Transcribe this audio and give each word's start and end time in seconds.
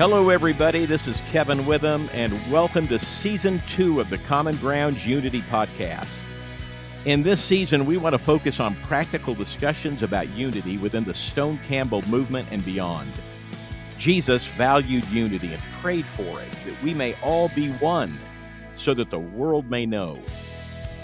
Hello, 0.00 0.30
everybody. 0.30 0.86
This 0.86 1.06
is 1.06 1.20
Kevin 1.30 1.66
Witham, 1.66 2.08
and 2.14 2.32
welcome 2.50 2.86
to 2.86 2.98
season 2.98 3.62
two 3.66 4.00
of 4.00 4.08
the 4.08 4.16
Common 4.16 4.56
Ground 4.56 5.04
Unity 5.04 5.42
podcast. 5.42 6.24
In 7.04 7.22
this 7.22 7.44
season, 7.44 7.84
we 7.84 7.98
want 7.98 8.14
to 8.14 8.18
focus 8.18 8.60
on 8.60 8.76
practical 8.76 9.34
discussions 9.34 10.02
about 10.02 10.30
unity 10.30 10.78
within 10.78 11.04
the 11.04 11.12
Stone 11.12 11.60
Campbell 11.64 12.00
movement 12.08 12.48
and 12.50 12.64
beyond. 12.64 13.12
Jesus 13.98 14.46
valued 14.46 15.04
unity 15.10 15.52
and 15.52 15.62
prayed 15.82 16.06
for 16.06 16.40
it, 16.40 16.50
that 16.64 16.82
we 16.82 16.94
may 16.94 17.14
all 17.20 17.50
be 17.50 17.68
one, 17.72 18.18
so 18.76 18.94
that 18.94 19.10
the 19.10 19.20
world 19.20 19.68
may 19.68 19.84
know. 19.84 20.18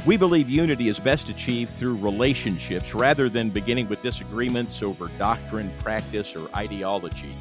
We 0.06 0.16
believe 0.16 0.48
unity 0.48 0.88
is 0.88 0.98
best 0.98 1.28
achieved 1.28 1.74
through 1.74 1.96
relationships 1.96 2.94
rather 2.94 3.28
than 3.28 3.50
beginning 3.50 3.90
with 3.90 4.00
disagreements 4.00 4.82
over 4.82 5.08
doctrine, 5.18 5.70
practice, 5.80 6.34
or 6.34 6.48
ideology. 6.56 7.36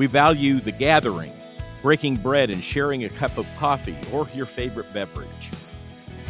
We 0.00 0.06
value 0.06 0.62
the 0.62 0.72
gathering, 0.72 1.34
breaking 1.82 2.16
bread 2.16 2.48
and 2.48 2.64
sharing 2.64 3.04
a 3.04 3.10
cup 3.10 3.36
of 3.36 3.46
coffee 3.58 3.98
or 4.10 4.26
your 4.32 4.46
favorite 4.46 4.94
beverage. 4.94 5.50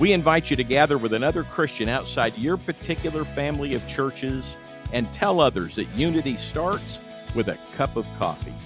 We 0.01 0.13
invite 0.13 0.51
you 0.51 0.57
to 0.57 0.65
gather 0.65 0.99
with 0.99 1.13
another 1.13 1.45
Christian 1.45 1.89
outside 1.89 2.37
your 2.37 2.57
particular 2.57 3.25
family 3.25 3.75
of 3.75 3.87
churches 3.87 4.59
and 4.93 5.13
tell 5.13 5.39
others 5.39 5.77
that 5.77 5.87
unity 5.91 6.37
starts 6.37 6.99
with 7.37 7.47
a 7.47 7.61
cup 7.77 7.95
of 7.95 8.09
coffee. 8.19 8.57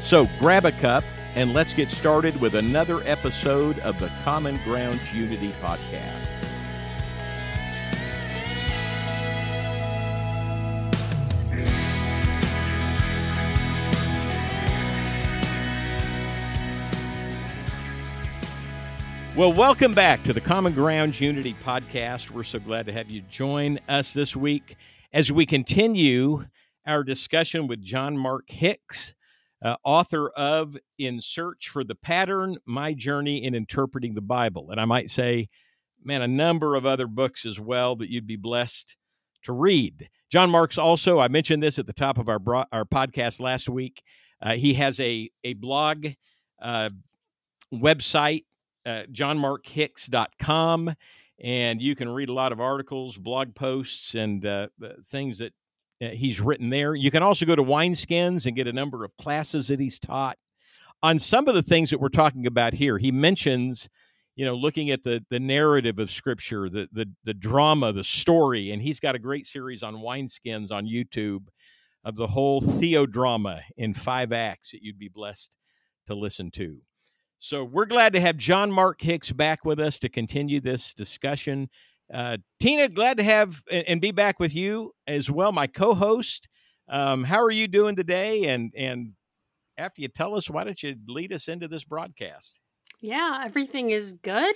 So 0.00 0.26
grab 0.38 0.64
a 0.64 0.72
cup 0.72 1.04
and 1.34 1.52
let's 1.52 1.74
get 1.74 1.90
started 1.90 2.40
with 2.40 2.54
another 2.54 3.02
episode 3.02 3.78
of 3.80 3.98
the 3.98 4.10
Common 4.24 4.54
Ground 4.64 5.02
Unity 5.12 5.52
Podcast. 5.60 6.29
Well, 19.40 19.54
welcome 19.54 19.94
back 19.94 20.22
to 20.24 20.34
the 20.34 20.40
Common 20.42 20.74
Ground 20.74 21.18
Unity 21.18 21.56
podcast. 21.64 22.28
We're 22.28 22.44
so 22.44 22.58
glad 22.58 22.84
to 22.84 22.92
have 22.92 23.08
you 23.08 23.22
join 23.22 23.80
us 23.88 24.12
this 24.12 24.36
week 24.36 24.76
as 25.14 25.32
we 25.32 25.46
continue 25.46 26.44
our 26.86 27.02
discussion 27.02 27.66
with 27.66 27.82
John 27.82 28.18
Mark 28.18 28.50
Hicks, 28.50 29.14
uh, 29.64 29.76
author 29.82 30.28
of 30.28 30.76
In 30.98 31.22
Search 31.22 31.70
for 31.70 31.84
the 31.84 31.94
Pattern 31.94 32.58
My 32.66 32.92
Journey 32.92 33.42
in 33.42 33.54
Interpreting 33.54 34.12
the 34.12 34.20
Bible. 34.20 34.72
And 34.72 34.78
I 34.78 34.84
might 34.84 35.10
say, 35.10 35.48
man, 36.04 36.20
a 36.20 36.28
number 36.28 36.76
of 36.76 36.84
other 36.84 37.06
books 37.06 37.46
as 37.46 37.58
well 37.58 37.96
that 37.96 38.10
you'd 38.10 38.26
be 38.26 38.36
blessed 38.36 38.94
to 39.44 39.54
read. 39.54 40.10
John 40.30 40.50
Mark's 40.50 40.76
also, 40.76 41.18
I 41.18 41.28
mentioned 41.28 41.62
this 41.62 41.78
at 41.78 41.86
the 41.86 41.94
top 41.94 42.18
of 42.18 42.28
our, 42.28 42.38
bro- 42.38 42.66
our 42.72 42.84
podcast 42.84 43.40
last 43.40 43.70
week. 43.70 44.02
Uh, 44.42 44.56
he 44.56 44.74
has 44.74 45.00
a, 45.00 45.30
a 45.44 45.54
blog 45.54 46.08
uh, 46.60 46.90
website 47.72 48.44
johnmarkhicks.com 48.86 50.94
and 51.42 51.80
you 51.80 51.96
can 51.96 52.08
read 52.08 52.28
a 52.28 52.34
lot 52.34 52.52
of 52.52 52.60
articles, 52.60 53.16
blog 53.16 53.54
posts, 53.54 54.14
and 54.14 54.44
uh, 54.44 54.68
uh, 54.82 54.88
things 55.06 55.38
that 55.38 55.52
uh, 56.02 56.08
he's 56.08 56.40
written 56.40 56.68
there. 56.68 56.94
You 56.94 57.10
can 57.10 57.22
also 57.22 57.46
go 57.46 57.56
to 57.56 57.62
Wineskins 57.62 58.46
and 58.46 58.54
get 58.54 58.66
a 58.66 58.72
number 58.72 59.04
of 59.04 59.16
classes 59.16 59.68
that 59.68 59.80
he's 59.80 59.98
taught. 59.98 60.36
On 61.02 61.18
some 61.18 61.48
of 61.48 61.54
the 61.54 61.62
things 61.62 61.90
that 61.90 62.00
we're 62.00 62.10
talking 62.10 62.46
about 62.46 62.74
here, 62.74 62.98
he 62.98 63.10
mentions, 63.10 63.88
you 64.36 64.44
know, 64.44 64.54
looking 64.54 64.90
at 64.90 65.02
the 65.02 65.24
the 65.30 65.40
narrative 65.40 65.98
of 65.98 66.10
Scripture, 66.10 66.68
the 66.68 66.88
the 66.92 67.06
the 67.24 67.32
drama, 67.32 67.92
the 67.92 68.04
story, 68.04 68.70
and 68.70 68.82
he's 68.82 69.00
got 69.00 69.14
a 69.14 69.18
great 69.18 69.46
series 69.46 69.82
on 69.82 69.96
Wineskins 69.96 70.70
on 70.70 70.84
YouTube 70.84 71.46
of 72.04 72.16
the 72.16 72.26
whole 72.26 72.60
theodrama 72.60 73.62
in 73.78 73.94
five 73.94 74.32
acts 74.32 74.72
that 74.72 74.82
you'd 74.82 74.98
be 74.98 75.08
blessed 75.08 75.56
to 76.06 76.14
listen 76.14 76.50
to. 76.50 76.80
So 77.42 77.64
we're 77.64 77.86
glad 77.86 78.12
to 78.12 78.20
have 78.20 78.36
John 78.36 78.70
Mark 78.70 79.00
Hicks 79.00 79.32
back 79.32 79.64
with 79.64 79.80
us 79.80 79.98
to 80.00 80.10
continue 80.10 80.60
this 80.60 80.92
discussion. 80.92 81.70
Uh, 82.12 82.36
Tina, 82.60 82.86
glad 82.90 83.16
to 83.16 83.22
have 83.22 83.62
and 83.70 83.98
be 83.98 84.12
back 84.12 84.38
with 84.38 84.54
you 84.54 84.92
as 85.06 85.30
well, 85.30 85.50
my 85.50 85.66
co-host. 85.66 86.48
Um, 86.86 87.24
how 87.24 87.42
are 87.42 87.50
you 87.50 87.66
doing 87.66 87.96
today? 87.96 88.44
And 88.44 88.74
and 88.76 89.12
after 89.78 90.02
you 90.02 90.08
tell 90.08 90.36
us, 90.36 90.50
why 90.50 90.64
don't 90.64 90.82
you 90.82 90.96
lead 91.08 91.32
us 91.32 91.48
into 91.48 91.66
this 91.66 91.82
broadcast? 91.82 92.60
Yeah, 93.00 93.40
everything 93.44 93.90
is 93.90 94.12
good. 94.14 94.54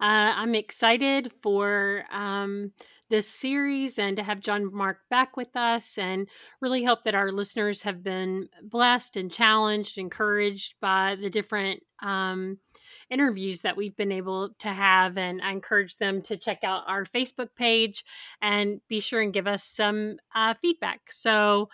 Uh, 0.00 0.34
I'm 0.34 0.54
excited 0.56 1.32
for 1.42 2.04
um, 2.10 2.72
this 3.08 3.28
series 3.28 4.00
and 4.00 4.16
to 4.16 4.22
have 4.24 4.40
John 4.40 4.74
Mark 4.74 4.98
back 5.10 5.36
with 5.36 5.54
us, 5.54 5.96
and 5.96 6.28
really 6.60 6.82
hope 6.82 7.04
that 7.04 7.14
our 7.14 7.30
listeners 7.30 7.84
have 7.84 8.02
been 8.02 8.48
blessed 8.62 9.16
and 9.16 9.30
challenged, 9.30 9.96
encouraged 9.96 10.74
by 10.80 11.16
the 11.20 11.30
different 11.30 11.84
um, 12.02 12.58
interviews 13.10 13.60
that 13.60 13.76
we've 13.76 13.96
been 13.96 14.10
able 14.10 14.50
to 14.58 14.68
have. 14.68 15.16
And 15.16 15.40
I 15.40 15.52
encourage 15.52 15.96
them 15.96 16.20
to 16.22 16.36
check 16.36 16.64
out 16.64 16.82
our 16.88 17.04
Facebook 17.04 17.50
page 17.56 18.02
and 18.42 18.80
be 18.88 18.98
sure 18.98 19.20
and 19.20 19.32
give 19.32 19.46
us 19.46 19.62
some 19.62 20.16
uh, 20.34 20.54
feedback. 20.54 21.12
So, 21.12 21.68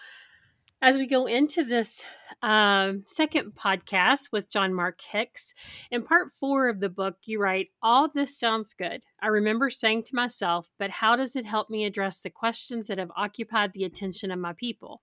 as 0.83 0.97
we 0.97 1.07
go 1.07 1.27
into 1.27 1.63
this 1.63 2.03
uh, 2.43 2.95
second 3.07 3.53
podcast 3.55 4.33
with 4.33 4.51
John 4.51 4.73
Mark 4.73 5.01
Hicks, 5.01 5.53
in 5.91 6.03
part 6.03 6.33
four 6.41 6.71
of 6.71 6.81
the 6.81 6.89
book, 6.89 7.17
you 7.25 7.39
write, 7.39 7.69
All 7.83 8.09
this 8.09 8.39
sounds 8.39 8.73
good. 8.73 9.03
I 9.21 9.27
remember 9.27 9.69
saying 9.69 10.05
to 10.05 10.17
myself, 10.17 10.71
but 10.79 10.91
how 10.91 11.17
does 11.17 11.37
it 11.37 11.45
help 11.45 11.69
me 11.69 11.85
address 11.85 12.21
the 12.21 12.31
questions 12.31 12.87
that 12.87 12.99
have 12.99 13.11
occupied 13.15 13.73
the 13.75 13.85
attention 13.85 14.31
of 14.31 14.39
my 14.39 14.55
people? 14.55 15.03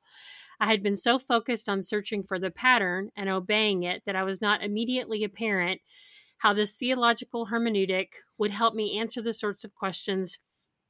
I 0.60 0.66
had 0.66 0.82
been 0.82 0.98
so 0.98 1.20
focused 1.20 1.70
on 1.70 1.84
searching 1.84 2.24
for 2.24 2.40
the 2.40 2.50
pattern 2.50 3.12
and 3.16 3.30
obeying 3.30 3.84
it 3.84 4.02
that 4.08 4.16
I 4.16 4.24
was 4.24 4.42
not 4.42 4.64
immediately 4.64 5.24
apparent 5.24 5.82
how 6.40 6.54
this 6.54 6.76
theological 6.76 7.48
hermeneutic 7.48 8.08
would 8.40 8.52
help 8.52 8.74
me 8.74 9.00
answer 9.00 9.22
the 9.22 9.34
sorts 9.34 9.64
of 9.64 9.76
questions 9.76 10.40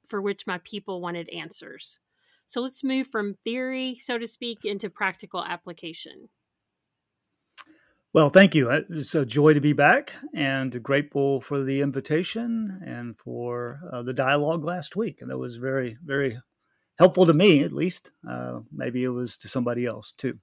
for 0.08 0.22
which 0.22 0.48
my 0.48 0.60
people 0.64 1.02
wanted 1.02 1.28
answers. 1.30 2.00
So 2.48 2.62
let's 2.62 2.84
move 2.84 3.08
from 3.08 3.36
theory, 3.44 3.98
so 4.00 4.18
to 4.18 4.26
speak, 4.26 4.60
into 4.64 4.90
practical 4.90 5.44
application. 5.44 6.30
Well, 8.14 8.30
thank 8.30 8.56
you. 8.56 8.70
It's 8.70 9.14
a 9.14 9.26
joy 9.26 9.54
to 9.54 9.62
be 9.62 9.74
back 9.74 10.14
and 10.34 10.82
grateful 10.82 11.42
for 11.42 11.64
the 11.64 11.82
invitation 11.82 12.82
and 12.86 13.18
for 13.18 13.82
uh, 13.92 14.02
the 14.02 14.14
dialogue 14.14 14.64
last 14.64 14.96
week. 14.96 15.22
And 15.22 15.30
that 15.30 15.38
was 15.38 15.58
very, 15.58 15.98
very 16.04 16.40
helpful 16.98 17.26
to 17.26 17.34
me, 17.34 17.64
at 17.64 17.74
least. 17.74 18.12
Uh, 18.28 18.62
maybe 18.72 19.04
it 19.04 19.10
was 19.10 19.38
to 19.40 19.50
somebody 19.50 19.86
else 19.86 20.14
too. 20.14 20.40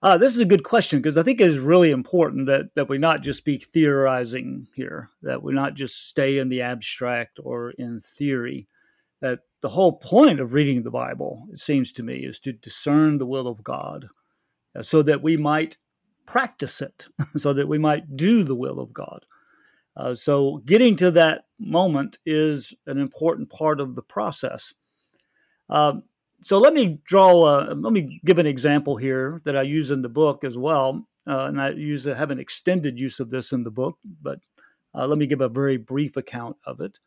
Uh, 0.00 0.16
this 0.16 0.34
is 0.34 0.40
a 0.40 0.46
good 0.46 0.62
question 0.62 1.00
because 1.00 1.18
I 1.18 1.24
think 1.24 1.40
it 1.40 1.48
is 1.48 1.58
really 1.58 1.90
important 1.90 2.46
that, 2.46 2.66
that 2.76 2.88
we 2.88 2.98
not 2.98 3.22
just 3.22 3.44
be 3.44 3.58
theorizing 3.58 4.68
here, 4.74 5.10
that 5.22 5.42
we 5.42 5.52
not 5.52 5.74
just 5.74 6.08
stay 6.08 6.38
in 6.38 6.48
the 6.48 6.62
abstract 6.62 7.40
or 7.42 7.72
in 7.72 8.00
theory, 8.00 8.68
that 9.20 9.40
the 9.60 9.70
whole 9.70 9.92
point 9.92 10.40
of 10.40 10.52
reading 10.52 10.82
the 10.82 10.90
Bible, 10.90 11.46
it 11.52 11.58
seems 11.58 11.92
to 11.92 12.02
me, 12.02 12.18
is 12.18 12.38
to 12.40 12.52
discern 12.52 13.18
the 13.18 13.26
will 13.26 13.48
of 13.48 13.64
God 13.64 14.08
uh, 14.76 14.82
so 14.82 15.02
that 15.02 15.22
we 15.22 15.36
might 15.36 15.78
practice 16.26 16.80
it, 16.80 17.06
so 17.36 17.52
that 17.52 17.68
we 17.68 17.78
might 17.78 18.16
do 18.16 18.44
the 18.44 18.54
will 18.54 18.78
of 18.78 18.92
God. 18.92 19.24
Uh, 19.96 20.14
so, 20.14 20.62
getting 20.64 20.94
to 20.94 21.10
that 21.10 21.46
moment 21.58 22.18
is 22.24 22.72
an 22.86 22.98
important 22.98 23.50
part 23.50 23.80
of 23.80 23.96
the 23.96 24.02
process. 24.02 24.72
Um, 25.68 26.04
so, 26.40 26.58
let 26.58 26.72
me 26.72 27.00
draw, 27.04 27.46
a, 27.46 27.74
let 27.74 27.92
me 27.92 28.20
give 28.24 28.38
an 28.38 28.46
example 28.46 28.96
here 28.96 29.42
that 29.44 29.56
I 29.56 29.62
use 29.62 29.90
in 29.90 30.02
the 30.02 30.08
book 30.08 30.44
as 30.44 30.56
well. 30.56 31.04
Uh, 31.26 31.46
and 31.46 31.60
I 31.60 31.70
use 31.70 32.04
have 32.04 32.30
an 32.30 32.38
extended 32.38 32.98
use 32.98 33.18
of 33.20 33.28
this 33.28 33.52
in 33.52 33.64
the 33.64 33.70
book, 33.70 33.98
but 34.22 34.38
uh, 34.94 35.06
let 35.06 35.18
me 35.18 35.26
give 35.26 35.40
a 35.40 35.48
very 35.48 35.76
brief 35.76 36.16
account 36.16 36.56
of 36.64 36.80
it. 36.80 36.98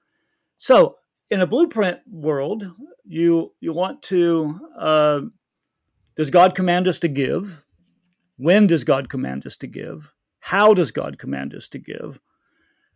So, 0.57 0.97
in 1.31 1.41
a 1.41 1.47
blueprint 1.47 1.99
world, 2.07 2.69
you 3.05 3.53
you 3.59 3.73
want 3.73 4.03
to 4.03 4.59
uh, 4.77 5.21
does 6.15 6.29
God 6.29 6.53
command 6.53 6.87
us 6.87 6.99
to 6.99 7.07
give? 7.07 7.65
When 8.37 8.67
does 8.67 8.83
God 8.83 9.09
command 9.09 9.47
us 9.47 9.57
to 9.57 9.67
give? 9.67 10.13
How 10.41 10.73
does 10.73 10.91
God 10.91 11.17
command 11.17 11.55
us 11.55 11.69
to 11.69 11.79
give? 11.79 12.19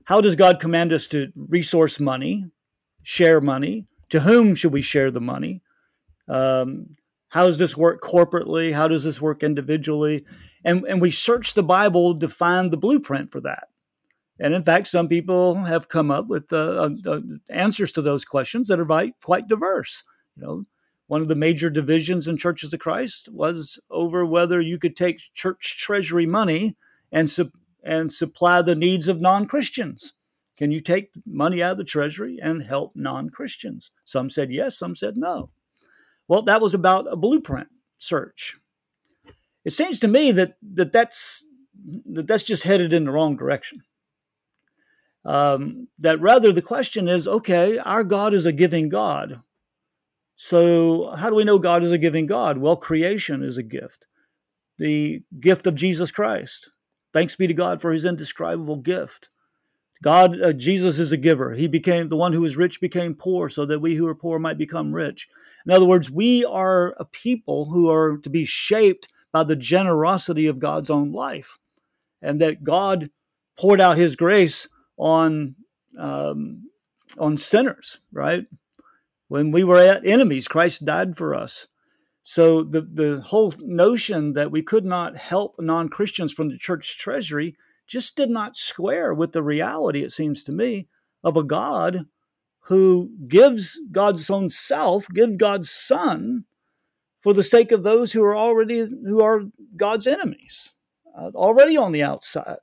How 0.05 0.21
does 0.21 0.35
God 0.35 0.59
command 0.59 0.91
us 0.91 1.07
to 1.07 1.31
resource 1.35 1.99
money, 1.99 2.45
share 3.01 3.41
money? 3.41 3.87
To 4.09 4.19
whom 4.19 4.53
should 4.53 4.73
we 4.73 4.81
share 4.81 5.09
the 5.09 5.21
money? 5.21 5.61
Um, 6.27 6.97
how 7.29 7.47
does 7.47 7.57
this 7.57 7.75
work 7.75 8.01
corporately? 8.01 8.73
How 8.73 8.87
does 8.87 9.03
this 9.03 9.21
work 9.21 9.43
individually? 9.43 10.25
And, 10.63 10.83
and 10.85 11.01
we 11.01 11.11
search 11.11 11.53
the 11.53 11.63
Bible 11.63 12.19
to 12.19 12.29
find 12.29 12.71
the 12.71 12.77
blueprint 12.77 13.31
for 13.31 13.41
that. 13.41 13.69
And 14.39 14.53
in 14.53 14.63
fact, 14.63 14.87
some 14.87 15.07
people 15.07 15.55
have 15.55 15.87
come 15.87 16.11
up 16.11 16.27
with 16.27 16.51
uh, 16.51 16.89
uh, 17.05 17.21
answers 17.49 17.93
to 17.93 18.01
those 18.01 18.25
questions 18.25 18.67
that 18.67 18.79
are 18.79 19.11
quite 19.21 19.47
diverse. 19.47 20.03
You 20.35 20.43
know, 20.43 20.65
one 21.07 21.21
of 21.21 21.27
the 21.27 21.35
major 21.35 21.69
divisions 21.69 22.27
in 22.27 22.37
Churches 22.37 22.73
of 22.73 22.79
Christ 22.79 23.29
was 23.31 23.79
over 23.89 24.25
whether 24.25 24.59
you 24.59 24.77
could 24.77 24.95
take 24.95 25.21
church 25.33 25.77
treasury 25.79 26.25
money 26.25 26.75
and 27.11 27.29
su- 27.29 27.51
and 27.83 28.11
supply 28.11 28.61
the 28.61 28.75
needs 28.75 29.07
of 29.07 29.21
non 29.21 29.45
Christians. 29.45 30.13
Can 30.57 30.71
you 30.71 30.79
take 30.79 31.11
money 31.25 31.61
out 31.61 31.73
of 31.73 31.77
the 31.77 31.83
treasury 31.83 32.39
and 32.41 32.63
help 32.63 32.93
non 32.95 33.29
Christians? 33.29 33.91
Some 34.03 34.29
said 34.29 34.51
yes, 34.51 34.77
some 34.77 34.95
said 34.95 35.15
no. 35.15 35.51
Well, 36.27 36.41
that 36.43 36.61
was 36.61 36.73
about 36.73 37.11
a 37.11 37.15
blueprint 37.15 37.67
search. 37.97 38.57
it 39.63 39.71
seems 39.71 39.99
to 39.99 40.07
me 40.07 40.31
that 40.31 40.57
that 40.61 40.91
that's 40.91 41.45
that 42.05 42.27
that's 42.27 42.43
just 42.43 42.63
headed 42.63 42.91
in 42.93 43.05
the 43.05 43.11
wrong 43.11 43.37
direction. 43.37 43.83
Um, 45.25 45.88
that 46.00 46.22
rather 46.22 46.51
the 46.51 46.62
question 46.62 47.07
is, 47.07 47.27
okay, 47.27 47.80
our 47.80 48.04
God 48.04 48.33
is 48.33 48.45
a 48.45 48.51
giving 48.51 48.89
God. 48.89 49.42
So 50.36 51.13
how 51.18 51.30
do 51.30 51.36
we 51.36 51.44
know 51.44 51.57
God 51.57 51.83
is 51.83 51.92
a 51.92 51.98
giving 51.98 52.27
God? 52.27 52.57
Well, 52.57 52.75
creation 52.75 53.42
is 53.42 53.57
a 53.57 53.63
gift, 53.63 54.06
the 54.77 55.24
gift 55.39 55.66
of 55.66 55.75
Jesus 55.75 56.12
Christ. 56.12 56.69
Thanks 57.12 57.36
be 57.36 57.48
to 57.48 57.54
God 57.54 57.81
for 57.81 57.92
His 57.92 58.06
indescribable 58.06 58.75
gift. 58.75 59.30
God, 60.04 60.39
uh, 60.42 60.54
Jesus 60.54 61.00
is 61.00 61.13
a 61.13 61.18
giver. 61.18 61.54
He 61.54 61.68
became 61.68 62.10
the 62.10 62.18
one 62.18 62.33
who 62.33 62.42
was 62.42 62.57
rich 62.57 62.81
became 62.81 63.16
poor 63.16 63.48
so 63.50 63.66
that 63.66 63.80
we 63.80 63.95
who 63.95 64.06
are 64.07 64.13
poor 64.13 64.38
might 64.38 64.57
become 64.57 64.94
rich. 64.94 65.30
In 65.66 65.71
other 65.71 65.86
words, 65.86 66.12
we 66.12 66.44
are 66.44 66.94
a 67.00 67.06
people 67.06 67.66
who 67.66 67.89
are 67.89 68.18
to 68.18 68.30
be 68.30 68.44
shaped 68.45 69.07
by 69.31 69.44
the 69.44 69.56
generosity 69.56 70.48
of 70.48 70.60
God's 70.60 70.89
own 70.89 71.13
life, 71.13 71.57
and 72.21 72.39
that 72.42 72.63
God 72.63 73.10
poured 73.57 73.81
out 73.81 73.98
His 73.98 74.16
grace 74.16 74.68
on 74.97 75.56
um, 75.97 76.69
on 77.18 77.38
sinners. 77.38 78.00
Right 78.12 78.45
when 79.27 79.51
we 79.51 79.63
were 79.63 79.80
at 79.80 80.06
enemies, 80.06 80.47
Christ 80.47 80.86
died 80.86 81.18
for 81.18 81.33
us. 81.33 81.68
So 82.24 82.63
the 82.63 82.81
the 82.81 83.21
whole 83.21 83.53
notion 83.59 84.33
that 84.33 84.51
we 84.51 84.62
could 84.62 84.86
not 84.86 85.18
help 85.18 85.56
non 85.59 85.89
Christians 85.89 86.33
from 86.33 86.50
the 86.50 86.57
church 86.57 86.97
treasury 86.97 87.56
just 87.88 88.15
did 88.15 88.30
not 88.30 88.57
square 88.57 89.13
with 89.13 89.31
the 89.31 89.44
reality, 89.44 90.03
it 90.03 90.12
seems 90.12 90.44
to 90.44 90.51
me, 90.51 90.88
of 91.24 91.38
a 91.38 91.44
God 91.44 92.07
who 92.62 93.12
gives 93.27 93.80
God's 93.92 94.27
own 94.30 94.50
self, 94.50 95.07
give 95.13 95.38
God's 95.38 95.69
Son 95.69 96.45
for 97.21 97.33
the 97.33 97.44
sake 97.44 97.71
of 97.71 97.83
those 97.83 98.13
who 98.13 98.24
are 98.24 98.36
already 98.36 98.80
who 98.80 99.21
are 99.21 99.44
God's 99.75 100.07
enemies, 100.07 100.74
uh, 101.15 101.31
already 101.36 101.77
on 101.77 101.92
the 101.92 102.03
outside. 102.03 102.57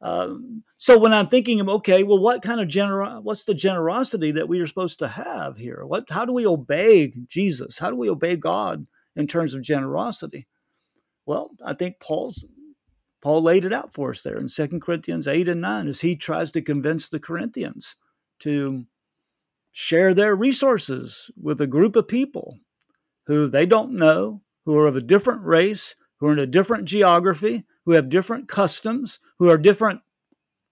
Um, 0.00 0.64
so 0.84 0.98
when 0.98 1.14
I'm 1.14 1.28
thinking 1.28 1.60
of 1.60 1.68
okay, 1.70 2.02
well, 2.02 2.18
what 2.18 2.42
kind 2.42 2.60
of 2.60 2.68
gener 2.68 3.22
what's 3.22 3.44
the 3.44 3.54
generosity 3.54 4.32
that 4.32 4.50
we 4.50 4.60
are 4.60 4.66
supposed 4.66 4.98
to 4.98 5.08
have 5.08 5.56
here? 5.56 5.82
What 5.86 6.10
how 6.10 6.26
do 6.26 6.34
we 6.34 6.46
obey 6.46 7.14
Jesus? 7.26 7.78
How 7.78 7.88
do 7.88 7.96
we 7.96 8.10
obey 8.10 8.36
God 8.36 8.86
in 9.16 9.26
terms 9.26 9.54
of 9.54 9.62
generosity? 9.62 10.46
Well, 11.24 11.52
I 11.64 11.72
think 11.72 12.00
Paul's 12.00 12.44
Paul 13.22 13.42
laid 13.42 13.64
it 13.64 13.72
out 13.72 13.94
for 13.94 14.10
us 14.10 14.20
there 14.20 14.36
in 14.36 14.48
2 14.48 14.78
Corinthians 14.80 15.26
8 15.26 15.48
and 15.48 15.62
9 15.62 15.88
as 15.88 16.02
he 16.02 16.16
tries 16.16 16.50
to 16.50 16.60
convince 16.60 17.08
the 17.08 17.18
Corinthians 17.18 17.96
to 18.40 18.84
share 19.72 20.12
their 20.12 20.36
resources 20.36 21.30
with 21.34 21.62
a 21.62 21.66
group 21.66 21.96
of 21.96 22.08
people 22.08 22.58
who 23.26 23.48
they 23.48 23.64
don't 23.64 23.92
know, 23.92 24.42
who 24.66 24.76
are 24.76 24.86
of 24.86 24.96
a 24.96 25.00
different 25.00 25.44
race, 25.44 25.96
who 26.20 26.26
are 26.26 26.34
in 26.34 26.38
a 26.38 26.46
different 26.46 26.84
geography, 26.84 27.64
who 27.86 27.92
have 27.92 28.10
different 28.10 28.48
customs, 28.48 29.18
who 29.38 29.48
are 29.48 29.56
different, 29.56 30.00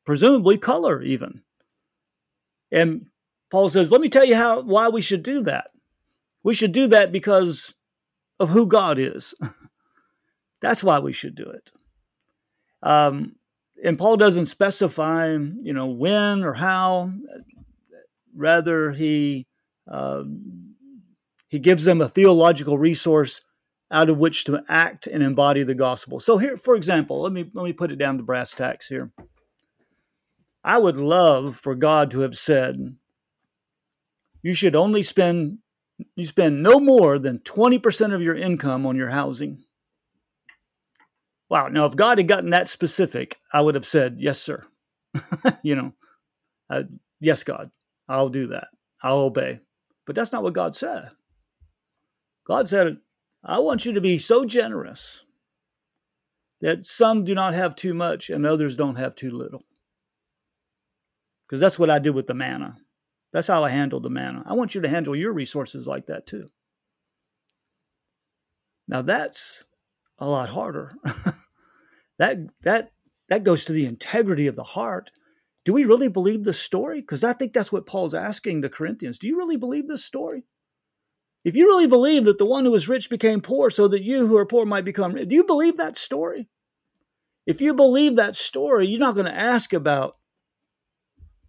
presumably 0.04 0.58
color 0.58 1.02
even. 1.02 1.42
And 2.70 3.06
Paul 3.50 3.68
says, 3.68 3.92
let 3.92 4.00
me 4.00 4.08
tell 4.08 4.24
you 4.24 4.34
how 4.34 4.62
why 4.62 4.88
we 4.88 5.02
should 5.02 5.22
do 5.22 5.42
that. 5.42 5.70
We 6.42 6.54
should 6.54 6.72
do 6.72 6.86
that 6.88 7.12
because 7.12 7.74
of 8.40 8.50
who 8.50 8.66
God 8.66 8.98
is. 8.98 9.34
That's 10.60 10.82
why 10.82 10.98
we 11.00 11.12
should 11.12 11.34
do 11.34 11.44
it. 11.44 11.72
Um, 12.82 13.36
and 13.84 13.98
Paul 13.98 14.16
doesn't 14.16 14.46
specify, 14.46 15.32
you 15.32 15.72
know, 15.72 15.86
when 15.86 16.44
or 16.44 16.54
how. 16.54 17.12
Rather, 18.34 18.92
he 18.92 19.46
um, 19.86 20.74
he 21.48 21.58
gives 21.58 21.84
them 21.84 22.00
a 22.00 22.08
theological 22.08 22.78
resource 22.78 23.42
out 23.90 24.08
of 24.08 24.16
which 24.16 24.44
to 24.44 24.64
act 24.68 25.06
and 25.06 25.22
embody 25.22 25.62
the 25.62 25.74
gospel. 25.74 26.18
So 26.18 26.38
here, 26.38 26.56
for 26.56 26.74
example, 26.74 27.20
let 27.20 27.32
me 27.32 27.50
let 27.52 27.64
me 27.64 27.74
put 27.74 27.92
it 27.92 27.96
down 27.96 28.16
to 28.16 28.22
brass 28.22 28.52
tacks 28.54 28.88
here. 28.88 29.12
I 30.64 30.78
would 30.78 30.96
love 30.96 31.56
for 31.56 31.74
God 31.74 32.10
to 32.12 32.20
have 32.20 32.38
said, 32.38 32.96
you 34.42 34.54
should 34.54 34.76
only 34.76 35.02
spend 35.02 35.58
you 36.16 36.24
spend 36.24 36.62
no 36.62 36.80
more 36.80 37.18
than 37.18 37.38
20% 37.38 38.14
of 38.14 38.22
your 38.22 38.34
income 38.34 38.86
on 38.86 38.96
your 38.96 39.10
housing. 39.10 39.62
Wow. 41.48 41.68
Now, 41.68 41.86
if 41.86 41.94
God 41.94 42.18
had 42.18 42.28
gotten 42.28 42.50
that 42.50 42.66
specific, 42.66 43.38
I 43.52 43.60
would 43.60 43.74
have 43.74 43.86
said, 43.86 44.16
yes, 44.18 44.40
sir. 44.40 44.66
you 45.62 45.76
know, 45.76 45.92
uh, 46.70 46.84
yes, 47.20 47.44
God, 47.44 47.70
I'll 48.08 48.30
do 48.30 48.48
that. 48.48 48.68
I'll 49.02 49.18
obey. 49.18 49.60
But 50.06 50.16
that's 50.16 50.32
not 50.32 50.42
what 50.42 50.54
God 50.54 50.74
said. 50.74 51.10
God 52.46 52.68
said, 52.68 52.98
I 53.44 53.58
want 53.58 53.84
you 53.84 53.92
to 53.92 54.00
be 54.00 54.18
so 54.18 54.44
generous 54.44 55.24
that 56.60 56.86
some 56.86 57.24
do 57.24 57.34
not 57.34 57.54
have 57.54 57.76
too 57.76 57.94
much 57.94 58.30
and 58.30 58.46
others 58.46 58.76
don't 58.76 58.96
have 58.96 59.14
too 59.14 59.30
little. 59.30 59.62
Because 61.52 61.60
that's 61.60 61.78
what 61.78 61.90
I 61.90 61.98
did 61.98 62.14
with 62.14 62.28
the 62.28 62.34
manna. 62.34 62.78
That's 63.30 63.48
how 63.48 63.62
I 63.62 63.68
handled 63.68 64.04
the 64.04 64.08
manna. 64.08 64.42
I 64.46 64.54
want 64.54 64.74
you 64.74 64.80
to 64.80 64.88
handle 64.88 65.14
your 65.14 65.34
resources 65.34 65.86
like 65.86 66.06
that 66.06 66.26
too. 66.26 66.48
Now 68.88 69.02
that's 69.02 69.62
a 70.18 70.26
lot 70.26 70.48
harder. 70.48 70.94
that 72.18 72.38
that 72.62 72.92
that 73.28 73.44
goes 73.44 73.66
to 73.66 73.74
the 73.74 73.84
integrity 73.84 74.46
of 74.46 74.56
the 74.56 74.62
heart. 74.62 75.10
Do 75.66 75.74
we 75.74 75.84
really 75.84 76.08
believe 76.08 76.44
this 76.44 76.58
story? 76.58 77.02
Because 77.02 77.22
I 77.22 77.34
think 77.34 77.52
that's 77.52 77.70
what 77.70 77.84
Paul's 77.84 78.14
asking 78.14 78.62
the 78.62 78.70
Corinthians. 78.70 79.18
Do 79.18 79.28
you 79.28 79.36
really 79.36 79.58
believe 79.58 79.88
this 79.88 80.06
story? 80.06 80.44
If 81.44 81.54
you 81.54 81.66
really 81.66 81.86
believe 81.86 82.24
that 82.24 82.38
the 82.38 82.46
one 82.46 82.64
who 82.64 82.70
was 82.70 82.88
rich 82.88 83.10
became 83.10 83.42
poor 83.42 83.68
so 83.68 83.88
that 83.88 84.02
you 84.02 84.26
who 84.26 84.38
are 84.38 84.46
poor 84.46 84.64
might 84.64 84.86
become 84.86 85.12
rich, 85.12 85.28
do 85.28 85.34
you 85.34 85.44
believe 85.44 85.76
that 85.76 85.98
story? 85.98 86.48
If 87.46 87.60
you 87.60 87.74
believe 87.74 88.16
that 88.16 88.36
story, 88.36 88.86
you're 88.86 88.98
not 88.98 89.16
going 89.16 89.26
to 89.26 89.38
ask 89.38 89.74
about 89.74 90.16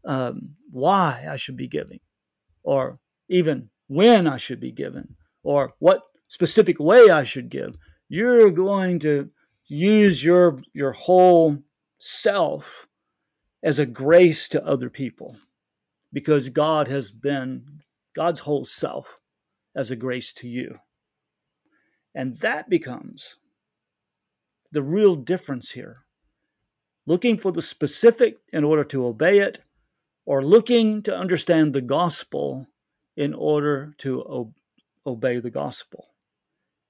um, 0.06 0.56
why 0.72 1.26
I 1.30 1.38
should 1.38 1.58
be 1.58 1.68
giving, 1.68 2.00
or 2.64 3.00
even 3.30 3.70
when 3.88 4.28
I 4.28 4.38
should 4.38 4.60
be 4.60 4.72
given, 4.72 5.16
or 5.44 5.74
what 5.80 6.02
specific 6.28 6.80
way 6.80 7.10
I 7.10 7.24
should 7.24 7.50
give. 7.50 7.76
You're 8.10 8.52
going 8.52 9.00
to 9.00 9.30
use 9.68 10.24
your 10.24 10.60
your 10.74 10.92
whole 10.92 11.60
self 12.00 12.88
as 13.64 13.80
a 13.80 13.86
grace 13.86 14.50
to 14.50 14.66
other 14.66 14.90
people 14.90 15.38
because 16.12 16.50
God 16.50 16.88
has 16.90 17.12
been 17.12 17.82
God's 18.16 18.42
whole 18.42 18.66
self 18.66 19.20
as 19.76 19.90
a 19.90 19.96
grace 19.96 20.34
to 20.34 20.48
you. 20.48 20.80
And 22.14 22.36
that 22.38 22.70
becomes 22.70 23.38
the 24.72 24.84
real 24.84 25.16
difference 25.16 25.72
here. 25.72 26.06
Looking 27.06 27.38
for 27.38 27.52
the 27.52 27.62
specific 27.62 28.38
in 28.52 28.64
order 28.64 28.84
to 28.86 29.06
obey 29.06 29.40
it, 29.40 29.62
or 30.26 30.44
looking 30.44 31.02
to 31.04 31.16
understand 31.16 31.74
the 31.74 31.82
gospel 31.82 32.68
in 33.16 33.34
order 33.34 33.94
to 34.00 34.22
o- 34.22 34.54
obey 35.06 35.40
the 35.40 35.50
gospel. 35.50 36.10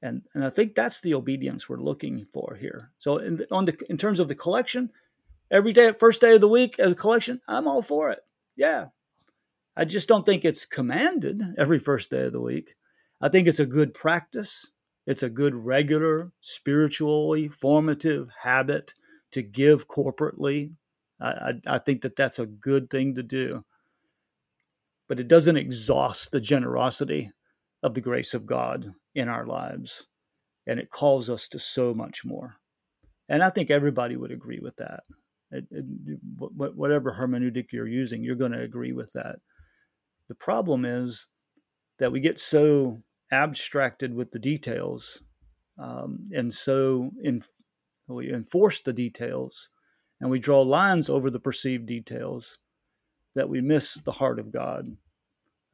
And, 0.01 0.23
and 0.33 0.43
I 0.43 0.49
think 0.49 0.75
that's 0.75 0.99
the 0.99 1.13
obedience 1.13 1.67
we're 1.67 1.77
looking 1.77 2.25
for 2.33 2.57
here. 2.59 2.91
So, 2.99 3.17
in, 3.17 3.37
the, 3.37 3.47
on 3.51 3.65
the, 3.65 3.77
in 3.89 3.97
terms 3.97 4.19
of 4.19 4.27
the 4.27 4.35
collection, 4.35 4.91
every 5.49 5.71
day, 5.71 5.93
first 5.93 6.21
day 6.21 6.35
of 6.35 6.41
the 6.41 6.47
week 6.47 6.77
as 6.77 6.91
a 6.91 6.95
collection, 6.95 7.41
I'm 7.47 7.67
all 7.67 7.81
for 7.81 8.09
it. 8.09 8.19
Yeah, 8.55 8.87
I 9.75 9.85
just 9.85 10.07
don't 10.07 10.25
think 10.25 10.45
it's 10.45 10.65
commanded 10.65 11.55
every 11.57 11.79
first 11.79 12.11
day 12.11 12.25
of 12.25 12.33
the 12.33 12.41
week. 12.41 12.75
I 13.19 13.29
think 13.29 13.47
it's 13.47 13.59
a 13.59 13.65
good 13.65 13.93
practice. 13.93 14.71
It's 15.07 15.23
a 15.23 15.29
good 15.29 15.55
regular, 15.55 16.31
spiritually 16.41 17.47
formative 17.47 18.29
habit 18.41 18.93
to 19.31 19.41
give 19.41 19.87
corporately. 19.87 20.73
I, 21.23 21.53
I, 21.67 21.77
think 21.79 22.01
that 22.01 22.15
that's 22.15 22.39
a 22.39 22.45
good 22.45 22.89
thing 22.89 23.15
to 23.15 23.23
do. 23.23 23.63
But 25.07 25.19
it 25.19 25.27
doesn't 25.27 25.57
exhaust 25.57 26.31
the 26.31 26.41
generosity 26.41 27.31
of 27.81 27.93
the 27.93 28.01
grace 28.01 28.33
of 28.33 28.45
God 28.45 28.93
in 29.15 29.29
our 29.29 29.45
lives. 29.45 30.07
And 30.65 30.79
it 30.79 30.89
calls 30.89 31.29
us 31.29 31.47
to 31.49 31.59
so 31.59 31.93
much 31.93 32.25
more. 32.25 32.55
And 33.29 33.43
I 33.43 33.49
think 33.49 33.69
everybody 33.69 34.15
would 34.15 34.31
agree 34.31 34.59
with 34.61 34.75
that. 34.77 35.03
It, 35.51 35.65
it, 35.71 35.85
whatever 36.37 37.13
hermeneutic 37.13 37.67
you're 37.71 37.87
using, 37.87 38.23
you're 38.23 38.35
going 38.35 38.53
to 38.53 38.61
agree 38.61 38.91
with 38.91 39.11
that. 39.13 39.37
The 40.29 40.35
problem 40.35 40.83
is 40.83 41.27
that 41.99 42.11
we 42.11 42.19
get 42.19 42.39
so 42.39 43.01
abstracted 43.31 44.13
with 44.13 44.31
the 44.31 44.39
details 44.39 45.21
um, 45.77 46.29
and 46.33 46.53
so 46.53 47.11
in, 47.21 47.41
we 48.07 48.31
enforce 48.31 48.81
the 48.81 48.93
details 48.93 49.69
and 50.21 50.29
we 50.29 50.39
draw 50.39 50.61
lines 50.61 51.09
over 51.09 51.29
the 51.29 51.39
perceived 51.39 51.85
details 51.85 52.59
that 53.35 53.49
we 53.49 53.61
miss 53.61 53.95
the 53.95 54.11
heart 54.11 54.39
of 54.39 54.51
God 54.51 54.95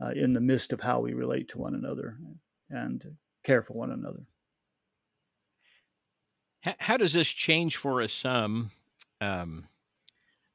uh, 0.02 0.12
in 0.16 0.34
the 0.34 0.42
midst 0.42 0.74
of 0.74 0.82
how 0.82 1.00
we 1.00 1.14
relate 1.14 1.50
to 1.50 1.58
one 1.58 1.76
another 1.76 2.18
and 2.70 3.16
care 3.44 3.62
for 3.62 3.74
one 3.74 3.92
another. 3.92 4.24
How, 6.62 6.98
does 6.98 7.14
this 7.14 7.30
change 7.30 7.78
for 7.78 8.02
us 8.02 8.12
some? 8.12 8.72
Um, 9.22 9.68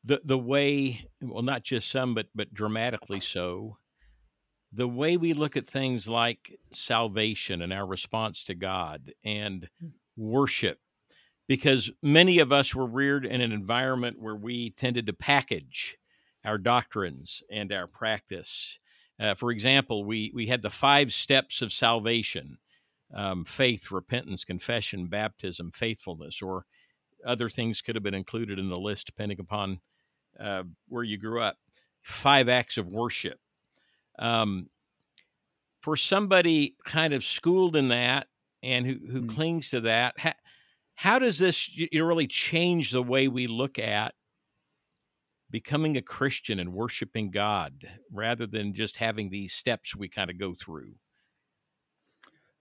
the 0.04 0.20
the 0.22 0.38
way, 0.38 1.08
well, 1.22 1.42
not 1.42 1.64
just 1.64 1.90
some, 1.90 2.14
but 2.14 2.26
but 2.34 2.52
dramatically 2.52 3.20
so, 3.20 3.78
the 4.72 4.86
way 4.86 5.16
we 5.16 5.32
look 5.32 5.56
at 5.56 5.66
things 5.66 6.06
like 6.06 6.58
salvation 6.72 7.62
and 7.62 7.72
our 7.72 7.86
response 7.86 8.44
to 8.44 8.54
God 8.54 9.14
and 9.24 9.66
worship 10.16 10.78
because 11.46 11.90
many 12.02 12.38
of 12.38 12.52
us 12.52 12.74
were 12.74 12.86
reared 12.86 13.26
in 13.26 13.40
an 13.40 13.52
environment 13.52 14.20
where 14.20 14.36
we 14.36 14.70
tended 14.70 15.06
to 15.06 15.12
package 15.12 15.96
our 16.44 16.58
doctrines 16.58 17.42
and 17.50 17.72
our 17.72 17.86
practice. 17.86 18.78
Uh, 19.20 19.34
for 19.34 19.50
example, 19.50 20.04
we, 20.04 20.30
we 20.34 20.46
had 20.46 20.62
the 20.62 20.70
five 20.70 21.12
steps 21.12 21.62
of 21.62 21.72
salvation 21.72 22.58
um, 23.14 23.44
faith, 23.44 23.92
repentance, 23.92 24.44
confession, 24.44 25.06
baptism, 25.06 25.70
faithfulness, 25.72 26.42
or 26.42 26.64
other 27.24 27.48
things 27.48 27.80
could 27.80 27.94
have 27.94 28.02
been 28.02 28.14
included 28.14 28.58
in 28.58 28.68
the 28.68 28.76
list 28.76 29.06
depending 29.06 29.38
upon 29.38 29.78
uh, 30.40 30.64
where 30.88 31.04
you 31.04 31.16
grew 31.16 31.40
up. 31.40 31.56
Five 32.02 32.48
acts 32.48 32.76
of 32.76 32.88
worship. 32.88 33.38
Um, 34.18 34.68
for 35.80 35.96
somebody 35.96 36.76
kind 36.84 37.12
of 37.14 37.24
schooled 37.24 37.76
in 37.76 37.88
that 37.88 38.26
and 38.62 38.86
who, 38.86 38.98
who 39.10 39.22
mm. 39.22 39.34
clings 39.34 39.70
to 39.70 39.82
that, 39.82 40.14
how, 40.18 40.32
how 40.94 41.18
does 41.18 41.38
this 41.38 41.68
you 41.74 42.04
really 42.04 42.26
change 42.26 42.90
the 42.90 43.02
way 43.02 43.28
we 43.28 43.46
look 43.46 43.78
at 43.78 44.14
becoming 45.50 45.96
a 45.96 46.02
Christian 46.02 46.58
and 46.58 46.72
worshiping 46.72 47.30
God 47.30 47.74
rather 48.12 48.46
than 48.46 48.74
just 48.74 48.96
having 48.96 49.30
these 49.30 49.52
steps 49.52 49.94
we 49.94 50.08
kind 50.08 50.30
of 50.30 50.38
go 50.38 50.54
through? 50.54 50.94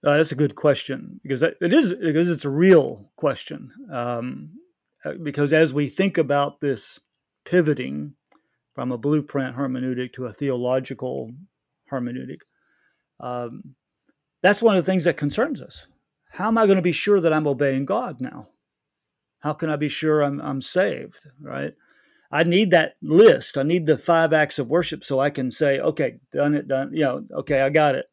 Uh, 0.04 0.18
that's 0.18 0.32
a 0.32 0.36
good 0.36 0.54
question 0.54 1.18
because 1.22 1.40
it 1.40 1.56
is 1.60 1.94
because 1.94 2.28
it's 2.28 2.44
a 2.44 2.50
real 2.50 3.10
question. 3.16 3.70
Um, 3.90 4.50
uh, 5.04 5.14
because 5.22 5.52
as 5.52 5.72
we 5.72 5.88
think 5.88 6.18
about 6.18 6.60
this 6.60 7.00
pivoting 7.44 8.14
from 8.74 8.92
a 8.92 8.98
blueprint 8.98 9.56
hermeneutic 9.56 10.12
to 10.14 10.26
a 10.26 10.32
theological 10.32 11.30
hermeneutic, 11.90 12.40
um, 13.20 13.74
that's 14.42 14.62
one 14.62 14.76
of 14.76 14.84
the 14.84 14.90
things 14.90 15.04
that 15.04 15.16
concerns 15.16 15.62
us. 15.62 15.86
How 16.34 16.48
am 16.48 16.58
I 16.58 16.66
going 16.66 16.76
to 16.76 16.82
be 16.82 16.90
sure 16.90 17.20
that 17.20 17.32
I'm 17.32 17.46
obeying 17.46 17.84
God 17.84 18.20
now? 18.20 18.48
How 19.42 19.52
can 19.52 19.70
I 19.70 19.76
be 19.76 19.88
sure 19.88 20.20
I'm, 20.20 20.40
I'm 20.40 20.60
saved, 20.60 21.28
right? 21.40 21.74
I 22.28 22.42
need 22.42 22.72
that 22.72 22.94
list. 23.00 23.56
I 23.56 23.62
need 23.62 23.86
the 23.86 23.96
five 23.96 24.32
acts 24.32 24.58
of 24.58 24.66
worship 24.66 25.04
so 25.04 25.20
I 25.20 25.30
can 25.30 25.52
say, 25.52 25.78
okay, 25.78 26.16
done 26.32 26.54
it, 26.54 26.66
done. 26.66 26.90
You 26.92 27.02
know, 27.02 27.24
okay, 27.36 27.60
I 27.60 27.70
got 27.70 27.94
it. 27.94 28.06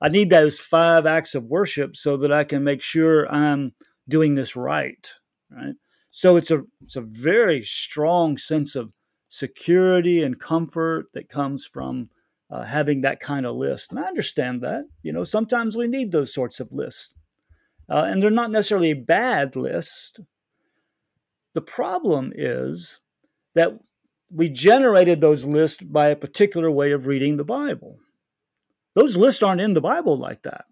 I 0.00 0.08
need 0.08 0.30
those 0.30 0.60
five 0.60 1.06
acts 1.06 1.34
of 1.34 1.46
worship 1.46 1.96
so 1.96 2.16
that 2.18 2.32
I 2.32 2.44
can 2.44 2.62
make 2.62 2.82
sure 2.82 3.28
I'm 3.32 3.72
doing 4.08 4.36
this 4.36 4.54
right, 4.54 5.10
right? 5.50 5.74
So 6.10 6.36
it's 6.36 6.52
a 6.52 6.62
it's 6.84 6.94
a 6.94 7.00
very 7.00 7.62
strong 7.62 8.36
sense 8.36 8.76
of 8.76 8.92
security 9.28 10.22
and 10.22 10.38
comfort 10.38 11.06
that 11.14 11.28
comes 11.28 11.66
from 11.66 12.10
uh, 12.48 12.62
having 12.62 13.00
that 13.00 13.18
kind 13.18 13.44
of 13.44 13.56
list. 13.56 13.90
And 13.90 13.98
I 13.98 14.04
understand 14.04 14.62
that. 14.62 14.84
You 15.02 15.12
know, 15.12 15.24
sometimes 15.24 15.76
we 15.76 15.88
need 15.88 16.12
those 16.12 16.32
sorts 16.32 16.60
of 16.60 16.70
lists. 16.70 17.12
Uh, 17.88 18.04
and 18.08 18.22
they're 18.22 18.30
not 18.30 18.50
necessarily 18.50 18.90
a 18.90 18.96
bad 18.96 19.56
list. 19.56 20.20
The 21.54 21.60
problem 21.60 22.32
is 22.34 23.00
that 23.54 23.78
we 24.30 24.48
generated 24.48 25.20
those 25.20 25.44
lists 25.44 25.82
by 25.82 26.08
a 26.08 26.16
particular 26.16 26.70
way 26.70 26.92
of 26.92 27.06
reading 27.06 27.36
the 27.36 27.44
Bible. 27.44 27.98
Those 28.94 29.16
lists 29.16 29.42
aren't 29.42 29.60
in 29.60 29.74
the 29.74 29.80
Bible 29.80 30.18
like 30.18 30.42
that. 30.42 30.64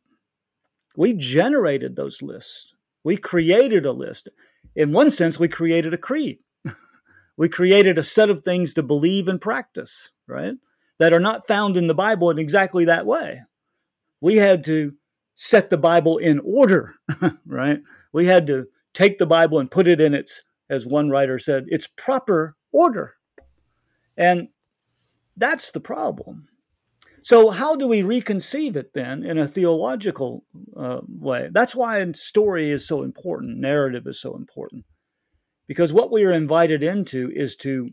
We 0.97 1.12
generated 1.12 1.94
those 1.94 2.21
lists. 2.23 2.75
We 3.04 3.16
created 3.16 3.87
a 3.87 3.92
list. 3.92 4.28
In 4.75 4.92
one 4.92 5.11
sense, 5.11 5.38
we 5.38 5.49
created 5.49 5.94
a 5.94 5.99
creed. 5.99 6.38
we 7.37 7.49
created 7.49 7.99
a 7.99 8.04
set 8.04 8.30
of 8.30 8.42
things 8.42 8.75
to 8.75 8.83
believe 8.83 9.28
and 9.28 9.40
practice, 9.40 10.11
right? 10.26 10.54
that 10.99 11.12
are 11.12 11.21
not 11.21 11.47
found 11.47 11.76
in 11.76 11.87
the 11.87 11.94
Bible 11.94 12.30
in 12.30 12.38
exactly 12.38 12.85
that 12.85 13.06
way. 13.06 13.42
We 14.21 14.37
had 14.37 14.64
to 14.64 14.94
set 15.34 15.70
the 15.70 15.78
Bible 15.78 16.18
in 16.18 16.40
order, 16.44 16.94
right? 17.46 17.80
We 18.12 18.26
had 18.26 18.46
to 18.46 18.68
take 18.92 19.18
the 19.18 19.26
Bible 19.26 19.58
and 19.58 19.70
put 19.70 19.88
it 19.88 20.00
in 20.00 20.14
its, 20.14 20.42
as 20.70 20.86
one 20.86 21.10
writer 21.10 21.38
said, 21.38 21.64
its 21.68 21.86
proper 21.86 22.56
order. 22.72 23.14
And 24.16 24.48
that's 25.36 25.72
the 25.72 25.80
problem. 25.80 26.48
So, 27.22 27.50
how 27.50 27.74
do 27.74 27.86
we 27.86 28.02
reconceive 28.02 28.76
it 28.76 28.92
then 28.92 29.22
in 29.22 29.38
a 29.38 29.48
theological 29.48 30.44
uh, 30.76 31.00
way? 31.08 31.48
That's 31.50 31.74
why 31.74 32.12
story 32.12 32.70
is 32.70 32.86
so 32.86 33.02
important, 33.02 33.58
narrative 33.58 34.06
is 34.06 34.20
so 34.20 34.36
important. 34.36 34.84
Because 35.66 35.90
what 35.90 36.12
we 36.12 36.24
are 36.24 36.32
invited 36.32 36.82
into 36.82 37.32
is 37.34 37.56
to 37.56 37.92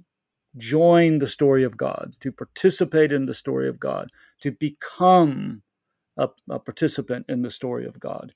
join 0.58 1.20
the 1.20 1.30
story 1.30 1.64
of 1.64 1.78
God, 1.78 2.16
to 2.20 2.34
participate 2.34 3.14
in 3.14 3.26
the 3.26 3.34
story 3.34 3.70
of 3.70 3.80
God, 3.80 4.10
to 4.42 4.52
become 4.52 5.62
a, 6.18 6.30
a, 6.50 6.60
participant 6.60 7.26
in 7.30 7.42
the 7.42 7.52
story 7.52 7.86
of 7.86 8.00
God. 8.00 8.34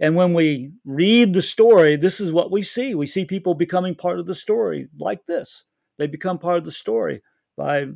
And 0.00 0.16
when 0.16 0.34
we 0.34 0.72
read 0.84 1.32
the 1.32 1.42
story, 1.42 1.96
this 1.96 2.20
is 2.20 2.32
what 2.32 2.50
we 2.50 2.62
see. 2.62 2.94
We 2.94 3.06
see 3.06 3.24
people 3.24 3.54
becoming 3.54 3.94
part 3.94 4.18
of 4.18 4.26
the 4.26 4.34
story 4.34 4.88
like 4.98 5.26
this. 5.26 5.64
They 5.98 6.06
become 6.06 6.38
part 6.38 6.58
of 6.58 6.64
the 6.64 6.72
story 6.72 7.22
by 7.56 7.86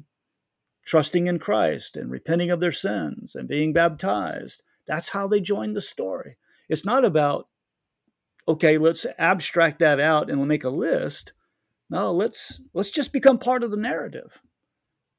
trusting 0.85 1.26
in 1.26 1.38
Christ 1.38 1.97
and 1.97 2.11
repenting 2.11 2.50
of 2.50 2.61
their 2.61 2.73
sins 2.73 3.35
and 3.35 3.49
being 3.49 3.73
baptized. 3.73 4.62
That's 4.87 5.09
how 5.09 5.26
they 5.26 5.40
join 5.40 5.75
the 5.75 5.80
story. 5.80 6.37
It's 6.68 6.85
not 6.85 7.04
about, 7.04 7.49
okay, 8.47 8.78
let's 8.78 9.04
abstract 9.18 9.80
that 9.80 9.99
out 9.99 10.30
and 10.30 10.47
make 10.47 10.64
a 10.64 10.71
list. 10.71 11.33
No, 11.90 12.12
let's 12.12 12.61
let's 12.73 12.90
just 12.90 13.12
become 13.12 13.38
part 13.38 13.62
of 13.62 13.71
the 13.71 13.76
narrative. 13.76 14.40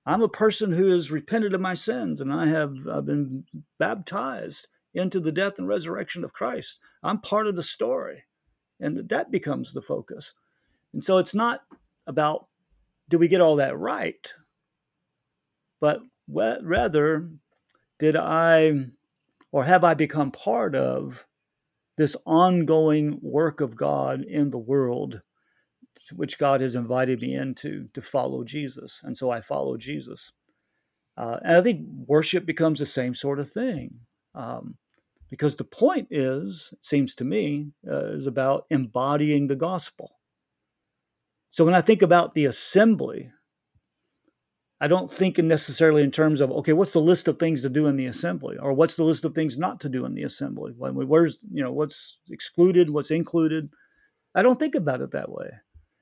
I'm 0.08 0.22
a 0.22 0.30
person 0.30 0.72
who 0.72 0.88
has 0.88 1.12
repented 1.12 1.54
of 1.54 1.60
my 1.60 1.74
sins 1.74 2.22
and 2.22 2.34
I 2.34 2.48
have 2.48 2.88
I've 2.88 3.06
been 3.06 3.44
baptized 3.78 4.70
into 4.94 5.20
the 5.20 5.34
death 5.34 5.60
and 5.60 5.68
resurrection 5.68 6.24
of 6.24 6.32
Christ. 6.32 6.80
I'm 7.04 7.20
part 7.20 7.46
of 7.46 7.58
the 7.58 7.64
story. 7.64 8.24
And 8.80 9.10
that 9.10 9.32
becomes 9.32 9.74
the 9.74 9.82
focus. 9.82 10.34
And 10.94 11.04
so 11.04 11.18
it's 11.18 11.36
not 11.36 11.64
about 12.08 12.48
do 13.10 13.18
we 13.18 13.28
get 13.28 13.42
all 13.42 13.58
that 13.58 13.78
right? 13.78 14.34
But 15.82 16.00
rather, 16.30 17.30
did 18.00 18.16
I 18.16 18.86
or 19.52 19.66
have 19.66 19.84
I 19.84 19.94
become 19.94 20.32
part 20.32 20.74
of 20.74 21.28
this 21.98 22.16
ongoing 22.26 23.20
work 23.22 23.60
of 23.60 23.76
God 23.76 24.22
in 24.22 24.52
the 24.52 24.58
world 24.58 25.22
which 26.14 26.38
God 26.38 26.62
has 26.62 26.76
invited 26.76 27.22
me 27.22 27.36
into 27.36 27.88
to 27.94 28.02
follow 28.02 28.44
Jesus. 28.44 29.02
And 29.04 29.18
so 29.18 29.30
I 29.30 29.42
follow 29.42 29.78
Jesus. 29.78 30.32
Uh, 31.16 31.40
and 31.44 31.58
I 31.58 31.62
think 31.62 31.86
worship 32.06 32.46
becomes 32.46 32.80
the 32.80 32.86
same 32.86 33.16
sort 33.16 33.40
of 33.40 33.52
thing. 33.52 34.02
Um, 34.36 34.78
because 35.30 35.56
the 35.56 35.64
point 35.64 36.08
is, 36.10 36.70
it 36.74 36.86
seems 36.86 37.16
to 37.16 37.26
me, 37.26 37.72
uh, 37.90 38.06
is 38.08 38.28
about 38.28 38.66
embodying 38.70 39.48
the 39.48 39.56
gospel. 39.56 40.18
So 41.50 41.66
when 41.66 41.74
I 41.74 41.82
think 41.82 42.02
about 42.02 42.34
the 42.34 42.46
assembly, 42.46 43.32
I 44.80 44.88
don't 44.88 45.10
think 45.10 45.38
necessarily 45.40 46.04
in 46.04 46.12
terms 46.12 46.40
of 46.40 46.52
okay, 46.52 46.74
what's 46.74 46.94
the 46.94 47.02
list 47.02 47.28
of 47.28 47.40
things 47.40 47.64
to 47.64 47.70
do 47.70 47.88
in 47.88 47.96
the 47.98 48.06
assembly, 48.06 48.58
or 48.60 48.74
what's 48.74 48.96
the 48.96 49.04
list 49.04 49.26
of 49.26 49.34
things 49.34 49.58
not 49.58 49.80
to 49.82 49.90
do 49.90 50.06
in 50.06 50.14
the 50.14 50.24
assembly? 50.24 50.74
When 50.78 50.94
we, 50.94 51.04
Where's 51.04 51.40
you 51.52 51.64
know 51.64 51.72
what's 51.72 52.20
excluded, 52.30 52.92
what's 52.92 53.10
included? 53.10 53.70
I 54.36 54.44
don't 54.44 54.60
think 54.60 54.76
about 54.76 55.02
it 55.02 55.12
that 55.12 55.32
way. 55.32 55.50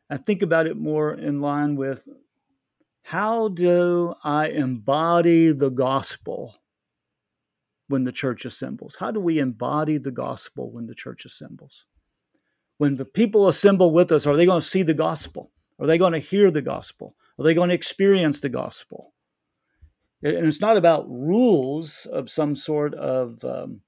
I 0.10 0.18
think 0.18 0.42
about 0.42 0.68
it 0.68 0.78
more 0.78 1.14
in 1.14 1.42
line 1.42 1.76
with 1.76 2.08
how 3.04 3.50
do 3.50 4.16
I 4.24 4.50
embody 4.50 5.52
the 5.52 5.70
gospel 5.70 6.56
when 7.88 8.04
the 8.04 8.12
church 8.12 8.46
assembles? 8.46 8.98
How 9.00 9.12
do 9.12 9.20
we 9.20 9.40
embody 9.40 9.98
the 9.98 10.12
gospel 10.12 10.72
when 10.72 10.88
the 10.88 10.96
church 10.96 11.26
assembles? 11.26 11.86
When 12.78 12.98
the 12.98 13.06
people 13.06 13.48
assemble 13.48 13.92
with 13.92 14.12
us, 14.12 14.26
are 14.26 14.36
they 14.36 14.46
going 14.46 14.62
to 14.62 14.68
see 14.68 14.84
the 14.84 14.94
gospel? 14.94 15.52
Are 15.80 15.88
they 15.88 15.98
going 15.98 16.14
to 16.14 16.20
hear 16.20 16.52
the 16.52 16.62
gospel? 16.62 17.16
Are 17.38 17.44
they 17.44 17.54
going 17.54 17.70
to 17.70 17.76
experience 17.76 18.42
the 18.42 18.50
gospel? 18.50 19.14
And 20.24 20.48
it's 20.48 20.62
not 20.62 20.78
about 20.78 21.10
rules 21.10 22.08
of 22.08 22.30
some 22.30 22.56
sort 22.56 22.96
of 22.96 23.44
um, 23.44 23.82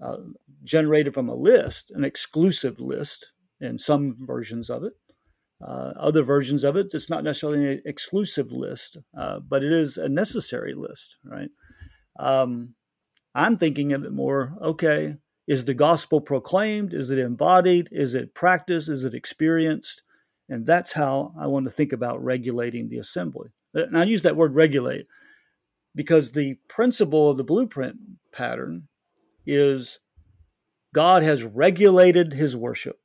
uh, 0.00 0.18
generated 0.62 1.14
from 1.14 1.28
a 1.28 1.34
list, 1.34 1.90
an 1.90 2.04
exclusive 2.04 2.78
list 2.78 3.32
in 3.60 3.78
some 3.78 4.16
versions 4.20 4.70
of 4.70 4.84
it 4.84 4.92
uh, 5.62 5.92
other 5.96 6.22
versions 6.22 6.64
of 6.64 6.76
it. 6.76 6.88
It's 6.92 7.10
not 7.10 7.24
necessarily 7.24 7.74
an 7.74 7.82
exclusive 7.84 8.52
list, 8.52 8.98
uh, 9.18 9.40
but 9.40 9.62
it 9.62 9.72
is 9.72 9.96
a 9.96 10.08
necessary 10.08 10.74
list, 10.74 11.18
right? 11.24 11.50
Um, 12.18 12.74
I'm 13.34 13.56
thinking 13.56 13.92
of 13.92 14.04
it 14.04 14.12
more 14.12 14.56
okay, 14.62 15.16
is 15.46 15.64
the 15.64 15.74
gospel 15.74 16.20
proclaimed? 16.20 16.94
Is 16.94 17.10
it 17.10 17.18
embodied? 17.18 17.88
Is 17.92 18.14
it 18.14 18.34
practiced? 18.34 18.88
Is 18.88 19.04
it 19.04 19.14
experienced? 19.14 20.02
And 20.48 20.66
that's 20.66 20.92
how 20.92 21.34
I 21.38 21.46
want 21.46 21.66
to 21.66 21.72
think 21.72 21.92
about 21.92 22.22
regulating 22.22 22.88
the 22.88 22.98
assembly. 22.98 23.50
And 23.74 23.98
I 23.98 24.04
use 24.04 24.22
that 24.22 24.36
word 24.36 24.54
regulate 24.54 25.06
because 25.94 26.32
the 26.32 26.56
principle 26.68 27.30
of 27.30 27.36
the 27.36 27.44
blueprint 27.44 27.96
pattern 28.32 28.88
is 29.46 29.98
God 30.94 31.22
has 31.22 31.44
regulated 31.44 32.32
his 32.32 32.56
worship. 32.56 32.98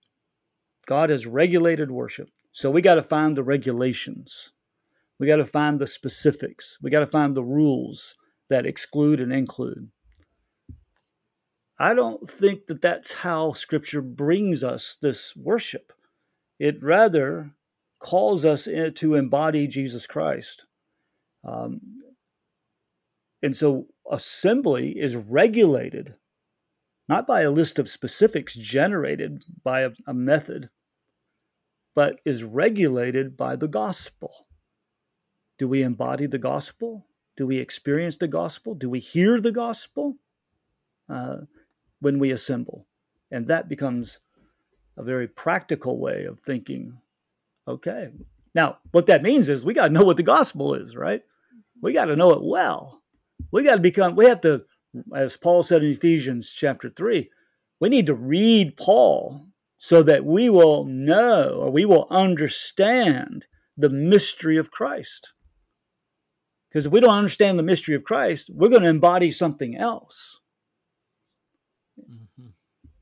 God 0.89 1.11
has 1.11 1.27
regulated 1.27 1.91
worship. 1.91 2.31
So 2.51 2.71
we 2.71 2.81
got 2.81 2.95
to 2.95 3.03
find 3.03 3.37
the 3.37 3.43
regulations. 3.43 4.53
We 5.19 5.27
got 5.27 5.35
to 5.35 5.45
find 5.45 5.77
the 5.77 5.85
specifics. 5.85 6.79
We 6.81 6.89
got 6.89 7.01
to 7.01 7.05
find 7.05 7.35
the 7.35 7.43
rules 7.43 8.15
that 8.49 8.65
exclude 8.65 9.21
and 9.21 9.31
include. 9.31 9.91
I 11.77 11.93
don't 11.93 12.27
think 12.27 12.65
that 12.65 12.81
that's 12.81 13.13
how 13.13 13.53
Scripture 13.53 14.01
brings 14.01 14.63
us 14.63 14.97
this 14.99 15.35
worship. 15.35 15.93
It 16.57 16.81
rather 16.81 17.51
calls 17.99 18.43
us 18.43 18.63
to 18.63 19.13
embody 19.13 19.67
Jesus 19.67 20.07
Christ. 20.07 20.65
Um, 21.43 21.81
and 23.43 23.55
so 23.55 23.85
assembly 24.09 24.97
is 24.97 25.15
regulated 25.15 26.15
not 27.07 27.27
by 27.27 27.41
a 27.41 27.51
list 27.51 27.77
of 27.77 27.89
specifics 27.89 28.55
generated 28.55 29.43
by 29.63 29.81
a, 29.81 29.91
a 30.07 30.13
method, 30.13 30.69
but 31.99 32.21
is 32.23 32.45
regulated 32.45 33.35
by 33.35 33.57
the 33.57 33.67
gospel. 33.67 34.47
Do 35.57 35.67
we 35.67 35.83
embody 35.83 36.27
the 36.27 36.37
gospel? 36.37 37.05
Do 37.35 37.45
we 37.45 37.57
experience 37.57 38.15
the 38.15 38.25
gospel? 38.29 38.73
Do 38.73 38.89
we 38.89 38.99
hear 38.99 39.41
the 39.41 39.51
gospel 39.51 40.15
uh, 41.09 41.39
when 41.99 42.17
we 42.17 42.31
assemble? 42.31 42.87
And 43.31 43.47
that 43.47 43.67
becomes 43.67 44.21
a 44.95 45.03
very 45.03 45.27
practical 45.27 45.99
way 45.99 46.23
of 46.23 46.39
thinking. 46.39 46.97
Okay. 47.67 48.11
Now, 48.55 48.77
what 48.91 49.07
that 49.07 49.21
means 49.21 49.49
is 49.49 49.65
we 49.65 49.73
got 49.73 49.87
to 49.87 49.93
know 49.93 50.05
what 50.05 50.15
the 50.15 50.23
gospel 50.23 50.75
is, 50.75 50.95
right? 50.95 51.21
We 51.81 51.91
got 51.91 52.05
to 52.05 52.15
know 52.15 52.31
it 52.31 52.41
well. 52.41 53.01
We 53.51 53.63
got 53.63 53.75
to 53.75 53.81
become, 53.81 54.15
we 54.15 54.27
have 54.27 54.39
to 54.43 54.63
as 55.13 55.35
Paul 55.35 55.63
said 55.63 55.83
in 55.83 55.91
Ephesians 55.91 56.53
chapter 56.53 56.89
3, 56.89 57.29
we 57.81 57.89
need 57.89 58.05
to 58.05 58.15
read 58.15 58.77
Paul 58.77 59.48
so 59.79 60.03
that 60.03 60.25
we 60.25 60.49
will 60.49 60.83
know 60.83 61.55
or 61.61 61.71
we 61.71 61.85
will 61.85 62.05
understand 62.11 63.47
the 63.77 63.89
mystery 63.89 64.57
of 64.57 64.69
Christ. 64.69 65.33
Because 66.69 66.85
if 66.85 66.91
we 66.91 66.99
don't 66.99 67.17
understand 67.17 67.57
the 67.57 67.63
mystery 67.63 67.95
of 67.95 68.03
Christ, 68.03 68.51
we're 68.53 68.69
going 68.69 68.83
to 68.83 68.89
embody 68.89 69.31
something 69.31 69.75
else. 69.75 70.41
Mm-hmm. 71.99 72.49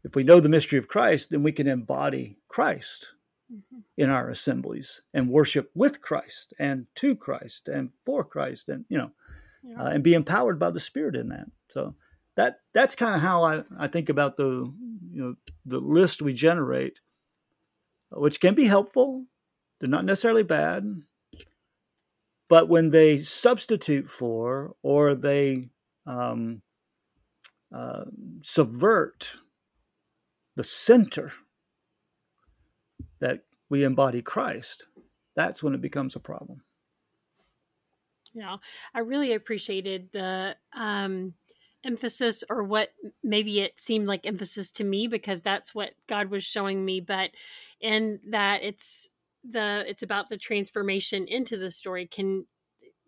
If 0.03 0.15
we 0.15 0.23
know 0.23 0.39
the 0.39 0.49
mystery 0.49 0.77
of 0.77 0.87
Christ, 0.87 1.31
then 1.31 1.41
we 1.41 1.51
can 1.51 1.67
embody 1.67 2.37
Christ 2.47 3.13
mm-hmm. 3.51 3.79
in 3.97 4.11
our 4.11 4.29
assemblies 4.29 5.01
and 5.13 5.29
worship 5.29 5.71
with 5.73 6.01
Christ 6.01 6.53
and 6.59 6.85
to 6.95 7.15
Christ 7.15 7.67
and 7.67 7.89
for 8.05 8.23
Christ 8.23 8.69
and, 8.69 8.85
you 8.87 8.99
know, 8.99 9.11
yeah. 9.63 9.81
uh, 9.81 9.89
and 9.89 10.03
be 10.03 10.13
empowered 10.13 10.59
by 10.59 10.69
the 10.69 10.79
Spirit 10.79 11.15
in 11.15 11.29
that. 11.29 11.47
So 11.71 11.95
that 12.37 12.59
that's 12.73 12.95
kind 12.95 13.15
of 13.15 13.21
how 13.21 13.43
I, 13.43 13.63
I 13.77 13.87
think 13.87 14.09
about 14.09 14.37
the 14.37 14.71
you 15.11 15.21
know 15.21 15.35
the 15.65 15.79
list 15.79 16.21
we 16.21 16.33
generate, 16.33 16.99
which 18.11 18.39
can 18.39 18.53
be 18.55 18.65
helpful. 18.65 19.25
They're 19.79 19.89
not 19.89 20.05
necessarily 20.05 20.43
bad, 20.43 21.01
but 22.47 22.69
when 22.69 22.91
they 22.91 23.17
substitute 23.17 24.07
for 24.09 24.75
or 24.81 25.15
they 25.15 25.69
um, 26.05 26.61
uh, 27.73 28.05
subvert 28.43 29.31
the 30.55 30.63
center 30.63 31.33
that 33.19 33.41
we 33.69 33.83
embody 33.83 34.21
Christ, 34.21 34.85
that's 35.35 35.61
when 35.61 35.73
it 35.73 35.81
becomes 35.81 36.15
a 36.15 36.19
problem. 36.19 36.61
Yeah, 38.33 38.57
I 38.93 38.99
really 38.99 39.33
appreciated 39.33 40.09
the 40.13 40.55
um, 40.75 41.33
emphasis, 41.83 42.43
or 42.49 42.63
what 42.63 42.89
maybe 43.23 43.59
it 43.59 43.79
seemed 43.79 44.07
like 44.07 44.25
emphasis 44.25 44.71
to 44.71 44.83
me 44.83 45.07
because 45.07 45.41
that's 45.41 45.73
what 45.73 45.93
God 46.07 46.29
was 46.29 46.43
showing 46.43 46.83
me. 46.83 46.99
But 47.01 47.31
in 47.79 48.19
that 48.29 48.63
it's 48.63 49.09
the 49.43 49.83
it's 49.87 50.03
about 50.03 50.29
the 50.29 50.37
transformation 50.37 51.27
into 51.27 51.57
the 51.57 51.71
story. 51.71 52.05
Can 52.05 52.45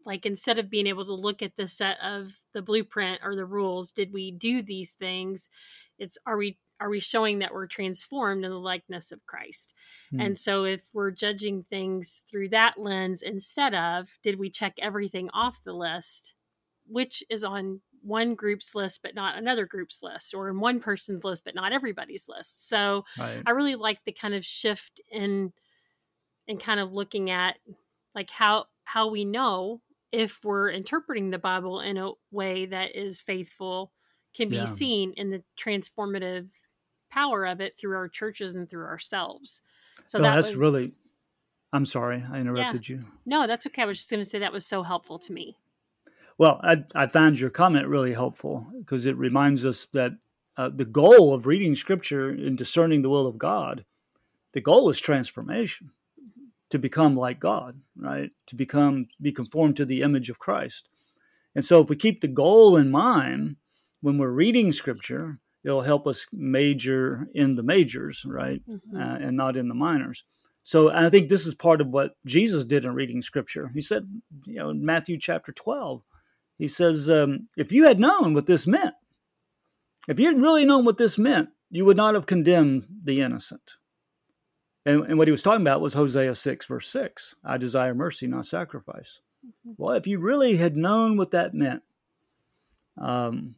like 0.06 0.26
instead 0.26 0.58
of 0.60 0.70
being 0.70 0.88
able 0.88 1.06
to 1.06 1.14
look 1.14 1.42
at 1.42 1.56
the 1.58 1.68
set 1.68 1.98
of 2.02 2.34
the 2.54 2.62
blueprint 2.62 3.22
or 3.24 3.36
the 3.36 3.46
rules, 3.46 3.92
did 3.92 4.14
we 4.14 4.32
do 4.32 4.62
these 4.62 4.94
things? 4.94 5.50
It's 5.98 6.18
are 6.26 6.38
we 6.38 6.58
are 6.80 6.90
we 6.90 7.00
showing 7.00 7.40
that 7.40 7.54
we're 7.54 7.68
transformed 7.68 8.46
in 8.46 8.52
the 8.52 8.58
likeness 8.58 9.12
of 9.12 9.26
Christ? 9.26 9.74
Mm. 10.14 10.26
And 10.26 10.38
so 10.38 10.64
if 10.64 10.82
we're 10.94 11.12
judging 11.12 11.66
things 11.70 12.22
through 12.30 12.50
that 12.50 12.78
lens 12.78 13.22
instead 13.22 13.74
of 13.74 14.08
did 14.24 14.40
we 14.40 14.50
check 14.50 14.76
everything 14.80 15.30
off 15.34 15.64
the 15.64 15.74
list, 15.74 16.36
which 16.88 17.22
is 17.30 17.44
on 17.44 17.82
one 18.02 18.36
group's 18.36 18.76
list 18.76 19.02
but 19.04 19.16
not 19.16 19.38
another 19.38 19.66
group's 19.66 20.02
list 20.02 20.34
or 20.34 20.50
in 20.50 20.60
one 20.60 20.80
person's 20.80 21.24
list 21.24 21.44
but 21.46 21.56
not 21.56 21.72
everybody's 21.72 22.28
list. 22.28 22.68
So 22.68 23.06
right. 23.18 23.42
I 23.46 23.52
really 23.52 23.76
like 23.76 24.04
the 24.06 24.12
kind 24.12 24.34
of 24.34 24.46
shift 24.46 25.02
in 25.12 25.54
in 26.48 26.58
kind 26.58 26.80
of 26.80 26.92
looking 26.92 27.30
at 27.30 27.60
like 28.16 28.30
how 28.30 28.66
how 28.84 29.10
we 29.10 29.26
know 29.26 29.82
if 30.12 30.40
we're 30.44 30.70
interpreting 30.70 31.30
the 31.30 31.38
Bible 31.38 31.82
in 31.82 31.98
a 31.98 32.12
way 32.32 32.66
that 32.66 32.96
is 32.96 33.20
faithful 33.20 33.92
can 34.36 34.50
be 34.50 34.58
yeah. 34.58 34.66
seen 34.66 35.14
in 35.14 35.30
the 35.30 35.44
transformative 35.60 36.48
power 37.10 37.46
of 37.46 37.62
it 37.62 37.78
through 37.78 37.96
our 37.96 38.08
churches 38.08 38.56
and 38.56 38.70
through 38.70 38.86
ourselves. 38.86 39.62
So 40.06 40.20
that 40.20 40.36
that's 40.36 40.52
was, 40.52 40.62
really. 40.62 40.92
I'm 41.72 41.86
sorry, 41.86 42.24
I 42.32 42.40
interrupted 42.40 42.90
yeah. 42.90 42.96
you. 42.96 43.06
No, 43.28 43.46
that's 43.46 43.68
okay. 43.68 43.84
I 43.84 43.86
was 43.86 44.00
just 44.00 44.10
going 44.10 44.24
to 44.24 44.30
say 44.30 44.40
that 44.40 44.52
was 44.52 44.66
so 44.66 44.82
helpful 44.82 45.20
to 45.20 45.34
me. 45.34 45.56
Well, 46.40 46.62
I, 46.64 46.86
I 46.96 47.08
found 47.08 47.38
your 47.38 47.50
comment 47.50 47.88
really 47.88 48.14
helpful 48.14 48.72
because 48.80 49.06
it 49.06 49.18
reminds 49.18 49.66
us 49.66 49.88
that 49.88 50.14
uh, 50.56 50.70
the 50.70 50.86
goal 50.86 51.34
of 51.34 51.46
reading 51.46 51.76
Scripture 51.76 52.30
and 52.30 52.58
discerning 52.58 53.02
the 53.02 53.10
will 53.10 53.28
of 53.28 53.38
God, 53.38 53.84
the 54.54 54.62
goal 54.62 54.90
is 54.90 55.00
transformation, 55.02 55.92
to 56.70 56.80
become 56.80 57.18
like 57.18 57.42
God, 57.42 57.82
right? 57.98 58.32
To 58.48 58.56
become 58.56 59.10
be 59.22 59.34
conformed 59.34 59.76
to 59.78 59.86
the 59.86 60.02
image 60.02 60.30
of 60.30 60.40
Christ. 60.40 60.88
And 61.56 61.66
so, 61.66 61.82
if 61.82 61.90
we 61.90 61.98
keep 61.98 62.22
the 62.22 62.28
goal 62.30 62.78
in 62.78 62.90
mind 62.90 63.58
when 64.00 64.18
we're 64.18 64.30
reading 64.30 64.72
Scripture, 64.72 65.40
it'll 65.66 65.82
help 65.82 66.08
us 66.08 66.26
major 66.32 67.28
in 67.34 67.56
the 67.56 67.64
majors, 67.64 68.24
right, 68.26 68.62
mm-hmm. 68.66 68.98
uh, 68.98 69.18
and 69.18 69.36
not 69.36 69.58
in 69.58 69.68
the 69.68 69.76
minors. 69.76 70.24
So 70.64 70.90
I 70.90 71.10
think 71.10 71.28
this 71.28 71.46
is 71.46 71.56
part 71.56 71.82
of 71.82 71.88
what 71.88 72.16
Jesus 72.26 72.66
did 72.66 72.86
in 72.86 72.94
reading 72.94 73.22
Scripture. 73.22 73.72
He 73.74 73.82
said, 73.82 74.08
you 74.46 74.56
know, 74.56 74.70
in 74.70 74.86
Matthew 74.86 75.18
chapter 75.20 75.52
twelve, 75.52 76.04
he 76.60 76.68
says, 76.68 77.10
um, 77.10 77.48
if 77.56 77.72
you 77.72 77.86
had 77.86 78.02
known 78.02 78.34
what 78.34 78.46
this 78.46 78.68
meant, 78.68 78.94
if 80.10 80.20
you 80.20 80.26
had 80.28 80.42
really 80.42 80.66
known 80.66 80.84
what 80.84 80.98
this 80.98 81.18
meant, 81.18 81.50
you 81.72 81.86
would 81.86 81.98
not 81.98 82.16
have 82.16 82.26
condemned 82.26 82.86
the 83.04 83.22
innocent. 83.22 83.78
And, 84.86 85.06
and 85.06 85.18
what 85.18 85.28
he 85.28 85.32
was 85.32 85.42
talking 85.42 85.62
about 85.62 85.82
was 85.82 85.94
Hosea 85.94 86.36
6, 86.36 86.66
verse 86.66 86.90
6 86.90 87.36
I 87.46 87.58
desire 87.58 87.96
mercy, 87.96 88.28
not 88.28 88.46
sacrifice. 88.46 89.22
Mm-hmm. 89.46 89.72
Well, 89.78 89.96
if 89.96 90.06
you 90.06 90.20
really 90.20 90.58
had 90.58 90.76
known 90.76 91.16
what 91.16 91.32
that 91.32 91.54
meant, 91.54 91.84
um, 92.98 93.56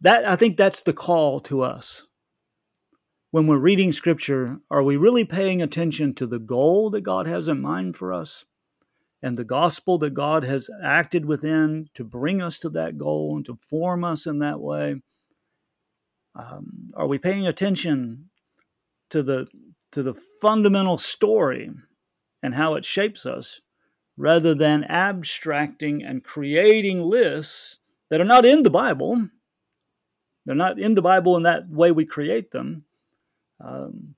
that 0.00 0.24
I 0.24 0.36
think 0.36 0.56
that's 0.56 0.82
the 0.82 0.92
call 0.92 1.40
to 1.40 1.62
us. 1.62 2.06
When 3.32 3.48
we're 3.48 3.58
reading 3.58 3.90
scripture, 3.90 4.60
are 4.70 4.82
we 4.82 4.96
really 4.96 5.24
paying 5.24 5.60
attention 5.60 6.14
to 6.14 6.26
the 6.26 6.38
goal 6.38 6.90
that 6.90 7.00
God 7.00 7.26
has 7.26 7.48
in 7.48 7.60
mind 7.60 7.96
for 7.96 8.12
us 8.12 8.44
and 9.22 9.36
the 9.36 9.44
gospel 9.44 9.98
that 9.98 10.14
God 10.14 10.44
has 10.44 10.68
acted 10.82 11.24
within 11.24 11.88
to 11.94 12.04
bring 12.04 12.42
us 12.42 12.58
to 12.60 12.68
that 12.70 12.98
goal 12.98 13.36
and 13.36 13.46
to 13.46 13.58
form 13.68 14.04
us 14.04 14.26
in 14.26 14.38
that 14.40 14.60
way? 14.60 14.96
Um, 16.34 16.90
are 16.94 17.06
we 17.06 17.18
paying 17.18 17.46
attention 17.46 18.30
to 19.10 19.22
the 19.22 19.46
to 19.92 20.02
the 20.02 20.14
fundamental 20.14 20.98
story 20.98 21.70
and 22.42 22.54
how 22.54 22.74
it 22.74 22.84
shapes 22.84 23.24
us 23.24 23.60
rather 24.16 24.54
than 24.54 24.84
abstracting 24.84 26.02
and 26.02 26.22
creating 26.22 27.00
lists 27.00 27.78
that 28.10 28.20
are 28.20 28.24
not 28.24 28.44
in 28.44 28.62
the 28.62 28.70
Bible 28.70 29.28
they're 30.46 30.54
not 30.54 30.78
in 30.78 30.94
the 30.94 31.02
Bible 31.02 31.36
in 31.36 31.42
that 31.42 31.68
way 31.68 31.90
we 31.90 32.06
create 32.06 32.52
them. 32.52 32.84
Um, 33.60 34.14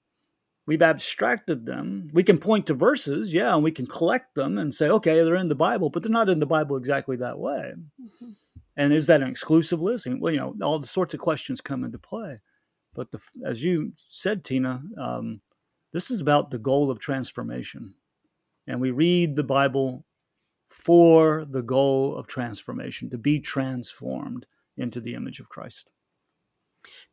we've 0.68 0.83
abstracted 0.83 1.64
them. 1.64 2.11
We 2.12 2.22
can 2.22 2.37
point 2.37 2.66
to 2.66 2.74
verses, 2.74 3.33
yeah, 3.33 3.54
and 3.54 3.64
we 3.64 3.72
can 3.72 3.87
collect 3.87 4.35
them 4.35 4.59
and 4.59 4.74
say, 4.74 4.90
okay, 4.90 5.24
they're 5.24 5.35
in 5.35 5.48
the 5.48 5.54
Bible, 5.54 5.88
but 5.88 6.02
they're 6.02 6.12
not 6.12 6.28
in 6.28 6.40
the 6.40 6.46
Bible 6.46 6.76
exactly 6.76 7.16
that 7.16 7.38
way. 7.38 7.72
Mm-hmm. 8.00 8.33
And 8.76 8.92
is 8.92 9.07
that 9.07 9.22
an 9.22 9.28
exclusive 9.28 9.81
list? 9.81 10.04
And, 10.04 10.20
well, 10.20 10.33
you 10.33 10.38
know, 10.38 10.54
all 10.62 10.78
the 10.78 10.87
sorts 10.87 11.14
of 11.14 11.20
questions 11.20 11.62
come 11.62 11.85
into 11.85 11.98
play. 11.98 12.40
But 12.94 13.11
the, 13.11 13.20
as 13.46 13.64
you 13.64 13.92
said, 14.09 14.44
Tina, 14.44 14.83
um, 14.98 15.40
this 15.94 16.11
is 16.11 16.20
about 16.20 16.50
the 16.50 16.59
goal 16.59 16.90
of 16.90 16.98
transformation. 16.98 17.94
And 18.66 18.78
we 18.78 18.90
read 18.90 19.37
the 19.37 19.44
Bible 19.44 20.04
for 20.68 21.46
the 21.48 21.62
goal 21.62 22.14
of 22.14 22.26
transformation, 22.26 23.09
to 23.09 23.16
be 23.16 23.40
transformed 23.40 24.44
into 24.76 25.00
the 25.00 25.14
image 25.14 25.40
of 25.40 25.48
Christ. 25.48 25.88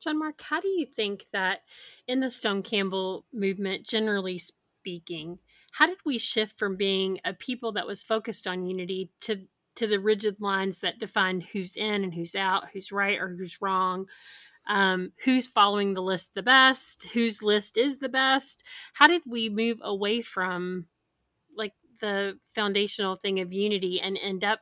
John 0.02 0.20
Mark, 0.20 0.42
how 0.42 0.60
do 0.60 0.68
you 0.68 0.86
think 0.86 1.26
that 1.34 1.60
in 2.08 2.20
the 2.20 2.32
Stone 2.32 2.64
Campbell 2.64 3.26
movement, 3.34 3.88
generally 3.88 4.38
speaking, 4.38 5.40
how 5.72 5.88
did 5.88 5.98
we 6.06 6.18
shift 6.18 6.58
from 6.58 6.78
being 6.78 7.20
a 7.26 7.34
people 7.34 7.74
that 7.74 7.88
was 7.88 8.04
focused 8.04 8.48
on 8.48 8.66
unity 8.66 9.12
to 9.22 9.46
to 9.76 9.88
the 9.88 10.00
rigid 10.00 10.38
lines 10.40 10.80
that 10.80 11.00
define 11.00 11.42
who's 11.42 11.76
in 11.76 12.04
and 12.06 12.14
who's 12.14 12.34
out, 12.34 12.64
who's 12.72 12.94
right 12.94 13.20
or 13.20 13.36
who's 13.36 13.62
wrong, 13.62 14.08
um, 14.68 15.12
who's 15.26 15.48
following 15.48 15.94
the 15.94 16.02
list 16.02 16.34
the 16.34 16.42
best, 16.42 17.08
whose 17.08 17.44
list 17.44 17.78
is 17.78 17.98
the 17.98 18.10
best? 18.10 18.64
How 18.94 19.08
did 19.08 19.22
we 19.28 19.50
move 19.50 19.80
away 19.82 20.22
from 20.22 20.86
like 21.56 21.74
the 22.00 22.40
foundational 22.54 23.16
thing 23.16 23.40
of 23.42 23.52
unity 23.52 24.00
and 24.00 24.18
end 24.18 24.44
up 24.44 24.62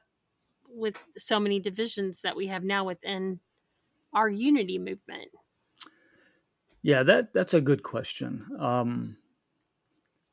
with 0.67 1.01
so 1.17 1.39
many 1.39 1.59
divisions 1.59 2.21
that 2.21 2.35
we 2.35 2.47
have 2.47 2.63
now 2.63 2.83
within 2.83 3.39
our 4.13 4.29
unity 4.29 4.77
movement? 4.77 5.29
Yeah, 6.83 7.03
that 7.03 7.33
that's 7.33 7.53
a 7.53 7.61
good 7.61 7.81
question. 7.81 8.45
Um, 8.59 9.17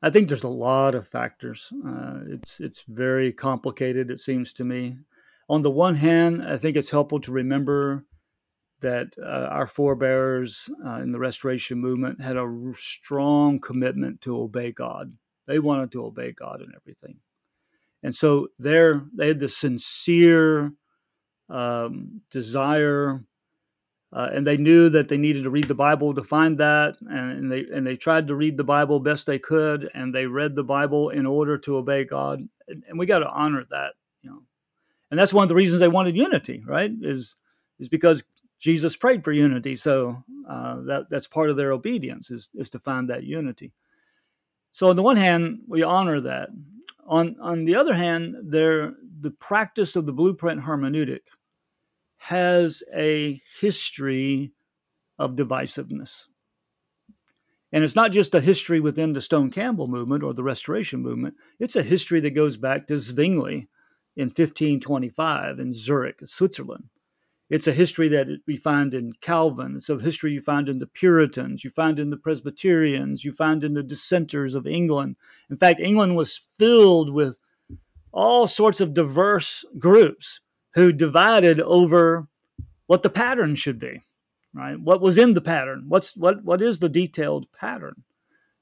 I 0.01 0.09
think 0.09 0.27
there's 0.27 0.43
a 0.43 0.49
lot 0.49 0.95
of 0.95 1.07
factors. 1.07 1.71
Uh, 1.85 2.19
it's 2.27 2.59
it's 2.59 2.83
very 2.87 3.31
complicated. 3.31 4.11
It 4.11 4.19
seems 4.19 4.51
to 4.53 4.65
me. 4.65 4.97
On 5.47 5.61
the 5.61 5.71
one 5.71 5.95
hand, 5.95 6.43
I 6.43 6.57
think 6.57 6.75
it's 6.75 6.89
helpful 6.89 7.19
to 7.21 7.31
remember 7.31 8.05
that 8.81 9.13
uh, 9.21 9.47
our 9.51 9.67
forebears 9.67 10.69
uh, 10.85 10.95
in 10.95 11.11
the 11.11 11.19
Restoration 11.19 11.77
movement 11.77 12.21
had 12.21 12.35
a 12.35 12.71
strong 12.73 13.59
commitment 13.59 14.21
to 14.21 14.37
obey 14.37 14.71
God. 14.71 15.13
They 15.45 15.59
wanted 15.59 15.91
to 15.91 16.05
obey 16.05 16.31
God 16.31 16.61
in 16.61 16.71
everything, 16.75 17.19
and 18.03 18.13
so 18.13 18.49
there 18.59 19.05
they 19.15 19.29
had 19.29 19.39
the 19.39 19.49
sincere 19.49 20.73
um, 21.47 22.21
desire 22.31 23.23
uh, 24.13 24.29
and 24.33 24.45
they 24.45 24.57
knew 24.57 24.89
that 24.89 25.07
they 25.07 25.17
needed 25.17 25.43
to 25.43 25.49
read 25.49 25.67
the 25.67 25.75
Bible 25.75 26.13
to 26.13 26.23
find 26.23 26.57
that, 26.57 26.97
and 27.01 27.51
they 27.51 27.65
and 27.73 27.87
they 27.87 27.95
tried 27.95 28.27
to 28.27 28.35
read 28.35 28.57
the 28.57 28.63
Bible 28.63 28.99
best 28.99 29.25
they 29.25 29.39
could, 29.39 29.89
and 29.93 30.13
they 30.13 30.25
read 30.25 30.55
the 30.55 30.63
Bible 30.63 31.09
in 31.09 31.25
order 31.25 31.57
to 31.59 31.77
obey 31.77 32.03
God, 32.03 32.47
and, 32.67 32.83
and 32.89 32.99
we 32.99 33.05
got 33.05 33.19
to 33.19 33.29
honor 33.29 33.65
that, 33.69 33.93
you 34.21 34.29
know, 34.29 34.41
and 35.09 35.19
that's 35.19 35.33
one 35.33 35.43
of 35.43 35.49
the 35.49 35.55
reasons 35.55 35.79
they 35.79 35.87
wanted 35.87 36.17
unity, 36.17 36.61
right? 36.65 36.91
Is 37.01 37.37
is 37.79 37.87
because 37.87 38.23
Jesus 38.59 38.97
prayed 38.97 39.23
for 39.23 39.31
unity, 39.31 39.77
so 39.77 40.21
uh, 40.47 40.81
that 40.81 41.09
that's 41.09 41.27
part 41.27 41.49
of 41.49 41.55
their 41.55 41.71
obedience 41.71 42.31
is 42.31 42.49
is 42.53 42.69
to 42.71 42.79
find 42.79 43.09
that 43.09 43.23
unity. 43.23 43.71
So 44.73 44.89
on 44.89 44.95
the 44.97 45.03
one 45.03 45.17
hand, 45.17 45.61
we 45.67 45.83
honor 45.83 46.19
that. 46.19 46.49
On 47.07 47.37
on 47.39 47.63
the 47.63 47.75
other 47.75 47.93
hand, 47.93 48.35
there 48.43 48.95
the 49.21 49.31
practice 49.31 49.95
of 49.95 50.05
the 50.05 50.13
blueprint 50.13 50.61
hermeneutic 50.61 51.21
has 52.25 52.83
a 52.95 53.41
history 53.59 54.51
of 55.17 55.31
divisiveness. 55.31 56.27
And 57.71 57.83
it's 57.83 57.95
not 57.95 58.11
just 58.11 58.35
a 58.35 58.41
history 58.41 58.79
within 58.79 59.13
the 59.13 59.21
Stone 59.21 59.49
Campbell 59.49 59.87
movement 59.87 60.23
or 60.23 60.31
the 60.31 60.43
Restoration 60.43 61.01
movement, 61.01 61.33
it's 61.57 61.75
a 61.75 61.81
history 61.81 62.19
that 62.19 62.35
goes 62.35 62.57
back 62.57 62.85
to 62.87 62.99
Zwingli 62.99 63.69
in 64.15 64.27
1525 64.27 65.57
in 65.57 65.73
Zurich, 65.73 66.19
Switzerland. 66.25 66.89
It's 67.49 67.65
a 67.65 67.73
history 67.73 68.07
that 68.09 68.27
we 68.45 68.55
find 68.55 68.93
in 68.93 69.13
Calvin. 69.21 69.75
It's 69.75 69.89
a 69.89 69.97
history 69.97 70.33
you 70.33 70.41
find 70.43 70.69
in 70.69 70.77
the 70.77 70.85
Puritans, 70.85 71.63
you 71.63 71.71
find 71.71 71.97
in 71.97 72.11
the 72.11 72.17
Presbyterians, 72.17 73.25
you 73.25 73.33
find 73.33 73.63
in 73.63 73.73
the 73.73 73.81
dissenters 73.81 74.53
of 74.53 74.67
England. 74.67 75.15
In 75.49 75.57
fact, 75.57 75.79
England 75.79 76.15
was 76.15 76.37
filled 76.37 77.11
with 77.11 77.39
all 78.11 78.45
sorts 78.45 78.79
of 78.79 78.93
diverse 78.93 79.65
groups 79.79 80.39
who 80.73 80.91
divided 80.91 81.59
over 81.59 82.27
what 82.87 83.03
the 83.03 83.09
pattern 83.09 83.55
should 83.55 83.79
be, 83.79 84.01
right? 84.53 84.79
What 84.79 85.01
was 85.01 85.17
in 85.17 85.33
the 85.33 85.41
pattern? 85.41 85.85
What's 85.87 86.15
what 86.15 86.43
what 86.43 86.61
is 86.61 86.79
the 86.79 86.89
detailed 86.89 87.51
pattern? 87.51 88.03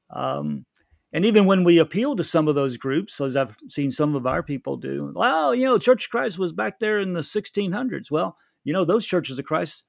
Um, 0.10 0.66
and 1.12 1.26
even 1.26 1.46
when 1.46 1.64
we 1.64 1.80
appeal 1.80 2.16
to 2.16 2.24
some 2.24 2.48
of 2.48 2.56
those 2.56 2.78
groups, 2.78 3.20
as 3.20 3.36
I've 3.36 3.58
seen 3.68 3.92
some 3.92 4.16
of 4.16 4.28
our 4.28 4.44
people 4.44 4.78
do, 4.78 5.12
well, 5.16 5.56
you 5.56 5.66
know, 5.66 5.80
Church 5.80 6.06
of 6.06 6.12
Christ 6.12 6.38
was 6.38 6.54
back 6.54 6.80
there 6.80 7.00
in 7.00 7.14
the 7.14 7.22
1600s. 7.22 8.12
Well, 8.12 8.38
you 8.64 8.74
know, 8.74 8.86
those 8.86 9.06
churches 9.06 9.40
of 9.40 9.46
Christ 9.46 9.84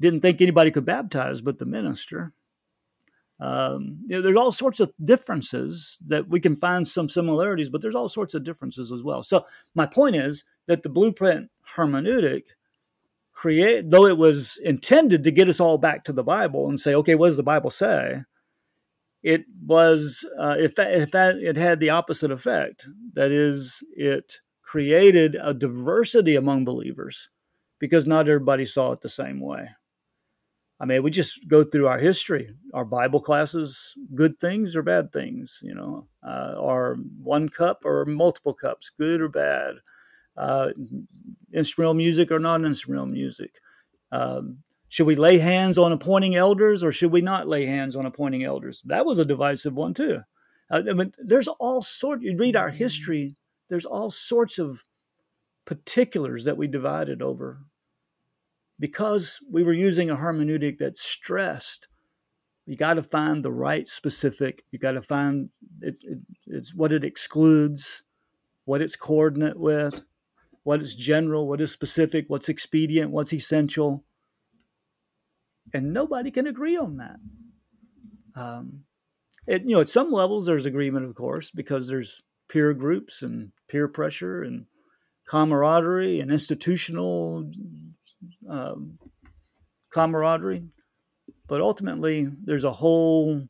didn't 0.00 0.20
think 0.20 0.40
anybody 0.40 0.70
could 0.70 0.86
baptize 0.86 1.40
but 1.40 1.58
the 1.58 1.66
minister. 1.66 2.32
Um, 3.38 3.98
you 4.06 4.16
know, 4.16 4.22
there's 4.22 4.36
all 4.36 4.52
sorts 4.52 4.80
of 4.80 4.92
differences 5.04 5.98
that 6.06 6.28
we 6.28 6.40
can 6.40 6.56
find 6.56 6.88
some 6.88 7.08
similarities, 7.08 7.68
but 7.68 7.82
there's 7.82 7.94
all 7.94 8.08
sorts 8.08 8.34
of 8.34 8.44
differences 8.44 8.90
as 8.90 9.02
well. 9.02 9.22
So 9.22 9.44
my 9.74 9.86
point 9.86 10.16
is 10.16 10.44
that 10.66 10.82
the 10.82 10.88
blueprint 10.88 11.50
hermeneutic 11.74 12.44
create 13.32 13.90
though 13.90 14.06
it 14.06 14.16
was 14.16 14.58
intended 14.64 15.22
to 15.22 15.30
get 15.30 15.48
us 15.48 15.60
all 15.60 15.76
back 15.76 16.04
to 16.04 16.12
the 16.12 16.24
bible 16.24 16.70
and 16.70 16.80
say 16.80 16.94
okay 16.94 17.14
what 17.14 17.26
does 17.26 17.36
the 17.36 17.42
bible 17.42 17.68
say? 17.68 18.22
it 19.26 19.44
was 19.66 20.24
uh, 20.38 20.54
if, 20.56 20.78
if 20.78 21.10
that, 21.10 21.34
it 21.38 21.56
had 21.56 21.80
the 21.80 21.90
opposite 21.90 22.30
effect. 22.30 22.86
That 23.14 23.32
is 23.32 23.82
it 23.90 24.40
created 24.62 25.36
a 25.42 25.52
diversity 25.52 26.36
among 26.36 26.64
believers 26.64 27.28
because 27.80 28.06
not 28.06 28.28
everybody 28.28 28.64
saw 28.64 28.92
it 28.92 29.00
the 29.00 29.08
same 29.08 29.40
way 29.40 29.68
i 30.80 30.84
mean 30.84 31.02
we 31.02 31.10
just 31.10 31.46
go 31.48 31.64
through 31.64 31.86
our 31.86 31.98
history 31.98 32.54
our 32.74 32.84
bible 32.84 33.20
classes 33.20 33.94
good 34.14 34.38
things 34.38 34.76
or 34.76 34.82
bad 34.82 35.12
things 35.12 35.60
you 35.62 35.74
know 35.74 36.06
uh, 36.22 36.54
are 36.58 36.96
one 37.22 37.48
cup 37.48 37.84
or 37.84 38.04
multiple 38.04 38.54
cups 38.54 38.90
good 38.98 39.20
or 39.20 39.28
bad 39.28 39.76
uh, 40.36 40.70
instrumental 41.52 41.94
music 41.94 42.30
or 42.30 42.38
non 42.38 42.64
instrumental 42.64 43.06
music? 43.06 43.60
Um, 44.12 44.58
should 44.88 45.06
we 45.06 45.16
lay 45.16 45.38
hands 45.38 45.78
on 45.78 45.92
appointing 45.92 46.36
elders 46.36 46.84
or 46.84 46.92
should 46.92 47.10
we 47.10 47.20
not 47.20 47.48
lay 47.48 47.66
hands 47.66 47.96
on 47.96 48.06
appointing 48.06 48.44
elders? 48.44 48.82
That 48.84 49.06
was 49.06 49.18
a 49.18 49.24
divisive 49.24 49.74
one 49.74 49.94
too. 49.94 50.20
Uh, 50.70 50.82
I 50.88 50.92
mean, 50.92 51.12
there's 51.18 51.48
all 51.48 51.82
sorts. 51.82 52.22
You 52.22 52.36
read 52.36 52.56
our 52.56 52.70
history. 52.70 53.36
There's 53.68 53.86
all 53.86 54.10
sorts 54.10 54.58
of 54.58 54.84
particulars 55.64 56.44
that 56.44 56.56
we 56.56 56.68
divided 56.68 57.20
over 57.22 57.60
because 58.78 59.40
we 59.50 59.62
were 59.62 59.72
using 59.72 60.10
a 60.10 60.16
hermeneutic 60.16 60.78
that 60.78 60.96
stressed. 60.96 61.88
You 62.66 62.76
got 62.76 62.94
to 62.94 63.02
find 63.02 63.44
the 63.44 63.52
right 63.52 63.88
specific. 63.88 64.64
You 64.70 64.78
got 64.78 64.92
to 64.92 65.02
find 65.02 65.50
it, 65.80 65.98
it, 66.02 66.18
it's 66.46 66.74
what 66.74 66.92
it 66.92 67.04
excludes, 67.04 68.02
what 68.64 68.82
it's 68.82 68.96
coordinate 68.96 69.58
with, 69.58 70.02
what 70.64 70.80
is 70.80 70.96
general, 70.96 71.46
what 71.46 71.60
is 71.60 71.70
specific, 71.70 72.24
what's 72.28 72.48
expedient, 72.48 73.12
what's 73.12 73.32
essential. 73.32 74.04
And 75.72 75.92
nobody 75.92 76.30
can 76.30 76.46
agree 76.46 76.76
on 76.76 76.96
that. 76.96 77.16
Um, 78.34 78.84
it, 79.46 79.62
you 79.62 79.70
know, 79.70 79.80
at 79.80 79.88
some 79.88 80.10
levels, 80.10 80.46
there's 80.46 80.66
agreement, 80.66 81.06
of 81.06 81.14
course, 81.14 81.50
because 81.50 81.86
there's 81.86 82.22
peer 82.48 82.74
groups 82.74 83.22
and 83.22 83.52
peer 83.68 83.88
pressure 83.88 84.42
and 84.42 84.66
camaraderie 85.26 86.20
and 86.20 86.30
institutional 86.30 87.50
um, 88.48 88.98
camaraderie. 89.90 90.64
But 91.48 91.60
ultimately, 91.60 92.28
there's 92.44 92.64
a 92.64 92.72
whole 92.72 93.48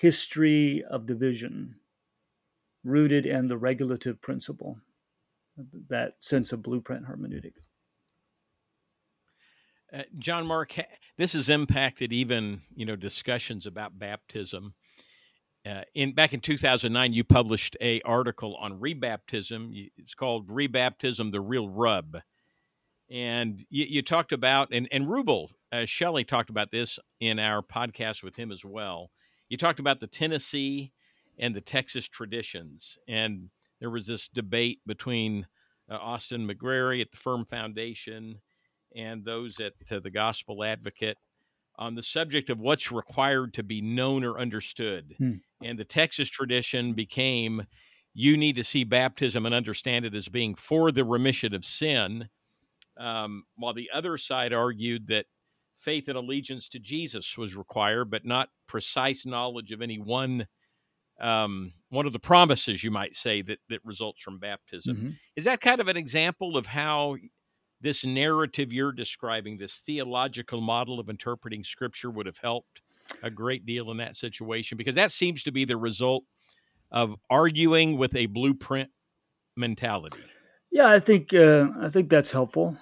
history 0.00 0.82
of 0.88 1.06
division 1.06 1.76
rooted 2.82 3.24
in 3.26 3.48
the 3.48 3.56
regulative 3.56 4.20
principle 4.20 4.78
that 5.88 6.14
sense 6.20 6.52
of 6.52 6.62
blueprint 6.62 7.06
hermeneutic. 7.06 7.52
Uh, 9.92 10.02
John 10.18 10.46
Mark, 10.46 10.74
this 11.16 11.34
has 11.34 11.48
impacted 11.48 12.12
even 12.12 12.62
you 12.74 12.84
know 12.84 12.96
discussions 12.96 13.66
about 13.66 13.98
baptism. 13.98 14.74
Uh, 15.66 15.82
in 15.94 16.14
back 16.14 16.34
in 16.34 16.40
2009, 16.40 17.12
you 17.12 17.24
published 17.24 17.76
a 17.80 18.00
article 18.02 18.56
on 18.56 18.80
rebaptism. 18.80 19.90
It's 19.96 20.14
called 20.14 20.48
"Rebaptism: 20.48 21.30
The 21.30 21.40
Real 21.40 21.68
Rub," 21.68 22.16
and 23.10 23.64
you, 23.68 23.86
you 23.88 24.02
talked 24.02 24.32
about 24.32 24.68
and 24.72 24.88
and 24.90 25.06
Rubel 25.06 25.48
uh, 25.72 25.84
Shelly 25.84 26.24
talked 26.24 26.50
about 26.50 26.70
this 26.70 26.98
in 27.20 27.38
our 27.38 27.62
podcast 27.62 28.22
with 28.22 28.36
him 28.36 28.52
as 28.52 28.64
well. 28.64 29.10
You 29.48 29.56
talked 29.56 29.80
about 29.80 30.00
the 30.00 30.06
Tennessee 30.06 30.92
and 31.38 31.54
the 31.54 31.60
Texas 31.60 32.08
traditions, 32.08 32.96
and 33.08 33.50
there 33.80 33.90
was 33.90 34.06
this 34.06 34.28
debate 34.28 34.80
between 34.86 35.46
uh, 35.90 35.96
Austin 35.96 36.48
McGary 36.48 37.00
at 37.00 37.10
the 37.10 37.16
Firm 37.16 37.44
Foundation 37.44 38.40
and 38.96 39.24
those 39.24 39.58
at 39.60 39.72
uh, 39.90 39.98
the 40.00 40.10
Gospel 40.10 40.64
Advocate 40.64 41.18
on 41.76 41.94
the 41.94 42.02
subject 42.02 42.50
of 42.50 42.60
what's 42.60 42.92
required 42.92 43.52
to 43.54 43.62
be 43.62 43.80
known 43.80 44.24
or 44.24 44.38
understood. 44.38 45.14
Hmm. 45.18 45.32
And 45.62 45.78
the 45.78 45.84
Texas 45.84 46.30
tradition 46.30 46.92
became 46.92 47.66
you 48.14 48.36
need 48.36 48.54
to 48.56 48.64
see 48.64 48.84
baptism 48.84 49.44
and 49.44 49.54
understand 49.54 50.04
it 50.04 50.14
as 50.14 50.28
being 50.28 50.54
for 50.54 50.92
the 50.92 51.04
remission 51.04 51.52
of 51.52 51.64
sin, 51.64 52.28
um, 52.96 53.44
while 53.56 53.74
the 53.74 53.90
other 53.92 54.18
side 54.18 54.52
argued 54.52 55.08
that 55.08 55.26
faith 55.76 56.08
and 56.08 56.16
allegiance 56.16 56.68
to 56.70 56.78
Jesus 56.78 57.36
was 57.36 57.56
required, 57.56 58.10
but 58.10 58.24
not 58.24 58.48
precise 58.66 59.26
knowledge 59.26 59.72
of 59.72 59.82
any 59.82 59.98
one 59.98 60.46
um, 61.20 61.72
one 61.90 62.06
of 62.06 62.12
the 62.12 62.18
promises 62.18 62.82
you 62.82 62.90
might 62.90 63.14
say 63.14 63.40
that 63.42 63.58
that 63.68 63.84
results 63.84 64.20
from 64.20 64.38
baptism. 64.38 64.96
Mm-hmm. 64.96 65.10
Is 65.36 65.44
that 65.44 65.60
kind 65.60 65.80
of 65.80 65.88
an 65.88 65.96
example 65.96 66.56
of 66.56 66.66
how 66.66 67.16
this 67.80 68.04
narrative 68.04 68.72
you're 68.72 68.92
describing, 68.92 69.56
this 69.56 69.80
theological 69.86 70.60
model 70.60 70.98
of 70.98 71.08
interpreting 71.08 71.62
Scripture, 71.62 72.10
would 72.10 72.26
have 72.26 72.38
helped 72.38 72.82
a 73.22 73.30
great 73.30 73.64
deal 73.64 73.90
in 73.90 73.98
that 73.98 74.16
situation? 74.16 74.76
Because 74.76 74.96
that 74.96 75.12
seems 75.12 75.42
to 75.44 75.52
be 75.52 75.64
the 75.64 75.76
result 75.76 76.24
of 76.90 77.14
arguing 77.30 77.96
with 77.96 78.14
a 78.16 78.26
blueprint 78.26 78.90
mentality. 79.56 80.18
Yeah, 80.74 80.88
I 80.88 80.98
think 80.98 81.32
uh, 81.32 81.68
I 81.80 81.88
think 81.88 82.10
that's 82.10 82.32
helpful. 82.32 82.76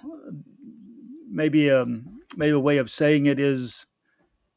Maybe 1.29 1.69
um, 1.69 2.21
maybe 2.35 2.49
a 2.53 2.59
way 2.59 2.77
of 2.79 2.89
saying 2.89 3.27
it 3.27 3.39
is 3.39 3.85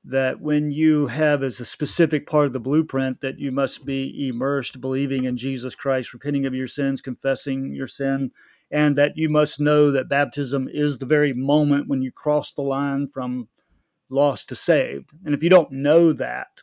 that 0.05 0.41
when 0.41 0.71
you 0.71 1.09
have 1.09 1.43
as 1.43 1.61
a 1.61 1.67
specific 1.67 2.27
part 2.27 2.47
of 2.47 2.55
the 2.55 2.61
blueprint 2.61 3.21
that 3.21 3.39
you 3.39 3.53
must 3.53 3.85
be 3.85 4.27
immersed, 4.27 4.81
believing 4.81 5.25
in 5.25 5.37
Jesus 5.37 5.75
Christ, 5.75 6.15
repenting 6.15 6.47
of 6.47 6.55
your 6.55 6.67
sins, 6.67 7.03
confessing 7.03 7.75
your 7.75 7.87
sin, 7.87 8.31
and 8.71 8.97
that 8.97 9.19
you 9.19 9.29
must 9.29 9.61
know 9.61 9.91
that 9.91 10.09
baptism 10.09 10.67
is 10.73 10.97
the 10.97 11.05
very 11.05 11.35
moment 11.35 11.89
when 11.89 12.01
you 12.01 12.11
cross 12.11 12.55
the 12.55 12.63
line 12.63 13.07
from 13.07 13.49
lost 14.09 14.49
to 14.49 14.57
saved. 14.57 15.11
And 15.27 15.35
if 15.35 15.43
you 15.43 15.51
don't 15.51 15.73
know 15.73 16.15
that, 16.15 16.63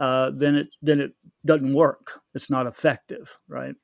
uh, 0.00 0.32
then 0.34 0.56
it 0.56 0.68
then 0.82 1.00
it 1.00 1.12
doesn't 1.44 1.74
work. 1.74 2.22
It's 2.34 2.50
not 2.50 2.66
effective, 2.66 3.38
right? 3.46 3.76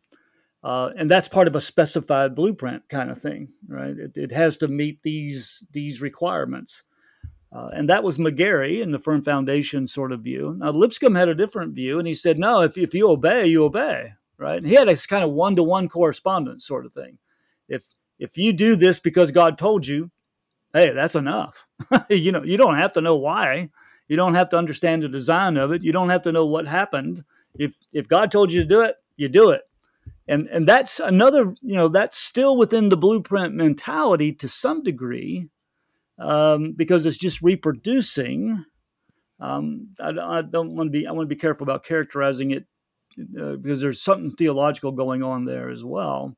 Uh, 0.62 0.90
and 0.96 1.10
that's 1.10 1.26
part 1.26 1.48
of 1.48 1.56
a 1.56 1.60
specified 1.60 2.34
blueprint 2.34 2.88
kind 2.88 3.10
of 3.10 3.20
thing, 3.20 3.48
right? 3.66 3.98
It, 3.98 4.16
it 4.16 4.32
has 4.32 4.58
to 4.58 4.68
meet 4.68 5.02
these 5.02 5.62
these 5.72 6.00
requirements, 6.00 6.84
uh, 7.52 7.70
and 7.72 7.90
that 7.90 8.04
was 8.04 8.18
McGary 8.18 8.80
in 8.80 8.92
the 8.92 9.00
firm 9.00 9.22
foundation 9.22 9.88
sort 9.88 10.12
of 10.12 10.20
view. 10.20 10.54
Now 10.58 10.70
Lipscomb 10.70 11.16
had 11.16 11.28
a 11.28 11.34
different 11.34 11.74
view, 11.74 11.98
and 11.98 12.06
he 12.06 12.14
said, 12.14 12.38
no, 12.38 12.60
if 12.60 12.78
if 12.78 12.94
you 12.94 13.10
obey, 13.10 13.46
you 13.46 13.64
obey, 13.64 14.12
right? 14.38 14.58
And 14.58 14.66
he 14.66 14.74
had 14.74 14.86
this 14.86 15.04
kind 15.04 15.24
of 15.24 15.32
one 15.32 15.56
to 15.56 15.64
one 15.64 15.88
correspondence 15.88 16.64
sort 16.64 16.86
of 16.86 16.92
thing. 16.92 17.18
If 17.68 17.84
if 18.20 18.38
you 18.38 18.52
do 18.52 18.76
this 18.76 19.00
because 19.00 19.32
God 19.32 19.58
told 19.58 19.84
you, 19.84 20.12
hey, 20.72 20.90
that's 20.90 21.16
enough. 21.16 21.66
you 22.08 22.30
know, 22.30 22.44
you 22.44 22.56
don't 22.56 22.76
have 22.76 22.92
to 22.92 23.00
know 23.00 23.16
why. 23.16 23.70
You 24.06 24.14
don't 24.14 24.34
have 24.34 24.50
to 24.50 24.58
understand 24.58 25.02
the 25.02 25.08
design 25.08 25.56
of 25.56 25.72
it. 25.72 25.82
You 25.82 25.90
don't 25.90 26.10
have 26.10 26.22
to 26.22 26.32
know 26.32 26.46
what 26.46 26.68
happened. 26.68 27.24
If 27.58 27.74
if 27.92 28.06
God 28.06 28.30
told 28.30 28.52
you 28.52 28.62
to 28.62 28.68
do 28.68 28.82
it, 28.82 28.94
you 29.16 29.28
do 29.28 29.50
it 29.50 29.62
and 30.28 30.48
and 30.48 30.66
that's 30.66 31.00
another 31.00 31.54
you 31.60 31.74
know 31.74 31.88
that's 31.88 32.18
still 32.18 32.56
within 32.56 32.88
the 32.88 32.96
blueprint 32.96 33.54
mentality 33.54 34.32
to 34.32 34.48
some 34.48 34.82
degree 34.82 35.48
um, 36.18 36.72
because 36.72 37.06
it's 37.06 37.18
just 37.18 37.42
reproducing. 37.42 38.64
Um, 39.40 39.88
I, 39.98 40.10
I, 40.10 40.42
don't 40.42 40.76
want 40.76 40.88
to 40.88 40.90
be 40.92 41.04
i 41.04 41.10
want 41.10 41.28
to 41.28 41.34
be 41.34 41.40
careful 41.40 41.64
about 41.64 41.84
characterizing 41.84 42.52
it 42.52 42.66
uh, 43.40 43.56
because 43.56 43.80
there's 43.80 44.00
something 44.00 44.30
theological 44.30 44.92
going 44.92 45.24
on 45.24 45.46
there 45.46 45.68
as 45.68 45.84
well. 45.84 46.36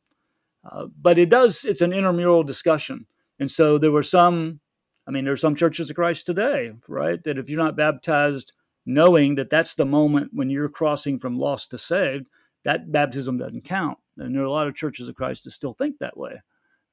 Uh, 0.64 0.86
but 0.98 1.18
it 1.18 1.28
does 1.28 1.64
it's 1.64 1.82
an 1.82 1.92
intramural 1.92 2.42
discussion. 2.42 3.06
And 3.38 3.50
so 3.50 3.76
there 3.76 3.92
were 3.92 4.02
some 4.02 4.60
i 5.06 5.10
mean 5.10 5.24
there 5.24 5.34
are 5.34 5.38
some 5.38 5.54
churches 5.54 5.90
of 5.90 5.96
christ 5.96 6.24
today 6.24 6.72
right 6.88 7.22
that 7.24 7.36
if 7.36 7.50
you're 7.50 7.62
not 7.62 7.76
baptized 7.76 8.52
knowing 8.86 9.34
that 9.34 9.50
that's 9.50 9.74
the 9.74 9.84
moment 9.84 10.30
when 10.32 10.48
you're 10.48 10.68
crossing 10.68 11.18
from 11.18 11.38
lost 11.38 11.70
to 11.70 11.78
saved 11.78 12.26
that 12.64 12.90
baptism 12.90 13.38
doesn't 13.38 13.64
count. 13.64 13.98
And 14.18 14.34
there 14.34 14.42
are 14.42 14.46
a 14.46 14.50
lot 14.50 14.66
of 14.66 14.74
churches 14.74 15.08
of 15.08 15.14
Christ 15.14 15.44
that 15.44 15.50
still 15.50 15.74
think 15.74 15.98
that 15.98 16.16
way 16.16 16.40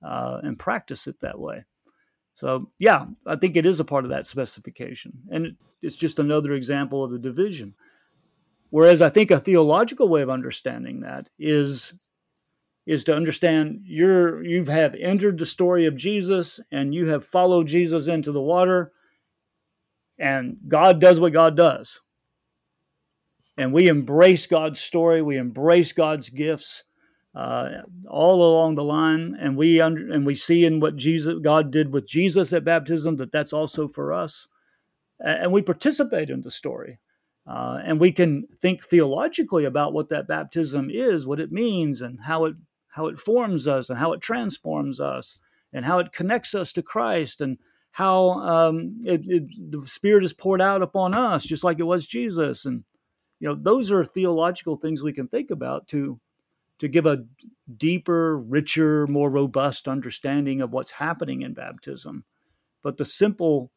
uh, 0.04 0.40
and 0.44 0.58
practice 0.58 1.08
it 1.08 1.20
that 1.22 1.40
way. 1.40 1.66
So, 2.34 2.70
yeah, 2.80 3.06
I 3.26 3.36
think 3.36 3.56
it 3.56 3.66
is 3.66 3.80
a 3.80 3.86
part 3.86 4.06
of 4.06 4.12
that 4.12 4.26
specification. 4.26 5.14
And 5.30 5.56
it's 5.82 5.98
just 5.98 6.20
another 6.20 6.54
example 6.54 7.04
of 7.04 7.12
the 7.12 7.20
division. 7.20 7.76
Whereas 8.70 9.02
I 9.02 9.10
think 9.10 9.32
a 9.32 9.40
theological 9.40 10.08
way 10.08 10.22
of 10.22 10.30
understanding 10.30 11.02
that 11.02 11.30
is 11.38 11.94
is 12.88 13.04
to 13.04 13.16
understand 13.16 13.82
you're 13.84 14.44
you 14.44 14.64
have 14.66 14.96
entered 14.96 15.38
the 15.38 15.46
story 15.46 15.86
of 15.86 15.96
Jesus 15.96 16.60
and 16.72 16.96
you 16.96 17.08
have 17.08 17.26
followed 17.26 17.68
Jesus 17.68 18.08
into 18.08 18.32
the 18.32 18.42
water 18.42 18.92
and 20.18 20.58
God 20.68 21.00
does 21.00 21.20
what 21.20 21.34
God 21.34 21.56
does 21.56 22.02
and 23.58 23.74
we 23.74 23.88
embrace 23.88 24.48
God's 24.48 24.80
story. 24.80 25.22
We 25.22 25.38
embrace 25.38 25.94
God's 25.94 26.30
gifts 26.30 26.84
uh, 27.36 27.70
all 28.10 28.44
along 28.44 28.76
the 28.76 28.84
line, 28.84 29.38
and 29.40 29.56
we 29.56 29.80
under, 29.80 30.12
and 30.12 30.26
we 30.26 30.36
see 30.36 30.66
in 30.66 30.80
what 30.80 30.98
Jesus 30.98 31.36
God 31.42 31.72
did 31.72 31.94
with 31.94 32.08
Jesus 32.08 32.52
at 32.52 32.66
baptism 32.66 33.18
that 33.18 33.32
that's 33.32 33.54
also 33.54 33.88
for 33.88 34.12
us, 34.12 34.48
and 35.20 35.52
we 35.52 35.62
participate 35.62 36.30
in 36.30 36.42
the 36.42 36.52
story. 36.52 37.00
Uh, 37.48 37.80
and 37.84 38.00
we 38.00 38.12
can 38.12 38.48
think 38.62 38.84
theologically 38.84 39.66
about 39.66 39.94
what 39.94 40.10
that 40.10 40.28
baptism 40.28 40.90
is, 40.92 41.26
what 41.26 41.40
it 41.40 41.52
means, 41.52 42.02
and 42.02 42.20
how 42.26 42.46
it 42.46 42.56
how 42.90 43.08
it 43.08 43.20
forms 43.20 43.68
us, 43.68 43.90
and 43.90 43.98
how 43.98 44.12
it 44.12 44.22
transforms 44.22 45.00
us, 45.00 45.38
and 45.72 45.86
how 45.86 46.00
it 46.00 46.12
connects 46.12 46.54
us 46.54 46.74
to 46.74 46.84
Christ, 46.84 47.40
and 47.40 47.58
how 47.92 48.32
um, 48.42 49.02
it, 49.06 49.22
it, 49.26 49.72
the 49.72 49.86
Spirit 49.88 50.24
is 50.24 50.34
poured 50.34 50.62
out 50.62 50.82
upon 50.82 51.14
us, 51.14 51.46
just 51.46 51.64
like 51.64 51.80
it 51.80 51.84
was 51.84 52.06
Jesus, 52.06 52.66
and 52.66 52.84
you 53.42 53.48
know 53.50 53.56
those 53.56 53.92
are 53.92 54.06
theological 54.06 54.78
things 54.78 55.02
we 55.02 55.12
can 55.12 55.28
think 55.28 55.50
about 55.50 55.88
to 55.88 56.20
to 56.78 56.88
give 56.88 57.06
a 57.06 57.26
deeper 57.78 58.38
richer 58.38 59.08
more 59.08 59.30
robust 59.30 59.88
understanding 59.88 60.62
of 60.62 60.72
what's 60.72 60.92
happening 60.92 61.42
in 61.42 61.54
baptism. 61.54 62.24
But 62.82 62.98
the 62.98 63.06
simple 63.06 63.72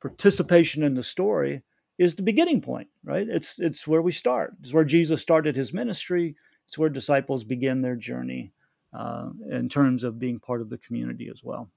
participation 0.00 0.82
in 0.82 0.94
the 0.94 1.02
story 1.02 1.62
is 1.96 2.14
the 2.14 2.22
beginning 2.22 2.60
point 2.60 2.88
right? 3.04 3.26
It's 3.28 3.60
it's 3.60 3.86
where 3.86 4.02
we 4.02 4.12
start. 4.12 4.54
It's 4.60 4.72
where 4.74 4.84
jesus 4.84 5.22
started 5.22 5.56
his 5.56 5.72
ministry. 5.72 6.34
It's 6.66 6.76
where 6.76 6.90
disciples 6.90 7.44
begin 7.44 7.82
their 7.82 7.96
journey 7.96 8.52
uh, 8.92 9.28
in 9.50 9.68
terms 9.68 10.02
of 10.02 10.18
being 10.18 10.40
part 10.40 10.60
of 10.60 10.70
the 10.70 10.78
community 10.78 11.28
as 11.32 11.44
well 11.44 11.70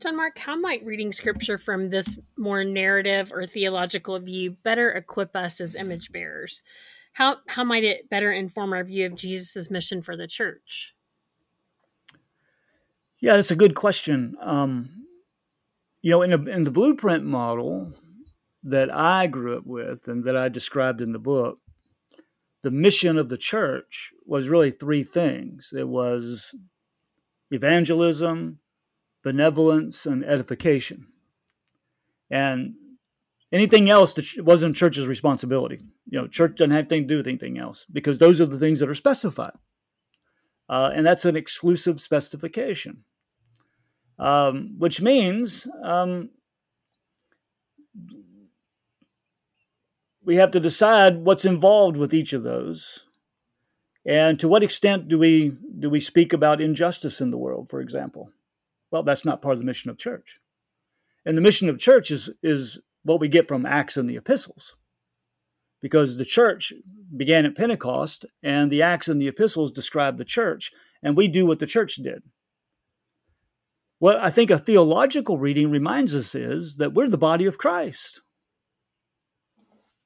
John 0.00 0.16
Mark, 0.16 0.38
how 0.38 0.56
might 0.56 0.84
reading 0.84 1.12
scripture 1.12 1.58
from 1.58 1.90
this 1.90 2.18
more 2.36 2.64
narrative 2.64 3.32
or 3.32 3.46
theological 3.46 4.18
view 4.18 4.56
better 4.62 4.90
equip 4.90 5.34
us 5.34 5.60
as 5.60 5.74
image 5.74 6.12
bearers? 6.12 6.62
How, 7.12 7.38
how 7.46 7.64
might 7.64 7.84
it 7.84 8.10
better 8.10 8.30
inform 8.30 8.72
our 8.72 8.84
view 8.84 9.06
of 9.06 9.14
Jesus' 9.14 9.70
mission 9.70 10.02
for 10.02 10.16
the 10.16 10.26
church? 10.26 10.94
Yeah, 13.20 13.36
that's 13.36 13.50
a 13.50 13.56
good 13.56 13.74
question. 13.74 14.36
Um, 14.40 15.06
you 16.02 16.10
know, 16.10 16.22
in, 16.22 16.32
a, 16.32 16.42
in 16.44 16.64
the 16.64 16.70
blueprint 16.70 17.24
model 17.24 17.94
that 18.62 18.94
I 18.94 19.26
grew 19.28 19.56
up 19.56 19.66
with 19.66 20.08
and 20.08 20.24
that 20.24 20.36
I 20.36 20.48
described 20.48 21.00
in 21.00 21.12
the 21.12 21.18
book, 21.18 21.58
the 22.62 22.70
mission 22.70 23.16
of 23.16 23.28
the 23.28 23.38
church 23.38 24.12
was 24.24 24.48
really 24.48 24.70
three 24.70 25.04
things 25.04 25.72
it 25.74 25.88
was 25.88 26.54
evangelism, 27.50 28.58
benevolence, 29.26 30.06
and 30.06 30.24
edification. 30.24 31.08
And 32.30 32.74
anything 33.50 33.90
else 33.90 34.14
that 34.14 34.24
wasn't 34.38 34.76
church's 34.76 35.08
responsibility. 35.08 35.80
You 36.08 36.20
know, 36.20 36.28
church 36.28 36.54
doesn't 36.54 36.70
have 36.70 36.82
anything 36.82 37.02
to 37.02 37.08
do 37.08 37.16
with 37.16 37.26
anything 37.26 37.58
else 37.58 37.86
because 37.92 38.20
those 38.20 38.40
are 38.40 38.46
the 38.46 38.60
things 38.60 38.78
that 38.78 38.88
are 38.88 38.94
specified. 38.94 39.54
Uh, 40.68 40.92
and 40.94 41.04
that's 41.04 41.24
an 41.24 41.34
exclusive 41.34 42.00
specification, 42.00 43.02
um, 44.20 44.76
which 44.78 45.00
means 45.00 45.66
um, 45.82 46.30
we 50.24 50.36
have 50.36 50.52
to 50.52 50.60
decide 50.60 51.24
what's 51.24 51.44
involved 51.44 51.96
with 51.96 52.14
each 52.14 52.32
of 52.32 52.44
those 52.44 53.06
and 54.06 54.38
to 54.38 54.46
what 54.46 54.62
extent 54.62 55.08
do 55.08 55.18
we 55.18 55.52
do 55.80 55.90
we 55.90 55.98
speak 55.98 56.32
about 56.32 56.60
injustice 56.60 57.20
in 57.20 57.32
the 57.32 57.38
world 57.38 57.68
for 57.68 57.80
example 57.80 58.30
well, 58.90 59.02
that's 59.02 59.24
not 59.24 59.42
part 59.42 59.54
of 59.54 59.58
the 59.58 59.64
mission 59.64 59.90
of 59.90 59.98
church. 59.98 60.40
And 61.24 61.36
the 61.36 61.42
mission 61.42 61.68
of 61.68 61.78
church 61.78 62.10
is, 62.10 62.30
is 62.42 62.78
what 63.02 63.20
we 63.20 63.28
get 63.28 63.48
from 63.48 63.66
Acts 63.66 63.96
and 63.96 64.08
the 64.08 64.16
epistles. 64.16 64.76
Because 65.82 66.16
the 66.16 66.24
church 66.24 66.72
began 67.16 67.44
at 67.44 67.56
Pentecost, 67.56 68.24
and 68.42 68.70
the 68.70 68.82
Acts 68.82 69.08
and 69.08 69.20
the 69.20 69.28
epistles 69.28 69.72
describe 69.72 70.16
the 70.16 70.24
church, 70.24 70.72
and 71.02 71.16
we 71.16 71.28
do 71.28 71.46
what 71.46 71.58
the 71.58 71.66
church 71.66 71.96
did. 71.96 72.22
What 73.98 74.16
I 74.16 74.30
think 74.30 74.50
a 74.50 74.58
theological 74.58 75.38
reading 75.38 75.70
reminds 75.70 76.14
us 76.14 76.34
is 76.34 76.76
that 76.76 76.92
we're 76.92 77.08
the 77.08 77.18
body 77.18 77.46
of 77.46 77.58
Christ. 77.58 78.20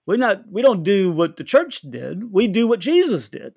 We're 0.06 0.16
not, 0.16 0.50
we 0.50 0.62
don't 0.62 0.82
do 0.82 1.12
what 1.12 1.36
the 1.36 1.44
church 1.44 1.82
did, 1.82 2.32
we 2.32 2.48
do 2.48 2.66
what 2.66 2.80
Jesus 2.80 3.28
did 3.28 3.54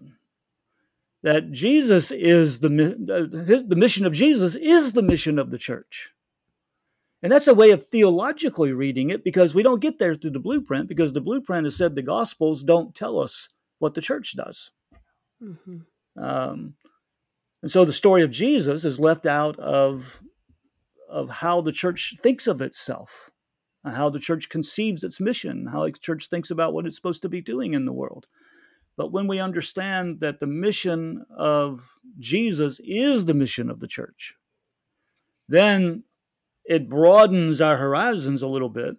that 1.24 1.52
Jesus 1.52 2.12
is 2.12 2.60
the 2.60 2.70
the 2.70 3.76
mission 3.76 4.06
of 4.06 4.14
Jesus 4.14 4.56
is 4.56 4.94
the 4.94 5.02
mission 5.02 5.40
of 5.40 5.50
the 5.50 5.58
church. 5.58 6.14
And 7.24 7.32
that's 7.32 7.48
a 7.48 7.54
way 7.54 7.72
of 7.72 7.88
theologically 7.88 8.74
reading 8.74 9.10
it 9.10 9.24
because 9.24 9.56
we 9.56 9.64
don't 9.64 9.80
get 9.80 9.98
there 9.98 10.14
through 10.14 10.32
the 10.32 10.40
blueprint 10.40 10.90
because 10.90 11.14
the 11.14 11.22
blueprint 11.22 11.64
has 11.64 11.78
said 11.78 11.96
the 11.96 12.02
gospels 12.02 12.64
don't 12.64 12.94
tell 12.94 13.18
us 13.18 13.48
what 13.80 13.94
the 13.94 14.02
church 14.02 14.36
does. 14.36 14.72
Mm-hmm. 15.42 15.78
Um, 16.22 16.76
and 17.62 17.72
so 17.72 17.86
the 17.86 17.94
story 17.94 18.24
of 18.24 18.30
Jesus 18.30 18.84
is 18.84 19.00
left 19.00 19.26
out 19.26 19.58
of 19.58 20.22
of 21.10 21.30
how 21.30 21.62
the 21.62 21.72
church 21.72 22.16
thinks 22.20 22.48
of 22.48 22.62
itself, 22.62 23.30
how 23.86 24.10
the 24.10 24.20
church 24.20 24.50
conceives 24.50 25.04
its 25.04 25.22
mission, 25.22 25.68
how 25.68 25.86
the 25.86 25.92
church 25.94 26.28
thinks 26.28 26.52
about 26.52 26.74
what 26.74 26.86
it's 26.86 26.98
supposed 26.98 27.22
to 27.22 27.30
be 27.30 27.40
doing 27.40 27.74
in 27.74 27.86
the 27.86 27.94
world. 27.94 28.28
But 28.96 29.12
when 29.12 29.28
we 29.28 29.40
understand 29.40 30.20
that 30.20 30.40
the 30.40 30.48
mission 30.48 31.26
of 31.36 31.98
Jesus 32.20 32.80
is 32.84 33.26
the 33.26 33.34
mission 33.34 33.70
of 33.70 33.80
the 33.80 33.88
church, 33.88 34.36
then 35.48 36.04
it 36.66 36.90
broadens 36.90 37.60
our 37.60 37.78
horizons 37.78 38.42
a 38.42 38.48
little 38.48 38.70
bit 38.70 38.98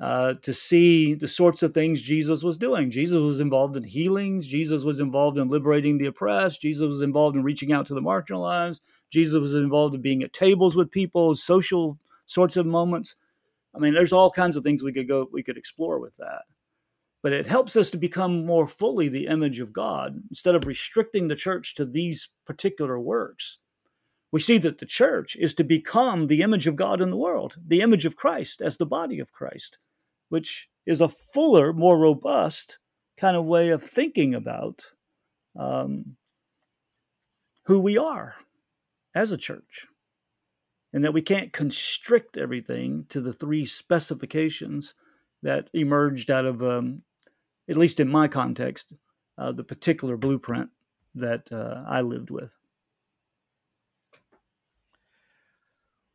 uh, 0.00 0.34
to 0.42 0.54
see 0.54 1.14
the 1.14 1.26
sorts 1.26 1.62
of 1.62 1.74
things 1.74 2.00
Jesus 2.00 2.42
was 2.42 2.56
doing. 2.56 2.90
Jesus 2.90 3.20
was 3.20 3.40
involved 3.40 3.76
in 3.76 3.82
healings. 3.82 4.46
Jesus 4.46 4.84
was 4.84 5.00
involved 5.00 5.38
in 5.38 5.48
liberating 5.48 5.98
the 5.98 6.06
oppressed. 6.06 6.60
Jesus 6.60 6.86
was 6.86 7.00
involved 7.00 7.36
in 7.36 7.42
reaching 7.42 7.72
out 7.72 7.86
to 7.86 7.94
the 7.94 8.00
marginalized. 8.00 8.80
Jesus 9.10 9.40
was 9.40 9.54
involved 9.54 9.94
in 9.94 10.02
being 10.02 10.22
at 10.22 10.32
tables 10.32 10.76
with 10.76 10.90
people, 10.90 11.34
social 11.34 11.98
sorts 12.26 12.56
of 12.56 12.66
moments. 12.66 13.16
I 13.74 13.80
mean, 13.80 13.94
there's 13.94 14.12
all 14.12 14.30
kinds 14.30 14.54
of 14.54 14.62
things 14.62 14.82
we 14.82 14.92
could 14.92 15.08
go, 15.08 15.28
we 15.32 15.42
could 15.42 15.56
explore 15.58 15.98
with 15.98 16.16
that. 16.18 16.42
But 17.22 17.32
it 17.32 17.46
helps 17.46 17.76
us 17.76 17.90
to 17.90 17.96
become 17.96 18.46
more 18.46 18.68
fully 18.68 19.08
the 19.08 19.26
image 19.26 19.60
of 19.60 19.72
God 19.72 20.20
instead 20.30 20.54
of 20.54 20.66
restricting 20.66 21.28
the 21.28 21.36
church 21.36 21.74
to 21.74 21.84
these 21.84 22.28
particular 22.46 22.98
works. 22.98 23.58
We 24.30 24.40
see 24.40 24.58
that 24.58 24.78
the 24.78 24.86
church 24.86 25.36
is 25.36 25.54
to 25.54 25.64
become 25.64 26.26
the 26.26 26.42
image 26.42 26.66
of 26.66 26.76
God 26.76 27.00
in 27.00 27.10
the 27.10 27.16
world, 27.16 27.56
the 27.66 27.80
image 27.80 28.04
of 28.04 28.16
Christ 28.16 28.60
as 28.60 28.76
the 28.76 28.86
body 28.86 29.20
of 29.20 29.32
Christ, 29.32 29.78
which 30.28 30.68
is 30.86 31.00
a 31.00 31.08
fuller, 31.08 31.72
more 31.72 31.98
robust 31.98 32.78
kind 33.16 33.36
of 33.36 33.46
way 33.46 33.70
of 33.70 33.82
thinking 33.82 34.34
about 34.34 34.82
um, 35.58 36.16
who 37.64 37.80
we 37.80 37.98
are 37.98 38.36
as 39.14 39.32
a 39.32 39.36
church. 39.36 39.86
And 40.92 41.04
that 41.04 41.12
we 41.12 41.20
can't 41.20 41.52
constrict 41.52 42.38
everything 42.38 43.04
to 43.10 43.20
the 43.20 43.32
three 43.32 43.66
specifications 43.66 44.94
that 45.42 45.68
emerged 45.74 46.30
out 46.30 46.46
of 46.46 46.62
um, 46.62 47.02
at 47.68 47.76
least 47.76 48.00
in 48.00 48.08
my 48.08 48.28
context, 48.28 48.94
uh, 49.36 49.52
the 49.52 49.64
particular 49.64 50.16
blueprint 50.16 50.70
that 51.14 51.50
uh, 51.52 51.84
I 51.86 52.00
lived 52.00 52.30
with. 52.30 52.56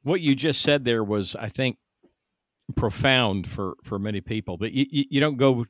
What 0.04 0.22
you 0.22 0.36
just 0.36 0.62
said 0.62 0.84
there 0.84 1.04
was, 1.04 1.36
I 1.36 1.48
think, 1.48 1.78
profound 2.76 3.50
for 3.50 3.76
for 3.84 4.00
many 4.00 4.22
people. 4.22 4.58
But 4.58 4.74
you, 4.74 4.86
you, 4.90 5.06
you 5.12 5.20
don't 5.22 5.38
go 5.38 5.66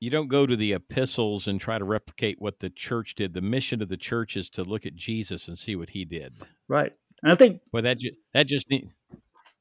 you 0.00 0.10
don't 0.10 0.28
go 0.28 0.46
to 0.46 0.56
the 0.56 0.74
epistles 0.74 1.48
and 1.48 1.60
try 1.60 1.78
to 1.78 1.84
replicate 1.84 2.40
what 2.40 2.60
the 2.60 2.70
church 2.70 3.14
did. 3.14 3.34
The 3.34 3.40
mission 3.40 3.82
of 3.82 3.88
the 3.88 3.96
church 3.96 4.36
is 4.36 4.48
to 4.50 4.62
look 4.62 4.86
at 4.86 4.94
Jesus 4.94 5.48
and 5.48 5.58
see 5.58 5.74
what 5.74 5.90
he 5.90 6.04
did. 6.04 6.34
Right, 6.68 6.92
and 7.22 7.32
I 7.32 7.34
think 7.34 7.60
well 7.72 7.82
that 7.82 7.98
ju- 7.98 8.16
that 8.34 8.46
just 8.46 8.68
need, 8.70 8.90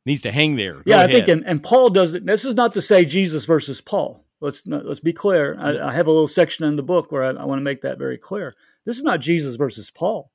needs 0.05 0.21
to 0.23 0.31
hang 0.31 0.57
there. 0.57 0.75
Go 0.75 0.83
yeah, 0.85 0.97
ahead. 0.97 1.09
I 1.09 1.13
think, 1.13 1.27
and, 1.29 1.45
and 1.45 1.63
Paul 1.63 1.89
does 1.89 2.13
it. 2.13 2.25
This 2.25 2.43
is 2.43 2.55
not 2.55 2.73
to 2.73 2.81
say 2.81 3.05
Jesus 3.05 3.45
versus 3.45 3.79
Paul. 3.79 4.26
Let's 4.39 4.63
let's 4.67 4.99
be 4.99 5.13
clear. 5.13 5.57
I, 5.59 5.89
I, 5.89 5.93
have 5.93 6.07
a 6.07 6.11
little 6.11 6.27
section 6.27 6.65
in 6.65 6.75
the 6.75 6.83
book 6.83 7.11
where 7.11 7.23
I, 7.23 7.29
I 7.29 7.45
want 7.45 7.59
to 7.59 7.63
make 7.63 7.81
that 7.81 7.97
very 7.97 8.17
clear. 8.17 8.55
This 8.85 8.97
is 8.97 9.03
not 9.03 9.19
Jesus 9.19 9.55
versus 9.55 9.89
Paul. 9.89 10.31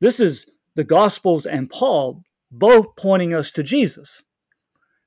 This 0.00 0.18
is 0.18 0.46
the 0.74 0.84
Gospels 0.84 1.46
and 1.46 1.70
Paul 1.70 2.22
both 2.50 2.96
pointing 2.96 3.32
us 3.32 3.50
to 3.52 3.62
Jesus. 3.62 4.22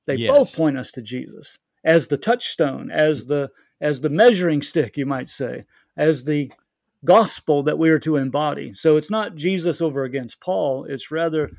They 0.06 0.16
Yes. 0.16 0.32
both 0.32 0.56
point 0.56 0.78
us 0.78 0.92
to 0.94 1.02
Jesus 1.02 1.58
as 1.84 2.08
the 2.08 2.18
touchstone, 2.18 2.90
as 2.90 3.26
the 3.26 3.52
as 3.80 4.02
the 4.02 4.10
measuring 4.10 4.62
stick, 4.62 4.98
you 4.98 5.06
might 5.06 5.30
say, 5.30 5.66
as 5.96 6.24
the 6.24 6.52
gospel 7.06 7.62
that 7.64 7.78
we 7.78 7.90
are 7.90 8.00
to 8.00 8.16
embody. 8.16 8.74
So 8.74 8.98
it's 8.98 9.12
not 9.12 9.36
Jesus 9.36 9.82
over 9.82 10.04
against 10.04 10.40
Paul. 10.40 10.86
It's 10.86 11.12
rather 11.12 11.52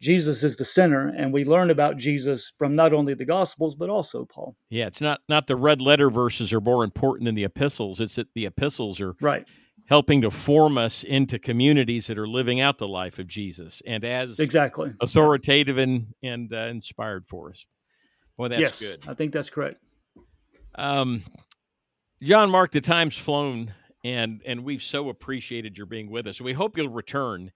Jesus 0.00 0.42
is 0.42 0.56
the 0.56 0.64
center, 0.64 1.08
and 1.16 1.32
we 1.32 1.44
learn 1.44 1.70
about 1.70 1.96
Jesus 1.96 2.52
from 2.58 2.74
not 2.74 2.92
only 2.92 3.14
the 3.14 3.24
Gospels 3.24 3.74
but 3.74 3.88
also 3.90 4.24
Paul. 4.26 4.56
Yeah, 4.70 4.86
it's 4.86 5.00
not 5.00 5.20
not 5.28 5.46
the 5.46 5.56
red 5.56 5.80
letter 5.80 6.10
verses 6.10 6.52
are 6.52 6.60
more 6.60 6.84
important 6.84 7.26
than 7.26 7.34
the 7.34 7.44
epistles. 7.44 8.00
It's 8.00 8.16
that 8.16 8.28
the 8.34 8.46
epistles 8.46 9.00
are 9.00 9.14
Right. 9.20 9.46
helping 9.86 10.20
to 10.22 10.30
form 10.30 10.76
us 10.78 11.04
into 11.04 11.38
communities 11.38 12.06
that 12.08 12.18
are 12.18 12.28
living 12.28 12.60
out 12.60 12.78
the 12.78 12.88
life 12.88 13.18
of 13.18 13.26
Jesus 13.28 13.82
and 13.86 14.04
as 14.04 14.38
Exactly. 14.38 14.92
authoritative 15.00 15.78
and 15.78 16.08
and 16.22 16.52
uh, 16.52 16.66
inspired 16.66 17.26
for 17.26 17.50
us. 17.50 17.64
Well, 18.36 18.48
that's 18.50 18.60
yes, 18.60 18.80
good. 18.80 19.04
I 19.08 19.14
think 19.14 19.32
that's 19.32 19.48
correct. 19.50 19.80
Um, 20.74 21.22
John 22.22 22.50
Mark, 22.50 22.72
the 22.72 22.80
time's 22.80 23.16
flown, 23.16 23.72
and 24.02 24.42
and 24.44 24.64
we've 24.64 24.82
so 24.82 25.08
appreciated 25.08 25.76
your 25.76 25.86
being 25.86 26.10
with 26.10 26.26
us. 26.26 26.40
We 26.40 26.52
hope 26.52 26.76
you'll 26.76 26.88
return 26.88 27.52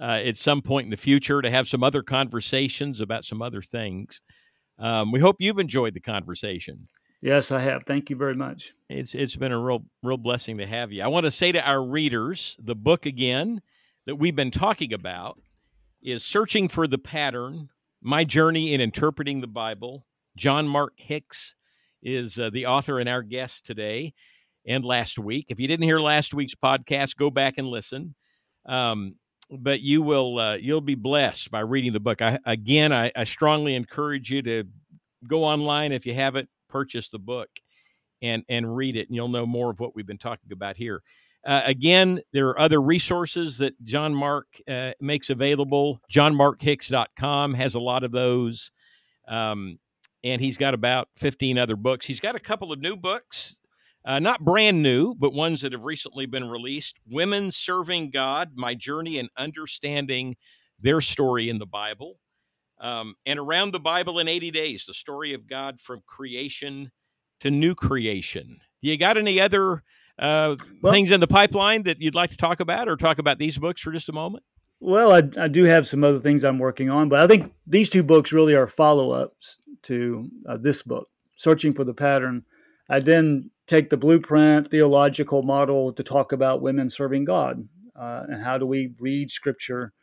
uh, 0.00 0.20
at 0.24 0.36
some 0.36 0.62
point 0.62 0.86
in 0.86 0.90
the 0.90 0.96
future 0.96 1.42
to 1.42 1.50
have 1.50 1.68
some 1.68 1.82
other 1.82 2.02
conversations 2.02 3.00
about 3.00 3.24
some 3.24 3.42
other 3.42 3.62
things. 3.62 4.20
Um, 4.78 5.12
we 5.12 5.20
hope 5.20 5.36
you've 5.38 5.58
enjoyed 5.58 5.94
the 5.94 6.00
conversation. 6.00 6.86
Yes, 7.20 7.52
I 7.52 7.60
have. 7.60 7.84
Thank 7.84 8.10
you 8.10 8.16
very 8.16 8.34
much. 8.34 8.74
It's 8.88 9.14
it's 9.14 9.36
been 9.36 9.52
a 9.52 9.58
real 9.58 9.84
real 10.02 10.16
blessing 10.16 10.58
to 10.58 10.66
have 10.66 10.90
you. 10.90 11.02
I 11.02 11.06
want 11.06 11.24
to 11.24 11.30
say 11.30 11.52
to 11.52 11.68
our 11.68 11.84
readers, 11.84 12.56
the 12.60 12.74
book 12.74 13.06
again 13.06 13.62
that 14.06 14.16
we've 14.16 14.34
been 14.34 14.50
talking 14.50 14.92
about 14.92 15.40
is 16.02 16.24
Searching 16.24 16.68
for 16.68 16.88
the 16.88 16.98
Pattern: 16.98 17.68
My 18.00 18.24
Journey 18.24 18.74
in 18.74 18.80
Interpreting 18.80 19.40
the 19.40 19.46
Bible. 19.46 20.04
John 20.36 20.66
Mark 20.66 20.94
Hicks 20.96 21.54
is 22.02 22.38
uh, 22.38 22.50
the 22.50 22.66
author 22.66 22.98
and 22.98 23.08
our 23.08 23.22
guest 23.22 23.66
today 23.66 24.14
and 24.66 24.84
last 24.84 25.18
week. 25.18 25.46
If 25.48 25.60
you 25.60 25.68
didn't 25.68 25.84
hear 25.84 26.00
last 26.00 26.34
week's 26.34 26.54
podcast, 26.54 27.16
go 27.16 27.30
back 27.30 27.54
and 27.58 27.68
listen. 27.68 28.16
Um, 28.66 29.14
but 29.52 29.80
you 29.80 30.02
will 30.02 30.38
uh, 30.38 30.54
you'll 30.54 30.80
be 30.80 30.94
blessed 30.94 31.50
by 31.50 31.60
reading 31.60 31.92
the 31.92 32.00
book. 32.00 32.22
I, 32.22 32.38
again, 32.46 32.92
I, 32.92 33.12
I 33.14 33.24
strongly 33.24 33.74
encourage 33.74 34.30
you 34.30 34.42
to 34.42 34.64
go 35.26 35.44
online 35.44 35.92
if 35.92 36.06
you 36.06 36.14
haven't 36.14 36.48
purchased 36.68 37.12
the 37.12 37.18
book 37.18 37.48
and 38.22 38.44
and 38.48 38.74
read 38.74 38.96
it, 38.96 39.08
and 39.08 39.16
you'll 39.16 39.28
know 39.28 39.46
more 39.46 39.70
of 39.70 39.80
what 39.80 39.94
we've 39.94 40.06
been 40.06 40.18
talking 40.18 40.52
about 40.52 40.76
here. 40.76 41.02
Uh, 41.44 41.60
again, 41.64 42.20
there 42.32 42.48
are 42.48 42.60
other 42.60 42.80
resources 42.80 43.58
that 43.58 43.74
John 43.84 44.14
Mark 44.14 44.46
uh, 44.68 44.92
makes 45.00 45.28
available. 45.28 46.00
JohnMarkHicks.com 46.12 47.54
has 47.54 47.74
a 47.74 47.80
lot 47.80 48.04
of 48.04 48.12
those. 48.12 48.70
Um, 49.26 49.78
and 50.24 50.40
he's 50.40 50.56
got 50.56 50.72
about 50.72 51.08
15 51.16 51.58
other 51.58 51.74
books. 51.74 52.06
He's 52.06 52.20
got 52.20 52.36
a 52.36 52.40
couple 52.40 52.72
of 52.72 52.80
new 52.80 52.96
books, 52.96 53.56
uh, 54.04 54.18
not 54.18 54.44
brand 54.44 54.82
new, 54.82 55.14
but 55.14 55.32
ones 55.32 55.60
that 55.60 55.72
have 55.72 55.84
recently 55.84 56.26
been 56.26 56.48
released 56.48 56.96
Women 57.08 57.50
Serving 57.50 58.10
God 58.10 58.50
My 58.54 58.74
Journey 58.74 59.18
in 59.18 59.28
Understanding 59.36 60.36
Their 60.80 61.00
Story 61.00 61.48
in 61.48 61.58
the 61.58 61.66
Bible. 61.66 62.18
Um, 62.80 63.14
and 63.26 63.38
Around 63.38 63.72
the 63.72 63.80
Bible 63.80 64.18
in 64.18 64.26
80 64.26 64.50
Days, 64.50 64.84
the 64.86 64.94
story 64.94 65.34
of 65.34 65.46
God 65.46 65.80
from 65.80 66.02
creation 66.06 66.90
to 67.40 67.50
new 67.50 67.74
creation. 67.74 68.58
Do 68.82 68.88
you 68.90 68.96
got 68.96 69.16
any 69.16 69.40
other 69.40 69.84
uh, 70.18 70.56
Well- 70.82 70.92
things 70.92 71.10
in 71.12 71.20
the 71.20 71.28
pipeline 71.28 71.84
that 71.84 72.00
you'd 72.00 72.16
like 72.16 72.30
to 72.30 72.36
talk 72.36 72.60
about 72.60 72.88
or 72.88 72.96
talk 72.96 73.18
about 73.18 73.38
these 73.38 73.56
books 73.58 73.80
for 73.80 73.92
just 73.92 74.08
a 74.08 74.12
moment? 74.12 74.44
Well, 74.80 75.12
I, 75.12 75.22
I 75.40 75.46
do 75.46 75.62
have 75.62 75.86
some 75.86 76.02
other 76.02 76.18
things 76.18 76.42
I'm 76.42 76.58
working 76.58 76.90
on, 76.90 77.08
but 77.08 77.20
I 77.20 77.28
think 77.28 77.52
these 77.68 77.88
two 77.88 78.02
books 78.02 78.32
really 78.32 78.54
are 78.54 78.66
follow 78.66 79.12
ups 79.12 79.60
to 79.82 80.28
uh, 80.48 80.56
this 80.56 80.82
book, 80.82 81.08
Searching 81.36 81.72
for 81.72 81.84
the 81.84 81.94
Pattern. 81.94 82.44
I 82.88 82.98
then 82.98 83.52
take 83.72 83.88
the 83.88 83.96
blueprint 83.96 84.68
theological 84.68 85.42
model 85.42 85.94
to 85.94 86.02
talk 86.02 86.30
about 86.30 86.60
women 86.60 86.90
serving 86.90 87.24
God 87.24 87.66
uh, 87.98 88.24
and 88.28 88.42
how 88.42 88.58
do 88.58 88.66
we 88.66 88.92
read 88.98 89.30
scripture 89.30 89.94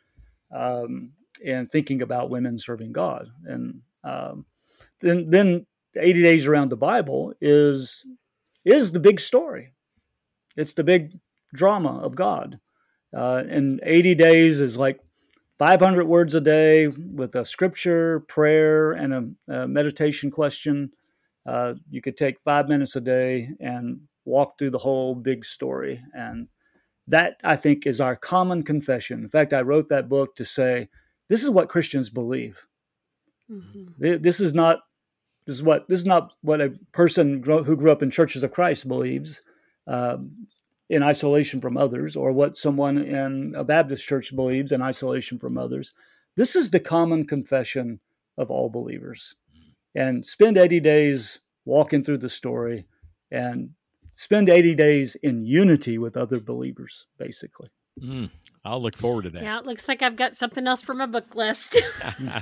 um, 0.51 1.11
and 1.45 1.69
thinking 1.69 2.01
about 2.01 2.31
women 2.31 2.57
serving 2.57 2.93
God. 2.93 3.27
And 3.45 3.81
um, 4.03 4.47
then, 5.01 5.29
then 5.29 5.67
80 5.95 6.23
Days 6.23 6.47
Around 6.47 6.69
the 6.69 6.77
Bible 6.77 7.33
is, 7.39 8.07
is 8.65 8.91
the 8.91 8.99
big 8.99 9.19
story, 9.19 9.73
it's 10.57 10.73
the 10.73 10.83
big 10.83 11.19
drama 11.53 11.99
of 11.99 12.15
God. 12.15 12.59
Uh, 13.15 13.43
and 13.47 13.79
80 13.83 14.15
days 14.15 14.61
is 14.61 14.77
like 14.77 14.99
500 15.57 16.05
words 16.05 16.35
a 16.35 16.41
day 16.41 16.87
with 16.87 17.35
a 17.35 17.43
scripture, 17.43 18.19
prayer, 18.21 18.91
and 18.91 19.37
a, 19.47 19.61
a 19.61 19.67
meditation 19.67 20.29
question. 20.31 20.91
Uh, 21.49 21.73
you 21.89 22.01
could 22.01 22.15
take 22.15 22.39
five 22.41 22.69
minutes 22.69 22.95
a 22.95 23.01
day 23.01 23.49
and 23.59 23.99
walk 24.25 24.57
through 24.57 24.69
the 24.69 24.77
whole 24.77 25.15
big 25.15 25.43
story. 25.43 25.99
And 26.13 26.47
that, 27.07 27.37
I 27.43 27.55
think, 27.55 27.87
is 27.87 27.99
our 27.99 28.15
common 28.15 28.61
confession. 28.63 29.23
In 29.23 29.29
fact, 29.29 29.53
I 29.53 29.61
wrote 29.61 29.89
that 29.89 30.09
book 30.09 30.35
to 30.35 30.45
say 30.45 30.89
this 31.27 31.43
is 31.43 31.49
what 31.49 31.69
Christians 31.69 32.09
believe. 32.11 32.55
Mhm. 33.49 34.21
This 34.21 34.39
is 34.39 34.53
not. 34.53 34.81
This 35.45 35.55
is 35.55 35.63
what 35.63 35.87
this 35.87 35.99
is 35.99 36.05
not 36.05 36.33
what 36.41 36.61
a 36.61 36.69
person 36.91 37.41
grow, 37.41 37.63
who 37.63 37.75
grew 37.75 37.91
up 37.91 38.03
in 38.03 38.11
churches 38.11 38.43
of 38.43 38.51
Christ 38.51 38.87
believes. 38.87 39.41
Um, 39.87 40.47
in 40.89 41.03
isolation 41.03 41.61
from 41.61 41.77
others, 41.77 42.15
or 42.15 42.31
what 42.31 42.57
someone 42.57 42.97
in 42.97 43.53
a 43.55 43.63
Baptist 43.63 44.07
church 44.07 44.35
believes 44.35 44.71
in 44.71 44.81
isolation 44.81 45.37
from 45.39 45.57
others. 45.57 45.93
This 46.35 46.55
is 46.55 46.69
the 46.69 46.79
common 46.79 47.25
confession 47.25 47.99
of 48.37 48.49
all 48.51 48.69
believers. 48.69 49.35
And 49.95 50.25
spend 50.25 50.57
80 50.57 50.79
days 50.79 51.39
walking 51.65 52.03
through 52.03 52.19
the 52.19 52.29
story 52.29 52.85
and 53.31 53.71
spend 54.13 54.49
80 54.49 54.75
days 54.75 55.15
in 55.15 55.45
unity 55.45 55.97
with 55.97 56.17
other 56.17 56.39
believers, 56.39 57.07
basically. 57.17 57.69
Mm, 58.01 58.29
I'll 58.63 58.81
look 58.81 58.95
forward 58.95 59.23
to 59.23 59.29
that. 59.31 59.43
Yeah, 59.43 59.59
it 59.59 59.65
looks 59.65 59.87
like 59.87 60.01
I've 60.01 60.15
got 60.15 60.35
something 60.35 60.67
else 60.67 60.81
for 60.81 60.93
my 60.93 61.05
book 61.05 61.35
list. 61.35 61.81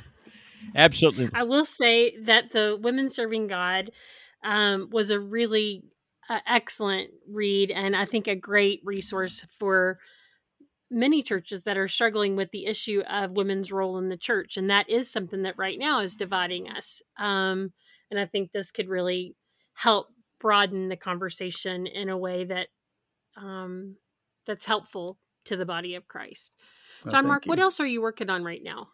Absolutely. 0.75 1.29
I 1.33 1.43
will 1.43 1.65
say 1.65 2.17
that 2.23 2.51
the 2.51 2.77
Women 2.81 3.09
Serving 3.09 3.47
God 3.47 3.91
um, 4.43 4.89
was 4.91 5.09
a 5.09 5.19
really 5.19 5.83
uh, 6.29 6.39
excellent 6.47 7.11
read, 7.29 7.71
and 7.71 7.95
I 7.95 8.05
think 8.05 8.27
a 8.27 8.35
great 8.35 8.81
resource 8.83 9.45
for 9.57 9.99
many 10.89 11.21
churches 11.21 11.63
that 11.63 11.77
are 11.77 11.88
struggling 11.88 12.35
with 12.35 12.51
the 12.51 12.65
issue 12.65 13.01
of 13.09 13.31
women's 13.31 13.71
role 13.71 13.97
in 13.97 14.07
the 14.07 14.17
church. 14.17 14.57
And 14.57 14.69
that 14.69 14.89
is 14.89 15.11
something 15.11 15.41
that 15.41 15.57
right 15.57 15.77
now 15.77 15.99
is 15.99 16.15
dividing 16.15 16.69
us. 16.69 17.01
Um, 17.17 17.73
and 18.09 18.19
I 18.19 18.25
think 18.25 18.51
this 18.51 18.71
could 18.71 18.88
really 18.88 19.35
help 19.73 20.07
broaden 20.39 20.88
the 20.88 20.95
conversation 20.95 21.88
in 21.88 22.09
a 22.09 22.17
way 22.17 22.45
that 22.45 22.67
um, 23.35 23.95
that's 24.45 24.65
helpful 24.65 25.17
to 25.45 25.57
the 25.57 25.65
body 25.65 25.95
of 25.95 26.07
Christ. 26.07 26.51
Well, 27.03 27.11
John 27.11 27.27
Mark, 27.27 27.45
what 27.45 27.59
else 27.59 27.79
are 27.79 27.85
you 27.85 28.01
working 28.01 28.29
on 28.29 28.43
right 28.43 28.63
now? 28.63 28.88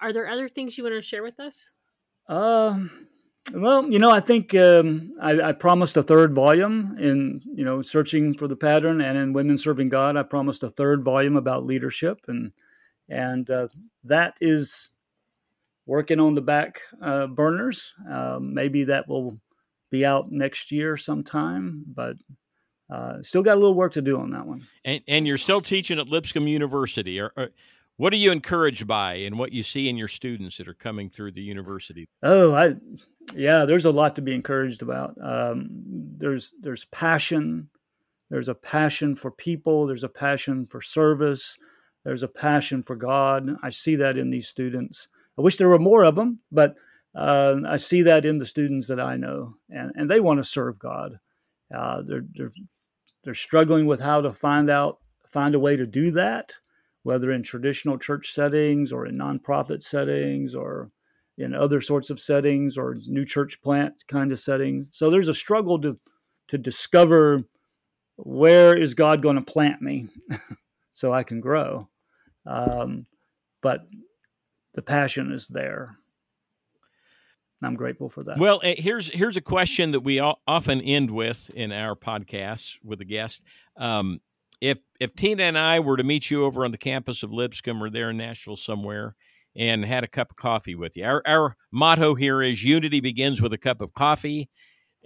Are 0.00 0.12
there 0.12 0.28
other 0.28 0.48
things 0.48 0.78
you 0.78 0.84
want 0.84 0.96
to 0.96 1.02
share 1.02 1.22
with 1.22 1.38
us? 1.38 1.70
Um, 2.28 3.08
Well, 3.52 3.90
you 3.90 3.98
know, 3.98 4.10
I 4.10 4.20
think 4.20 4.54
um, 4.54 5.14
I, 5.20 5.40
I, 5.40 5.52
promised 5.52 5.96
a 5.96 6.02
third 6.02 6.34
volume 6.34 6.96
in 7.00 7.42
you 7.52 7.64
know 7.64 7.82
searching 7.82 8.34
for 8.34 8.46
the 8.46 8.56
pattern, 8.56 9.00
and 9.00 9.18
in 9.18 9.32
Women 9.32 9.58
Serving 9.58 9.88
God, 9.88 10.16
I 10.16 10.22
promised 10.22 10.62
a 10.62 10.68
third 10.68 11.02
volume 11.02 11.36
about 11.36 11.66
leadership, 11.66 12.20
and 12.28 12.52
and 13.08 13.50
uh, 13.50 13.68
that 14.04 14.36
is 14.40 14.90
working 15.86 16.20
on 16.20 16.34
the 16.34 16.42
back 16.42 16.82
uh, 17.02 17.26
burners. 17.26 17.94
Uh, 18.08 18.38
maybe 18.40 18.84
that 18.84 19.08
will 19.08 19.40
be 19.90 20.06
out 20.06 20.30
next 20.30 20.70
year 20.70 20.96
sometime, 20.96 21.84
but 21.88 22.16
uh, 22.88 23.22
still 23.22 23.42
got 23.42 23.56
a 23.56 23.60
little 23.60 23.74
work 23.74 23.92
to 23.92 24.02
do 24.02 24.18
on 24.18 24.30
that 24.30 24.46
one. 24.46 24.66
And, 24.84 25.00
and 25.08 25.26
you're 25.26 25.38
still 25.38 25.60
teaching 25.60 25.98
at 25.98 26.08
Lipscomb 26.08 26.46
University. 26.46 27.20
Or, 27.20 27.32
or, 27.36 27.48
what 28.00 28.14
are 28.14 28.16
you 28.16 28.32
encouraged 28.32 28.86
by 28.86 29.12
and 29.16 29.38
what 29.38 29.52
you 29.52 29.62
see 29.62 29.86
in 29.86 29.98
your 29.98 30.08
students 30.08 30.56
that 30.56 30.66
are 30.66 30.72
coming 30.72 31.10
through 31.10 31.32
the 31.32 31.42
university? 31.42 32.08
Oh, 32.22 32.54
I, 32.54 32.76
yeah, 33.34 33.66
there's 33.66 33.84
a 33.84 33.90
lot 33.90 34.16
to 34.16 34.22
be 34.22 34.34
encouraged 34.34 34.80
about. 34.80 35.18
Um, 35.22 35.68
there's 36.16 36.54
there's 36.58 36.86
passion. 36.86 37.68
There's 38.30 38.48
a 38.48 38.54
passion 38.54 39.16
for 39.16 39.30
people. 39.30 39.86
There's 39.86 40.02
a 40.02 40.08
passion 40.08 40.66
for 40.66 40.80
service. 40.80 41.58
There's 42.02 42.22
a 42.22 42.28
passion 42.28 42.82
for 42.82 42.96
God. 42.96 43.50
I 43.62 43.68
see 43.68 43.96
that 43.96 44.16
in 44.16 44.30
these 44.30 44.48
students. 44.48 45.08
I 45.38 45.42
wish 45.42 45.58
there 45.58 45.68
were 45.68 45.78
more 45.78 46.04
of 46.04 46.14
them, 46.14 46.38
but 46.50 46.76
uh, 47.14 47.56
I 47.68 47.76
see 47.76 48.00
that 48.00 48.24
in 48.24 48.38
the 48.38 48.46
students 48.46 48.86
that 48.86 48.98
I 48.98 49.18
know, 49.18 49.56
and, 49.68 49.92
and 49.94 50.08
they 50.08 50.20
want 50.20 50.40
to 50.40 50.44
serve 50.44 50.78
God. 50.78 51.18
Uh, 51.74 52.00
they're, 52.00 52.24
they're 52.32 52.52
they're 53.24 53.34
struggling 53.34 53.84
with 53.84 54.00
how 54.00 54.22
to 54.22 54.32
find 54.32 54.70
out 54.70 55.00
find 55.26 55.54
a 55.54 55.60
way 55.60 55.76
to 55.76 55.86
do 55.86 56.12
that, 56.12 56.54
whether 57.02 57.30
in 57.32 57.42
traditional 57.42 57.98
church 57.98 58.32
settings 58.32 58.92
or 58.92 59.06
in 59.06 59.16
nonprofit 59.16 59.82
settings 59.82 60.54
or 60.54 60.90
in 61.38 61.54
other 61.54 61.80
sorts 61.80 62.10
of 62.10 62.20
settings 62.20 62.76
or 62.76 62.98
new 63.06 63.24
church 63.24 63.60
plant 63.62 64.04
kind 64.06 64.30
of 64.32 64.38
settings. 64.38 64.88
So 64.92 65.10
there's 65.10 65.28
a 65.28 65.34
struggle 65.34 65.80
to 65.80 65.98
to 66.48 66.58
discover 66.58 67.44
where 68.16 68.76
is 68.76 68.94
God 68.94 69.22
going 69.22 69.36
to 69.36 69.42
plant 69.42 69.80
me 69.80 70.08
so 70.92 71.12
I 71.12 71.22
can 71.22 71.40
grow. 71.40 71.88
Um, 72.44 73.06
but 73.62 73.86
the 74.74 74.82
passion 74.82 75.32
is 75.32 75.46
there. 75.48 75.96
I'm 77.62 77.74
grateful 77.74 78.08
for 78.08 78.24
that. 78.24 78.38
Well, 78.38 78.60
eh, 78.62 78.76
here's 78.78 79.08
here's 79.08 79.36
a 79.36 79.42
question 79.42 79.92
that 79.92 80.00
we 80.00 80.18
often 80.18 80.80
end 80.80 81.10
with 81.10 81.50
in 81.50 81.72
our 81.72 81.94
podcasts 81.94 82.76
with 82.82 83.00
a 83.00 83.04
guest. 83.04 83.42
Um, 83.76 84.20
if 84.60 84.78
if 85.00 85.14
Tina 85.14 85.44
and 85.44 85.58
I 85.58 85.80
were 85.80 85.96
to 85.96 86.04
meet 86.04 86.30
you 86.30 86.44
over 86.44 86.64
on 86.64 86.70
the 86.70 86.78
campus 86.78 87.22
of 87.22 87.32
Lipscomb 87.32 87.82
or 87.82 87.90
there 87.90 88.10
in 88.10 88.18
Nashville 88.18 88.56
somewhere 88.56 89.16
and 89.56 89.84
had 89.84 90.04
a 90.04 90.08
cup 90.08 90.30
of 90.30 90.36
coffee 90.36 90.74
with 90.74 90.96
you, 90.96 91.04
our 91.04 91.22
our 91.26 91.56
motto 91.72 92.14
here 92.14 92.42
is 92.42 92.62
unity 92.62 93.00
begins 93.00 93.40
with 93.40 93.52
a 93.52 93.58
cup 93.58 93.80
of 93.80 93.94
coffee, 93.94 94.48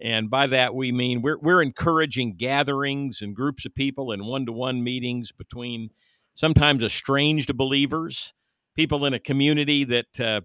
and 0.03 0.29
by 0.29 0.47
that 0.49 0.75
we 0.75 0.91
mean 0.93 1.23
we're 1.23 1.39
we're 1.39 1.63
encouraging 1.63 2.37
gatherings 2.37 3.23
and 3.23 3.37
groups 3.37 3.65
of 3.65 3.75
people 3.75 4.11
and 4.13 4.27
one 4.27 4.45
to 4.47 4.53
one 4.53 4.83
meetings 4.83 5.31
between 5.31 5.91
sometimes 6.35 6.83
estranged 6.83 7.57
believers, 7.57 8.35
people 8.75 9.05
in 9.07 9.15
a 9.15 9.21
community 9.21 9.85
that. 9.85 10.21
Uh, 10.21 10.41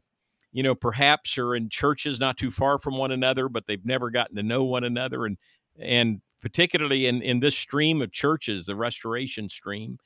you 0.52 0.64
know, 0.64 0.74
perhaps 0.74 1.38
are 1.38 1.56
in 1.56 1.70
churches 1.70 2.20
not 2.20 2.36
too 2.36 2.50
far 2.50 2.80
from 2.80 2.98
one 2.98 3.12
another, 3.12 3.50
but 3.50 3.68
they've 3.68 3.86
never 3.86 4.10
gotten 4.10 4.36
to 4.36 4.42
know 4.42 4.64
one 4.64 4.84
another. 4.84 5.28
And, 5.28 5.38
and 5.80 6.22
particularly 6.42 7.08
in, 7.08 7.22
in 7.22 7.40
this 7.40 7.58
stream 7.58 8.02
of 8.02 8.12
churches, 8.12 8.66
the 8.66 8.76
restoration 8.76 9.50
stream, 9.50 9.98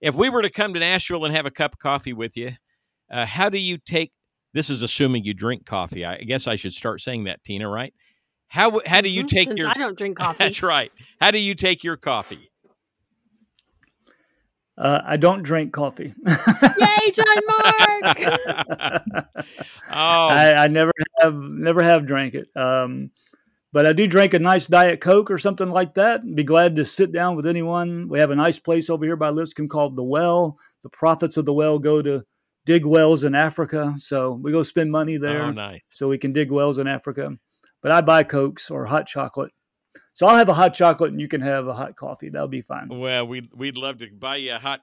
if 0.00 0.14
we 0.14 0.28
were 0.28 0.42
to 0.42 0.50
come 0.50 0.74
to 0.74 0.80
Nashville 0.80 1.24
and 1.24 1.34
have 1.34 1.46
a 1.46 1.50
cup 1.50 1.74
of 1.74 1.78
coffee 1.78 2.12
with 2.12 2.36
you, 2.36 2.52
uh, 3.10 3.26
how 3.26 3.48
do 3.48 3.58
you 3.58 3.78
take 3.78 4.12
this 4.54 4.70
is 4.70 4.82
assuming 4.82 5.24
you 5.24 5.34
drink 5.34 5.66
coffee. 5.66 6.04
I 6.06 6.18
guess 6.18 6.46
I 6.46 6.54
should 6.54 6.72
start 6.72 7.00
saying 7.00 7.24
that, 7.24 7.42
Tina, 7.44 7.68
right? 7.68 7.92
How 8.46 8.80
how 8.86 9.00
do 9.00 9.08
you 9.08 9.22
mm-hmm. 9.22 9.36
take 9.36 9.48
Since 9.48 9.60
your 9.60 9.68
I 9.68 9.74
don't 9.74 9.98
drink 9.98 10.16
coffee. 10.18 10.38
That's 10.38 10.62
right. 10.62 10.92
How 11.20 11.32
do 11.32 11.38
you 11.38 11.54
take 11.54 11.82
your 11.84 11.96
coffee? 11.96 12.50
Uh, 14.78 15.00
I 15.04 15.16
don't 15.16 15.42
drink 15.42 15.72
coffee. 15.72 16.14
Yay, 16.26 17.10
John 17.12 17.26
Mark! 17.46 18.18
oh, 19.90 20.28
I, 20.28 20.64
I, 20.64 20.66
never 20.66 20.90
have 21.20 21.34
never 21.34 21.80
have 21.80 22.06
drank 22.06 22.34
it. 22.34 22.48
Um, 22.56 23.10
but 23.74 23.84
I 23.84 23.92
do 23.92 24.06
drink 24.06 24.32
a 24.32 24.38
nice 24.38 24.66
diet 24.66 25.02
coke 25.02 25.30
or 25.30 25.38
something 25.38 25.68
like 25.68 25.94
that. 25.94 26.22
And 26.22 26.34
be 26.34 26.44
glad 26.44 26.76
to 26.76 26.86
sit 26.86 27.12
down 27.12 27.36
with 27.36 27.44
anyone. 27.44 28.08
We 28.08 28.20
have 28.20 28.30
a 28.30 28.36
nice 28.36 28.58
place 28.58 28.88
over 28.88 29.04
here 29.04 29.16
by 29.16 29.28
Lipscomb 29.28 29.68
called 29.68 29.96
the 29.96 30.02
Well. 30.02 30.56
The 30.82 30.88
profits 30.90 31.36
of 31.36 31.44
the 31.44 31.52
well 31.52 31.78
go 31.78 32.00
to 32.00 32.24
dig 32.64 32.86
wells 32.86 33.24
in 33.24 33.34
Africa, 33.34 33.94
so 33.98 34.32
we 34.32 34.52
go 34.52 34.62
spend 34.62 34.90
money 34.90 35.18
there. 35.18 35.42
Oh, 35.42 35.50
nice. 35.50 35.82
So 35.90 36.08
we 36.08 36.16
can 36.16 36.32
dig 36.32 36.50
wells 36.50 36.78
in 36.78 36.86
Africa. 36.86 37.36
But 37.82 37.92
I 37.92 38.00
buy 38.00 38.22
cokes 38.22 38.70
or 38.70 38.86
hot 38.86 39.06
chocolate 39.06 39.52
so 40.14 40.28
I'll 40.28 40.36
have 40.36 40.48
a 40.48 40.54
hot 40.54 40.74
chocolate 40.74 41.10
and 41.10 41.20
you 41.20 41.28
can 41.28 41.40
have 41.40 41.66
a 41.66 41.72
hot 41.72 41.96
coffee. 41.96 42.28
That'll 42.28 42.48
be 42.48 42.62
fine. 42.62 42.88
Well, 42.88 43.26
we'd, 43.26 43.48
we'd 43.52 43.76
love 43.76 43.98
to 43.98 44.08
buy 44.10 44.36
you 44.36 44.54
a 44.54 44.58
hot 44.58 44.80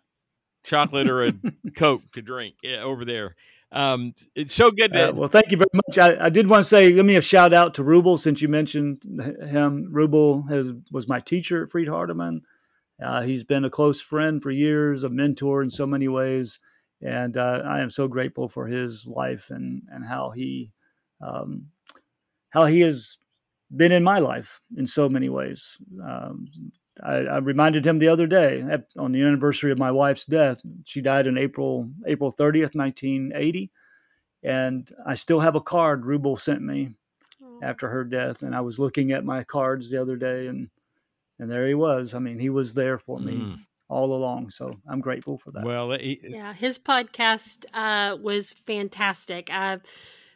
chocolate 0.63 1.09
or 1.09 1.27
a 1.27 1.33
Coke 1.75 2.03
to 2.13 2.21
drink 2.21 2.55
yeah, 2.61 2.83
over 2.83 3.05
there. 3.05 3.35
Um, 3.71 4.13
it's 4.35 4.53
so 4.53 4.69
good. 4.71 4.91
To- 4.93 5.09
uh, 5.09 5.13
well, 5.13 5.29
thank 5.29 5.51
you 5.51 5.57
very 5.57 5.69
much. 5.73 5.97
I, 5.97 6.25
I, 6.25 6.29
did 6.29 6.49
want 6.49 6.63
to 6.63 6.69
say, 6.69 6.91
give 6.91 7.05
me 7.05 7.15
a 7.15 7.21
shout 7.21 7.53
out 7.53 7.73
to 7.75 7.83
Rubel 7.83 8.19
since 8.19 8.41
you 8.41 8.49
mentioned 8.49 9.03
him. 9.03 9.89
Rubel 9.93 10.49
has 10.49 10.73
was 10.91 11.07
my 11.07 11.19
teacher 11.19 11.63
at 11.63 11.69
Freed 11.71 11.87
Hardeman. 11.87 12.41
Uh, 13.01 13.21
he's 13.21 13.43
been 13.43 13.65
a 13.65 13.69
close 13.69 14.01
friend 14.01 14.43
for 14.43 14.51
years, 14.51 15.03
a 15.03 15.09
mentor 15.09 15.63
in 15.63 15.69
so 15.69 15.87
many 15.87 16.07
ways, 16.07 16.59
and 17.01 17.37
uh, 17.37 17.61
I 17.65 17.79
am 17.79 17.89
so 17.89 18.07
grateful 18.07 18.49
for 18.49 18.67
his 18.67 19.07
life 19.07 19.49
and 19.49 19.83
and 19.89 20.05
how 20.05 20.31
he 20.31 20.71
um, 21.21 21.67
how 22.49 22.65
he 22.65 22.81
has 22.81 23.17
been 23.75 23.93
in 23.93 24.03
my 24.03 24.19
life 24.19 24.61
in 24.75 24.85
so 24.85 25.07
many 25.07 25.29
ways. 25.29 25.77
Um, 26.03 26.47
I, 27.01 27.15
I, 27.15 27.37
reminded 27.37 27.85
him 27.85 27.99
the 27.99 28.09
other 28.09 28.27
day 28.27 28.63
on 28.97 29.11
the 29.11 29.21
anniversary 29.21 29.71
of 29.71 29.77
my 29.77 29.91
wife's 29.91 30.25
death. 30.25 30.59
She 30.83 31.01
died 31.01 31.27
in 31.27 31.37
April 31.37 31.89
April 32.05 32.33
30th, 32.33 32.75
1980, 32.75 33.71
and 34.43 34.91
I 35.05 35.15
still 35.15 35.39
have 35.39 35.55
a 35.55 35.61
card 35.61 36.03
Rubel 36.03 36.39
sent 36.39 36.61
me 36.61 36.91
after 37.61 37.87
her 37.87 38.03
death. 38.03 38.41
And 38.41 38.55
I 38.55 38.61
was 38.61 38.79
looking 38.79 39.11
at 39.11 39.23
my 39.23 39.43
cards 39.43 39.89
the 39.89 40.01
other 40.01 40.17
day, 40.17 40.47
and 40.47 40.69
and 41.39 41.49
there 41.49 41.67
he 41.67 41.73
was. 41.73 42.13
I 42.13 42.19
mean, 42.19 42.39
he 42.39 42.49
was 42.49 42.73
there 42.73 42.99
for 42.99 43.19
me. 43.19 43.33
Mm. 43.33 43.59
All 43.87 44.13
along, 44.13 44.51
so 44.51 44.73
I'm 44.87 45.01
grateful 45.01 45.37
for 45.37 45.51
that. 45.51 45.65
Well, 45.65 45.91
he, 45.91 46.21
yeah, 46.23 46.53
his 46.53 46.79
podcast 46.79 47.65
uh, 47.73 48.15
was 48.15 48.53
fantastic. 48.65 49.49
Uh, 49.51 49.79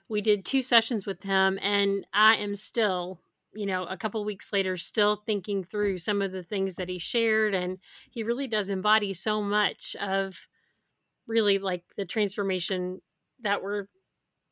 we 0.10 0.20
did 0.20 0.44
two 0.44 0.62
sessions 0.62 1.06
with 1.06 1.24
him, 1.24 1.58
and 1.62 2.06
I 2.14 2.36
am 2.36 2.56
still 2.56 3.22
you 3.56 3.66
know, 3.66 3.86
a 3.86 3.98
couple 3.98 4.24
weeks 4.26 4.52
later, 4.54 4.78
still 4.78 5.24
thinking 5.26 5.64
through 5.64 5.98
some 5.98 6.22
of 6.22 6.32
the 6.32 6.44
things 6.44 6.76
that 6.76 6.90
he 6.90 7.00
shared. 7.00 7.56
And 7.56 7.80
he 8.12 8.24
really 8.24 8.48
does 8.48 8.70
embody 8.70 9.14
so 9.14 9.42
much 9.42 9.96
of 10.02 10.48
really 11.28 11.58
like 11.58 11.84
the 11.98 12.06
transformation 12.06 13.02
that 13.42 13.64
we're 13.64 13.88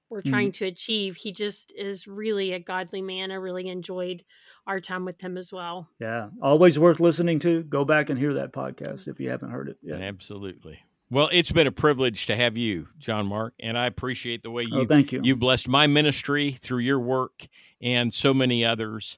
we're 0.09 0.21
mm-hmm. 0.21 0.29
trying 0.29 0.51
to 0.53 0.65
achieve. 0.65 1.15
He 1.15 1.31
just 1.31 1.73
is 1.75 2.07
really 2.07 2.53
a 2.53 2.59
godly 2.59 3.01
man. 3.01 3.31
I 3.31 3.35
really 3.35 3.67
enjoyed 3.67 4.23
our 4.67 4.79
time 4.79 5.05
with 5.05 5.19
him 5.19 5.37
as 5.37 5.51
well. 5.51 5.89
Yeah. 5.99 6.29
Always 6.41 6.77
worth 6.77 6.99
listening 6.99 7.39
to. 7.39 7.63
Go 7.63 7.83
back 7.83 8.09
and 8.09 8.19
hear 8.19 8.35
that 8.35 8.53
podcast 8.53 9.07
if 9.07 9.19
you 9.19 9.29
haven't 9.29 9.49
heard 9.49 9.69
it 9.69 9.77
yet. 9.81 10.01
Absolutely. 10.01 10.79
Well, 11.13 11.29
it's 11.31 11.51
been 11.51 11.67
a 11.67 11.71
privilege 11.71 12.25
to 12.25 12.35
have 12.35 12.57
you, 12.57 12.87
John 12.97 13.27
Mark, 13.27 13.53
and 13.59 13.77
I 13.77 13.85
appreciate 13.85 14.41
the 14.41 14.49
way 14.49 14.63
you 14.67 14.79
oh, 14.79 14.85
thank 14.87 15.11
you. 15.11 15.21
you 15.23 15.35
blessed 15.35 15.67
my 15.67 15.85
ministry 15.85 16.57
through 16.59 16.79
your 16.79 16.99
work 16.99 17.45
and 17.79 18.11
so 18.11 18.33
many 18.33 18.65
others. 18.65 19.15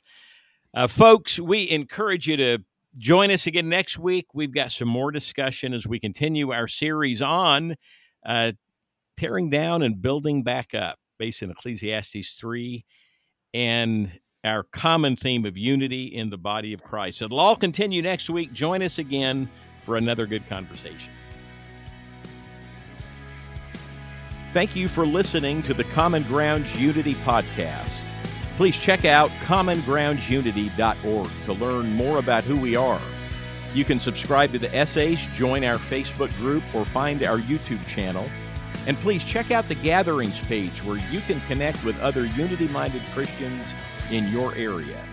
Uh, 0.73 0.87
folks, 0.87 1.39
we 1.39 1.69
encourage 1.69 2.27
you 2.27 2.35
to 2.35 2.57
join 2.97 3.31
us 3.31 3.47
again 3.47 3.69
next 3.69 3.97
week. 3.97 4.25
We've 4.33 4.53
got 4.53 4.73
some 4.73 4.89
more 4.89 5.09
discussion 5.09 5.73
as 5.73 5.87
we 5.87 6.01
continue 6.01 6.51
our 6.51 6.67
series 6.67 7.21
on 7.21 7.77
uh, 8.25 8.51
tearing 9.15 9.49
down 9.49 9.81
and 9.81 10.01
building 10.01 10.43
back 10.43 10.75
up, 10.75 10.99
based 11.17 11.43
in 11.43 11.49
Ecclesiastes 11.49 12.33
3 12.33 12.83
and 13.53 14.11
our 14.43 14.63
common 14.63 15.15
theme 15.15 15.45
of 15.45 15.55
unity 15.55 16.07
in 16.07 16.29
the 16.29 16.37
body 16.37 16.73
of 16.73 16.83
Christ. 16.83 17.21
It'll 17.21 17.39
all 17.39 17.55
continue 17.55 18.01
next 18.01 18.29
week. 18.29 18.51
Join 18.51 18.81
us 18.81 18.97
again 18.97 19.49
for 19.83 19.95
another 19.95 20.25
good 20.25 20.45
conversation. 20.49 21.13
Thank 24.56 24.74
you 24.74 24.88
for 24.88 25.06
listening 25.06 25.62
to 25.64 25.74
the 25.74 25.84
Common 25.84 26.24
Grounds 26.24 26.74
Unity 26.78 27.16
podcast. 27.16 28.06
Please 28.56 28.78
check 28.78 29.03
out 29.03 29.30
commongroundsunity.org 29.41 31.30
to 31.43 31.51
learn 31.51 31.91
more 31.91 32.20
about 32.20 32.45
who 32.45 32.58
we 32.58 32.78
are. 32.78 33.01
You 33.74 33.84
can 33.84 33.99
subscribe 33.99 34.53
to 34.53 34.60
the 34.60 34.74
essays, 34.74 35.28
join 35.34 35.66
our 35.66 35.76
Facebook 35.76 36.34
group, 36.38 36.64
or 36.74 36.86
find 36.86 37.22
our 37.26 37.38
YouTube 37.38 37.86
channel. 37.86 38.30
And 38.88 38.97
please 39.01 39.26
check 39.26 39.51
out 39.51 39.68
the 39.68 39.76
Gatherings 39.76 40.39
page 40.39 40.82
where 40.86 40.99
you 41.12 41.20
can 41.20 41.41
connect 41.49 41.84
with 41.84 41.99
other 41.99 42.26
unity 42.26 42.70
minded 42.70 43.01
Christians 43.14 43.74
in 44.10 44.30
your 44.30 44.56
area. 44.56 45.03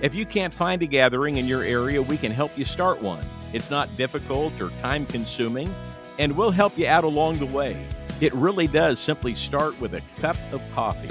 If 0.00 0.16
you 0.16 0.26
can't 0.26 0.52
find 0.52 0.82
a 0.82 0.86
gathering 0.86 1.36
in 1.36 1.46
your 1.46 1.62
area, 1.62 2.02
we 2.02 2.16
can 2.16 2.32
help 2.32 2.58
you 2.58 2.64
start 2.64 3.00
one. 3.00 3.24
It's 3.52 3.70
not 3.70 3.96
difficult 3.96 4.60
or 4.60 4.70
time 4.78 5.06
consuming, 5.06 5.72
and 6.18 6.36
we'll 6.36 6.50
help 6.50 6.76
you 6.76 6.88
out 6.88 7.04
along 7.04 7.38
the 7.38 7.46
way. 7.46 7.86
It 8.20 8.34
really 8.34 8.66
does 8.66 8.98
simply 8.98 9.34
start 9.34 9.80
with 9.80 9.94
a 9.94 10.02
cup 10.18 10.36
of 10.52 10.60
coffee. 10.72 11.08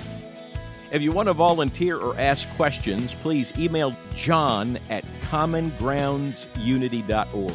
If 0.92 1.02
you 1.02 1.12
want 1.12 1.28
to 1.28 1.34
volunteer 1.34 1.98
or 1.98 2.16
ask 2.20 2.48
questions, 2.52 3.16
please 3.16 3.52
email 3.58 3.96
john 4.16 4.78
at 4.90 5.04
commongroundsunity.org. 5.22 7.54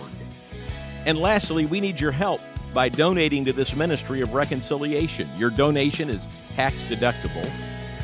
And 1.07 1.19
lastly, 1.19 1.67
we 1.67 1.81
need 1.81 2.01
your 2.01 2.13
help 2.13 2.41
by 2.73 2.89
donating 2.89 3.45
to 3.45 3.53
this 3.53 3.77
ministry 3.77 4.21
of 4.21 4.35
reconciliation. 4.35 5.31
Your 5.37 5.51
donation 5.51 6.11
is 6.11 6.27
tax 6.55 6.77
deductible. 6.87 7.49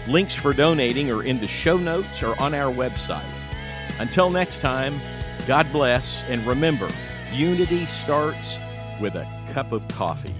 Links 0.06 0.34
for 0.34 0.52
donating 0.52 1.10
are 1.10 1.22
in 1.22 1.40
the 1.40 1.48
show 1.48 1.76
notes 1.76 2.22
or 2.22 2.40
on 2.40 2.54
our 2.54 2.72
website. 2.72 3.24
Until 3.98 4.30
next 4.30 4.60
time, 4.60 5.00
God 5.46 5.70
bless, 5.72 6.22
and 6.24 6.46
remember, 6.46 6.88
unity 7.32 7.86
starts 7.86 8.58
with 9.00 9.14
a 9.14 9.26
cup 9.52 9.72
of 9.72 9.86
coffee. 9.88 10.34